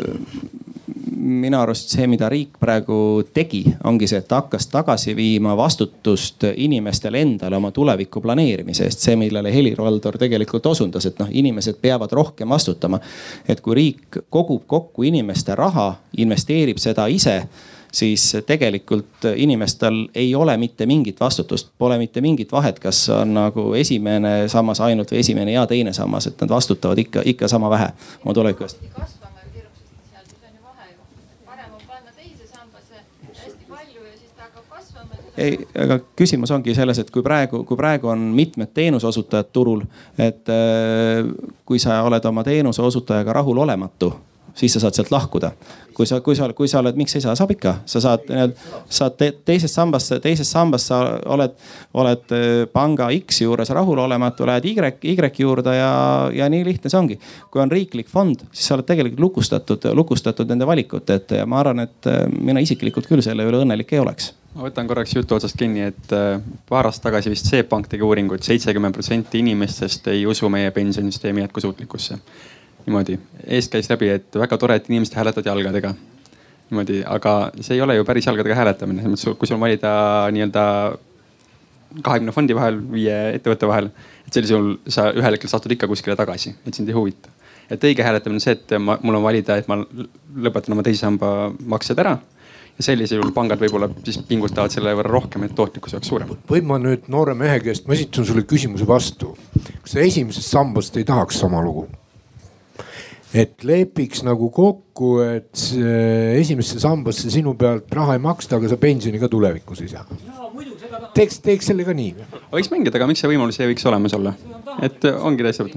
[1.15, 6.45] minu arust see, mida riik praegu tegi, ongi see, et ta hakkas tagasi viima vastutust
[6.55, 9.05] inimestele endale oma tuleviku planeerimise eest.
[9.05, 12.99] see, millele Helir-Valdor tegelikult osundas, et noh, inimesed peavad rohkem vastutama.
[13.47, 17.43] et kui riik kogub kokku inimeste raha, investeerib seda ise
[17.91, 23.73] siis tegelikult inimestel ei ole mitte mingit vastutust, pole mitte mingit vahet, kas on nagu
[23.73, 27.89] esimene sammas ainult või esimene ja teine sammas, et nad vastutavad ikka, ikka sama vähe
[28.25, 29.28] oma tuleviku eest
[35.39, 39.83] ei, aga küsimus ongi selles, et kui praegu, kui praegu on mitmed teenuseosutajad turul,
[40.17, 41.23] et äh,
[41.65, 44.13] kui sa oled oma teenuse osutajaga rahulolematu
[44.59, 45.51] siis sa saad sealt lahkuda.
[45.93, 48.29] kui sa, kui sa, kui sa oled, miks ei saa, saab ikka, sa saad,
[48.87, 51.57] saad te, teisest sambast, teises sambas sa oled,
[51.99, 54.77] oled äh, panga X juures rahulolematu, lähed Y,
[55.11, 55.91] Y juurde ja,
[56.31, 57.19] ja nii lihtne see ongi.
[57.51, 61.59] kui on riiklik fond, siis sa oled tegelikult lukustatud, lukustatud nende valikute ette ja ma
[61.59, 65.37] arvan, et äh, mina isiklikult küll selle üle õnnelik ei oleks ma võtan korraks jutu
[65.37, 66.39] otsast kinni, et äh,
[66.69, 70.49] paar aastat tagasi vist SEB Pank tegi uuringu et, et seitsekümmend protsenti inimestest ei usu
[70.49, 72.17] meie pensionisüsteemi jätkusuutlikkusse.
[72.85, 73.19] niimoodi,
[73.57, 75.93] eest käis läbi, et väga tore, et inimesed hääletavad jalgadega.
[76.69, 79.91] niimoodi, aga see ei ole ju päris jalgadega hääletamine, selles mõttes, kui sul valida
[80.33, 80.63] nii-öelda
[82.05, 83.91] kahekümne fondi vahel, viie ettevõtte vahel,
[84.25, 87.29] et sellisel juhul sa ühel hetkel satud ikka kuskile tagasi, et sind ei huvita.
[87.69, 91.05] et õige hääletamine on see, et ma, mul on valida, et ma lõpetan oma teise
[91.05, 92.17] samba maksed ära
[92.79, 96.31] sellisel juhul pangad võib-olla siis pingutavad selle võrra rohkem, et tootlikkus oleks suurem.
[96.49, 99.35] võib ma nüüd noore mehe käest, ma esitan sulle küsimuse vastu.
[99.83, 101.87] kas sa esimesest sambast ei tahaks sama lugu?
[103.33, 105.65] et lepiks nagu kokku, et
[106.39, 110.05] esimesse sambasse sinu pealt raha ei maksta, aga sa pensioni ka tulevikus ei saa.
[111.13, 112.15] teeks, teeks selle ka nii.
[112.53, 114.33] võiks mängida, aga miks see võimalus ei võiks olemas olla?
[114.81, 115.67] et ongi täitsa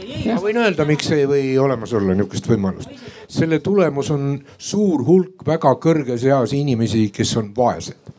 [0.00, 2.90] ma võin öelda, miks ei või olemas olla nihukest võimalust.
[3.30, 8.10] Selle tulemus on suur hulk väga kõrges eas inimesi, kes on vaesed.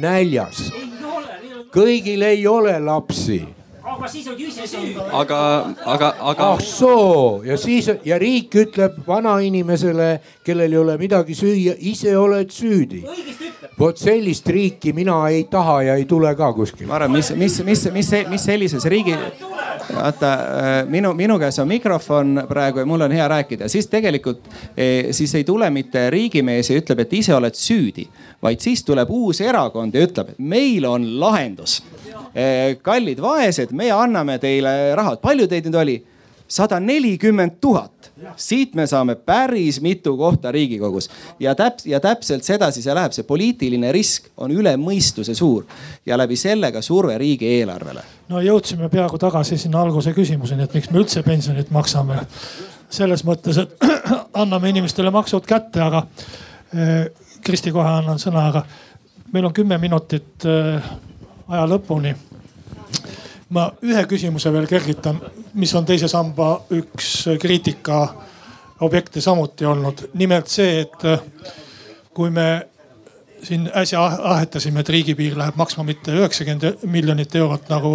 [0.00, 0.70] näljas.
[1.70, 3.44] kõigil ei ole lapsi
[3.82, 4.94] aga siis on ju ise süüdi.
[5.12, 5.40] aga,
[5.84, 6.48] aga, aga.
[6.52, 10.10] ah soo ja siis ja riik ütleb vanainimesele,
[10.44, 13.04] kellel ei ole midagi süüa, ise oled süüdi.
[13.78, 16.88] vot sellist riiki mina ei taha ja ei tule ka kuskile.
[16.88, 19.16] ma arvan, mis, mis, mis, mis, mis sellises riigi
[19.94, 24.48] vaata äh, minu, minu käes on mikrofon praegu ja mul on hea rääkida, siis tegelikult
[24.76, 28.06] eh, siis ei tule mitte riigimees ja ütleb, et ise oled süüdi,
[28.42, 31.80] vaid siis tuleb uus erakond ja ütleb, et meil on lahendus.
[32.34, 35.98] Eh, kallid vaesed, me anname teile raha, palju teid nüüd oli?
[36.50, 41.10] sada nelikümmend tuhat siit me saame päris mitu kohta Riigikogus
[41.40, 45.64] ja täp- ja täpselt sedasi see läheb, see poliitiline risk on üle mõistuse suur
[46.06, 48.02] ja läbi selle ka surve riigieelarvele.
[48.28, 52.20] no jõudsime peaaegu tagasi sinna alguse küsimuseni, et miks me üldse pensionit maksame.
[52.90, 53.76] selles mõttes, et
[54.42, 56.06] anname inimestele maksud kätte, aga
[56.74, 57.06] eh,
[57.40, 58.64] Kristi, kohe annan sõna, aga
[59.32, 60.90] meil on kümme minutit eh,
[61.48, 62.14] aja lõpuni
[63.50, 65.18] ma ühe küsimuse veel kergitan,
[65.58, 68.02] mis on teise samba üks kriitika
[68.80, 70.08] objekte samuti olnud.
[70.14, 71.02] nimelt see, et
[72.14, 72.66] kui me
[73.42, 77.94] siin äsja ahetasime, et riigipiir läheb maksma mitte üheksakümmend miljonit eurot nagu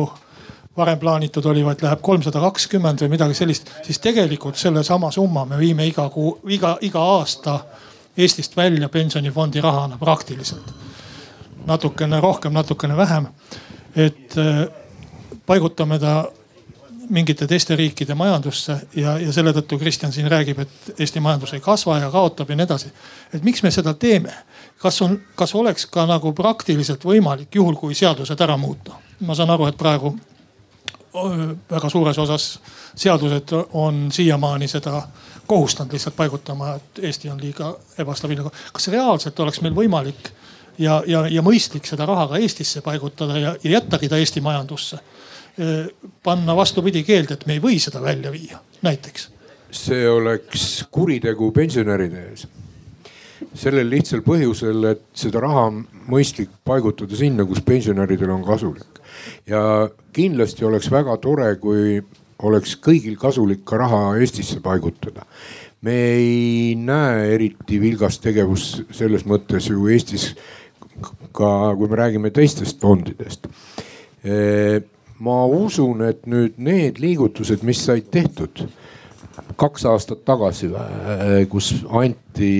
[0.77, 5.59] varem plaanitud oli, vaid läheb kolmsada kakskümmend või midagi sellist, siis tegelikult sellesama summa me
[5.59, 7.59] viime iga kuu, iga, iga aasta
[8.17, 10.73] Eestist välja pensionifondi rahana praktiliselt.
[11.65, 13.27] natukene rohkem, natukene vähem.
[13.95, 14.35] et
[15.45, 16.25] paigutame ta
[17.09, 21.61] mingite teiste riikide majandusse ja, ja selle tõttu Kristjan siin räägib, et Eesti majandus ei
[21.61, 22.91] kasva ja kaotab ja nii edasi.
[23.33, 24.33] et miks me seda teeme?
[24.81, 28.97] kas on, kas oleks ka nagu praktiliselt võimalik, juhul kui seadused ära muuta?
[29.19, 30.15] ma saan aru, et praegu
[31.69, 32.47] väga suures osas
[32.95, 35.01] seadused on siiamaani seda
[35.47, 38.49] kohustanud lihtsalt paigutama, et Eesti on liiga ebastabiilne.
[38.73, 40.31] kas reaalselt oleks meil võimalik
[40.77, 44.99] ja, ja, ja mõistlik seda raha ka Eestisse paigutada ja, ja jättagi ta Eesti majandusse?
[46.23, 49.31] Panna vastupidi keelde, et me ei või seda välja viia, näiteks?
[49.75, 52.45] see oleks kuritegu pensionäride ees.
[53.55, 58.99] sellel lihtsal põhjusel, et seda raha on mõistlik paigutada sinna, kus pensionäridel on kasulik.
[59.47, 62.01] ja kindlasti oleks väga tore, kui
[62.43, 65.25] oleks kõigil kasulik ka raha Eestisse paigutada.
[65.81, 70.33] me ei näe eriti vilgast tegevust selles mõttes ju Eestis
[71.31, 73.47] ka, kui me räägime teistest fondidest
[75.19, 78.65] ma usun, et nüüd need liigutused, mis said tehtud
[79.59, 80.69] kaks aastat tagasi,
[81.51, 82.51] kus anti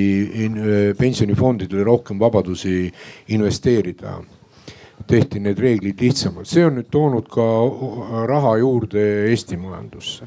[1.00, 2.92] pensionifondidele rohkem vabadusi
[3.36, 4.22] investeerida.
[5.08, 7.44] tehti need reeglid lihtsamalt, see on nüüd toonud ka
[8.26, 10.26] raha juurde Eesti majandusse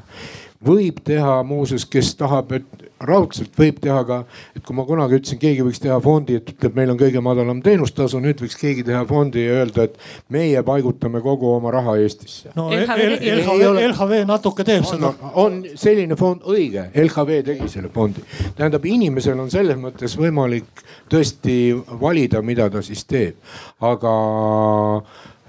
[0.65, 4.17] võib teha muuseas, kes tahab, et raudselt võib teha ka,
[4.57, 7.61] et kui ma kunagi ütlesin, keegi võiks teha fondi, et ütleb, meil on kõige madalam
[7.63, 9.95] teenustasu, nüüd võiks keegi teha fondi ja öelda, et
[10.35, 12.51] meie paigutame kogu oma raha Eestisse.
[12.57, 13.07] no LHV,
[13.37, 15.13] LHV, LHV natuke teeb on, seda.
[15.39, 18.25] on selline fond, õige, LHV tegi selle fondi.
[18.59, 21.59] tähendab, inimesel on selles mõttes võimalik tõesti
[22.03, 23.39] valida, mida ta siis teeb,
[23.79, 24.15] aga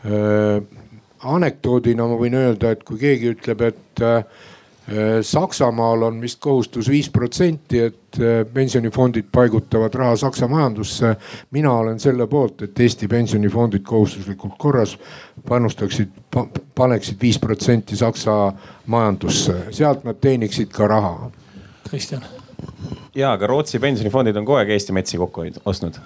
[0.06, 0.62] äh,
[1.20, 4.24] anekdoodina ma võin öelda, et kui keegi ütleb, et Äh,
[5.22, 11.16] Saksamaal on vist kohustus viis protsenti, et äh, pensionifondid paigutavad raha Saksa majandusse.
[11.50, 14.98] mina olen selle poolt, et Eesti pensionifondid kohustuslikult korras
[15.48, 16.08] panustaksid,
[16.74, 18.52] paneksid viis protsenti Saksa
[18.86, 21.30] majandusse, sealt nad teeniksid ka raha.
[21.90, 22.24] Kristjan.
[23.14, 26.00] ja, aga Rootsi pensionifondid on kogu aeg Eesti metsi kokku ostnud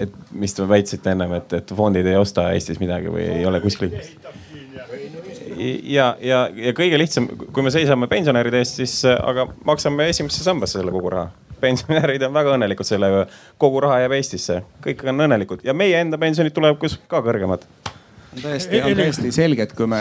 [0.00, 3.60] et mis te väitsite ennem, et, et fondid ei osta Eestis midagi või ei ole
[3.60, 3.96] kuskil
[5.60, 10.80] ja, ja, ja kõige lihtsam, kui me seisame pensionäride eest, siis aga maksame esimesse sambasse
[10.80, 11.30] selle kogu raha.
[11.60, 13.24] pensionärid on väga õnnelikud selle üle,
[13.60, 15.60] kogu raha jääb Eestisse, kõik on õnnelikud.
[15.64, 17.66] Ja meie enda pensionid tulevikus ka kõrgemad
[18.36, 19.98] on täiesti, on täiesti selge, et kui me,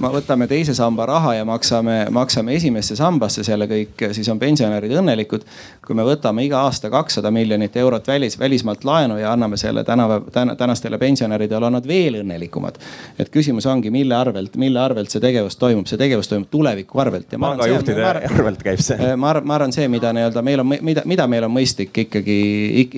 [0.00, 4.94] me võtame teise samba raha ja maksame, maksame esimesse sambasse selle kõik, siis on pensionärid
[4.96, 5.44] õnnelikud.
[5.86, 10.30] kui me võtame iga aasta kakssada miljonit eurot välis, välismaalt laenu ja anname selle tänapäeva,
[10.32, 12.80] täna, tänastele pensionäridele, on nad veel õnnelikumad.
[13.18, 17.28] et küsimus ongi, mille arvelt, mille arvelt see tegevus toimub, see tegevus toimub tuleviku arvelt.
[17.40, 19.16] pangajuhtide arvelt käib see.
[19.16, 22.38] ma arvan, ma arvan, see, mida nii-öelda meil on, mida, mida meil on mõistlik ikkagi,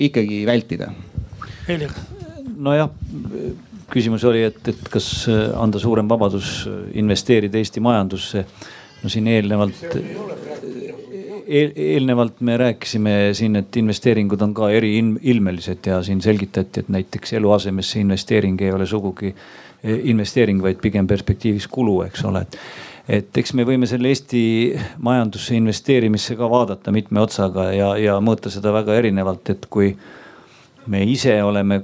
[0.07, 0.93] ikkagi vältida.
[1.67, 1.91] Helir.
[2.57, 2.89] nojah
[3.91, 8.45] küsimus oli, et, et kas äh, anda suurem vabadus äh, investeerida Eesti majandusse.
[8.99, 9.93] no siin eelnevalt,
[11.47, 17.33] eel, eelnevalt me rääkisime siin, et investeeringud on ka eriilmelised ja siin selgitati, et näiteks
[17.39, 22.45] eluasemesse investeering ei ole sugugi äh, investeering, vaid pigem perspektiivis kulu, eks ole
[23.09, 24.41] et eks me võime selle Eesti
[25.01, 29.95] majandusse investeerimisse ka vaadata mitme otsaga ja, ja mõõta seda väga erinevalt, et kui
[30.89, 31.81] me ise oleme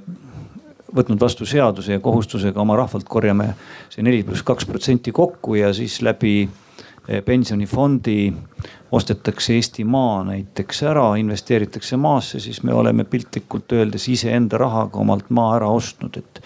[0.96, 3.52] võtnud vastu seaduse ja kohustusega oma rahvalt korjame
[3.90, 8.34] see neli pluss kaks protsenti kokku ja siis läbi eh, pensionifondi
[8.92, 15.30] ostetakse Eesti maa näiteks ära, investeeritakse maasse, siis me oleme piltlikult öeldes iseenda rahaga omalt
[15.30, 16.42] maa ära ostnud, et,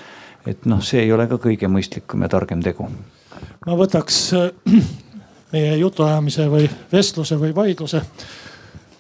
[0.48, 2.90] et noh, see ei ole ka kõige mõistlikum ja targem tegu.
[3.66, 4.50] ma võtaks äh,
[5.54, 8.02] meie jutuajamise või vestluse või vaidluse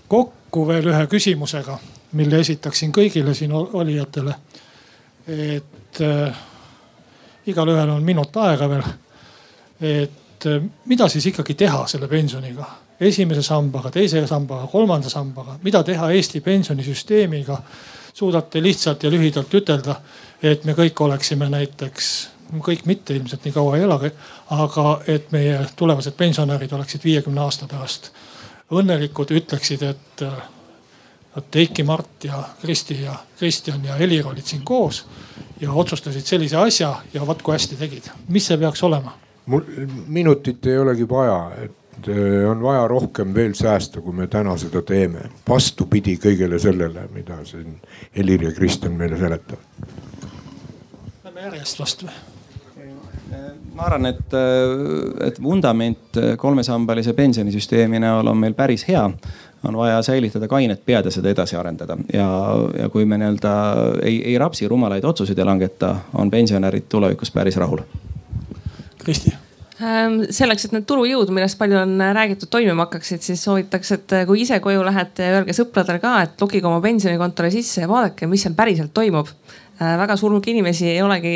[0.09, 1.77] kokku veel ühe küsimusega,
[2.17, 4.35] mille esitaksin kõigile siin olijatele
[5.29, 6.37] et äh,
[7.47, 8.83] igalühel on minut aega veel.
[9.81, 12.65] et äh, mida siis ikkagi teha selle pensioniga,
[12.99, 17.61] esimese sambaga, teise sambaga, kolmanda sambaga, mida teha Eesti pensionisüsteemiga?
[18.13, 19.93] suudate lihtsalt ja lühidalt ütelda,
[20.43, 22.07] et me kõik oleksime näiteks,
[22.65, 24.09] kõik mitte ilmselt nii kaua ei elagi,
[24.51, 28.09] aga et meie tulevased pensionärid oleksid viiekümne aasta pärast
[28.75, 30.41] õnnelikud, ütleksid, et äh,
[31.35, 35.05] vot Eiki, Mart ja Kristi ja Kristjan ja Helir olid siin koos
[35.61, 38.09] ja otsustasid sellise asja ja vot kui hästi tegid.
[38.27, 39.13] mis see peaks olema?
[39.45, 39.61] mul
[40.07, 44.81] minutit ei olegi vaja, et eh, on vaja rohkem veel säästa, kui me täna seda
[44.81, 45.29] teeme.
[45.49, 47.79] vastupidi kõigele sellele, mida siin
[48.17, 49.87] Helir ja Kristjan meile seletavad.
[51.23, 52.19] Lähme järjest vastu või?
[53.73, 54.33] ma arvan, et,
[55.23, 59.05] et vundament kolmesambalise pensionisüsteemi näol on meil päris hea
[59.63, 61.97] on vaja säilitada kainet pead ja seda edasi arendada.
[62.13, 62.29] ja,
[62.79, 63.51] ja kui me nii-öelda
[64.03, 67.83] ei, ei rapsi rumalaid otsuseid ei langeta, on pensionärid tulevikus päris rahul.
[68.97, 69.33] Kristi
[69.83, 74.43] ähm, selleks, et need turujõud, millest palju on räägitud, toimima hakkaksid, siis soovitaks, et kui
[74.43, 78.55] ise koju lähete, öelge sõpradele ka, et logige oma pensionikontole sisse ja vaadake, mis seal
[78.57, 79.31] päriselt toimub.
[79.79, 81.35] Äh, väga suur hulk inimesi ei olegi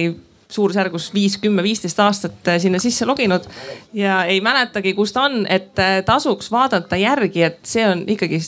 [0.53, 3.47] suurusjärgus viis, kümme, viisteist aastat äh, sinna sisse loginud
[3.93, 8.39] ja ei mäletagi, kus ta on, et äh, tasuks vaadata järgi, et see on ikkagi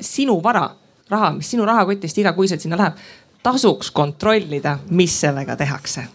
[0.00, 0.68] sinu vara,
[1.10, 2.98] raha, mis sinu rahakotist igakuiselt sinna läheb.
[3.44, 6.06] tasuks kontrollida, mis sellega tehakse.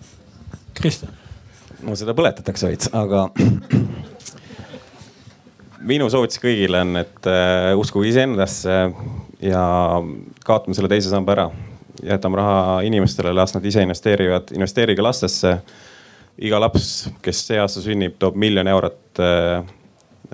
[0.73, 1.13] Kristjan.
[1.83, 3.29] no seda põletatakse veits, aga
[5.91, 8.79] minu soovitus kõigile on, et uh, uskuge iseendasse
[9.45, 9.63] ja
[10.45, 11.49] kaotame selle teise samba ära
[12.03, 15.57] jätame raha inimestele, las nad ise investeerivad, investeerige lastesse.
[16.39, 19.65] iga laps, kes see aasta sünnib, toob miljon eurot äh,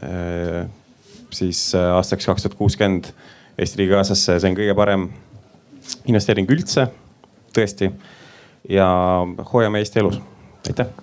[0.06, 0.68] äh,
[1.34, 3.10] siis äh, aastaks kaks tuhat kuuskümmend
[3.58, 5.08] Eesti Riigikassasse, see on kõige parem
[6.06, 6.86] investeering üldse,
[7.56, 7.90] tõesti.
[8.70, 8.88] ja
[9.54, 10.22] hoiame Eesti elus,
[10.70, 10.94] aitäh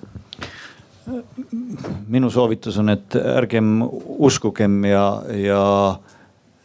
[2.08, 3.80] minu soovitus on, et ärgem
[4.22, 5.62] uskugem ja, ja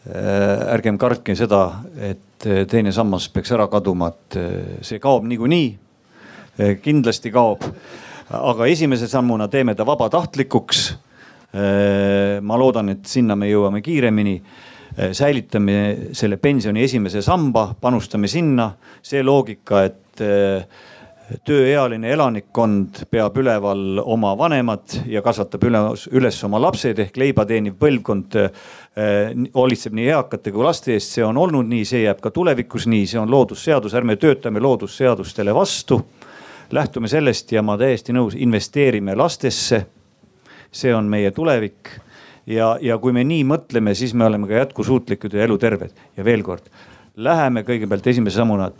[0.07, 1.61] ärgem kartke seda,
[1.99, 5.69] et et teine sammas peaks ära kaduma, et eh, see kaob niikuinii.
[6.81, 7.61] Kindlasti kaob,
[8.33, 10.79] aga esimese sammuna teeme ta vabatahtlikuks.
[12.41, 14.33] Ma loodan, et sinna me jõuame kiiremini
[15.13, 15.75] säilitame
[16.17, 18.71] selle pensioni esimese samba, panustame sinna.
[19.01, 20.25] see loogika, et
[21.47, 27.75] tööealine elanikkond peab üleval oma vanemad ja kasvatab üles, üles oma lapsed ehk leiba teeniv
[27.81, 28.61] põlvkond äh,
[29.55, 33.05] hoolitseb nii eakate kui laste eest, see on olnud nii, see jääb ka tulevikus nii,
[33.11, 36.01] see on loodusseadus, ärme töötame loodusseadustele vastu.
[36.71, 39.85] lähtume sellest ja ma täiesti nõus, investeerime lastesse.
[40.71, 41.89] see on meie tulevik
[42.45, 46.43] ja, ja kui me nii mõtleme, siis me oleme ka jätkusuutlikud ja eluterved ja veel
[46.43, 46.63] kord,
[47.15, 48.71] läheme kõigepealt esimese sammuna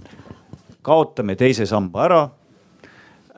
[0.87, 2.21] kaotame teise samba ära.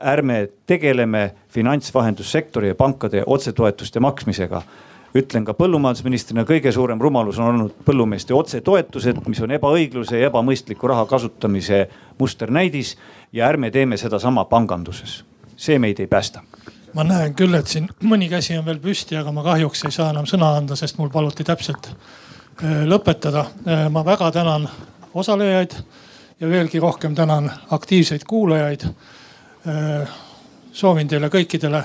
[0.00, 4.62] Ärme tegeleme finantsvahendussektori ja pankade otsetoetuste maksmisega
[5.14, 10.90] ütlen ka põllumajandusministrina, kõige suurem rumalus on olnud põllumeeste otsetoetused, mis on ebaõigluse ja ebamõistliku
[10.90, 12.96] raha kasutamise musternäidis.
[13.32, 15.24] ja ärme teeme sedasama panganduses,
[15.56, 16.42] see meid ei päästa
[16.94, 20.10] ma näen küll, et siin mõni käsi on veel püsti, aga ma kahjuks ei saa
[20.10, 21.90] enam sõna anda, sest mul paluti täpselt
[22.62, 23.44] lõpetada.
[23.90, 24.68] ma väga tänan
[25.14, 25.74] osalejaid
[26.40, 28.84] ja veelgi rohkem tänan aktiivseid kuulajaid.
[30.72, 31.82] Soovin teile kõikidele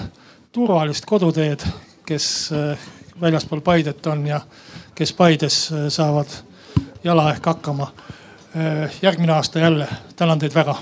[0.52, 1.64] turvalist koduteed,
[2.06, 2.28] kes
[3.22, 4.40] väljaspool Paidet on ja
[4.96, 5.58] kes Paides
[5.90, 6.32] saavad
[7.04, 7.92] jala ehk hakkama.
[9.02, 10.76] järgmine aasta jälle, tänan teid väga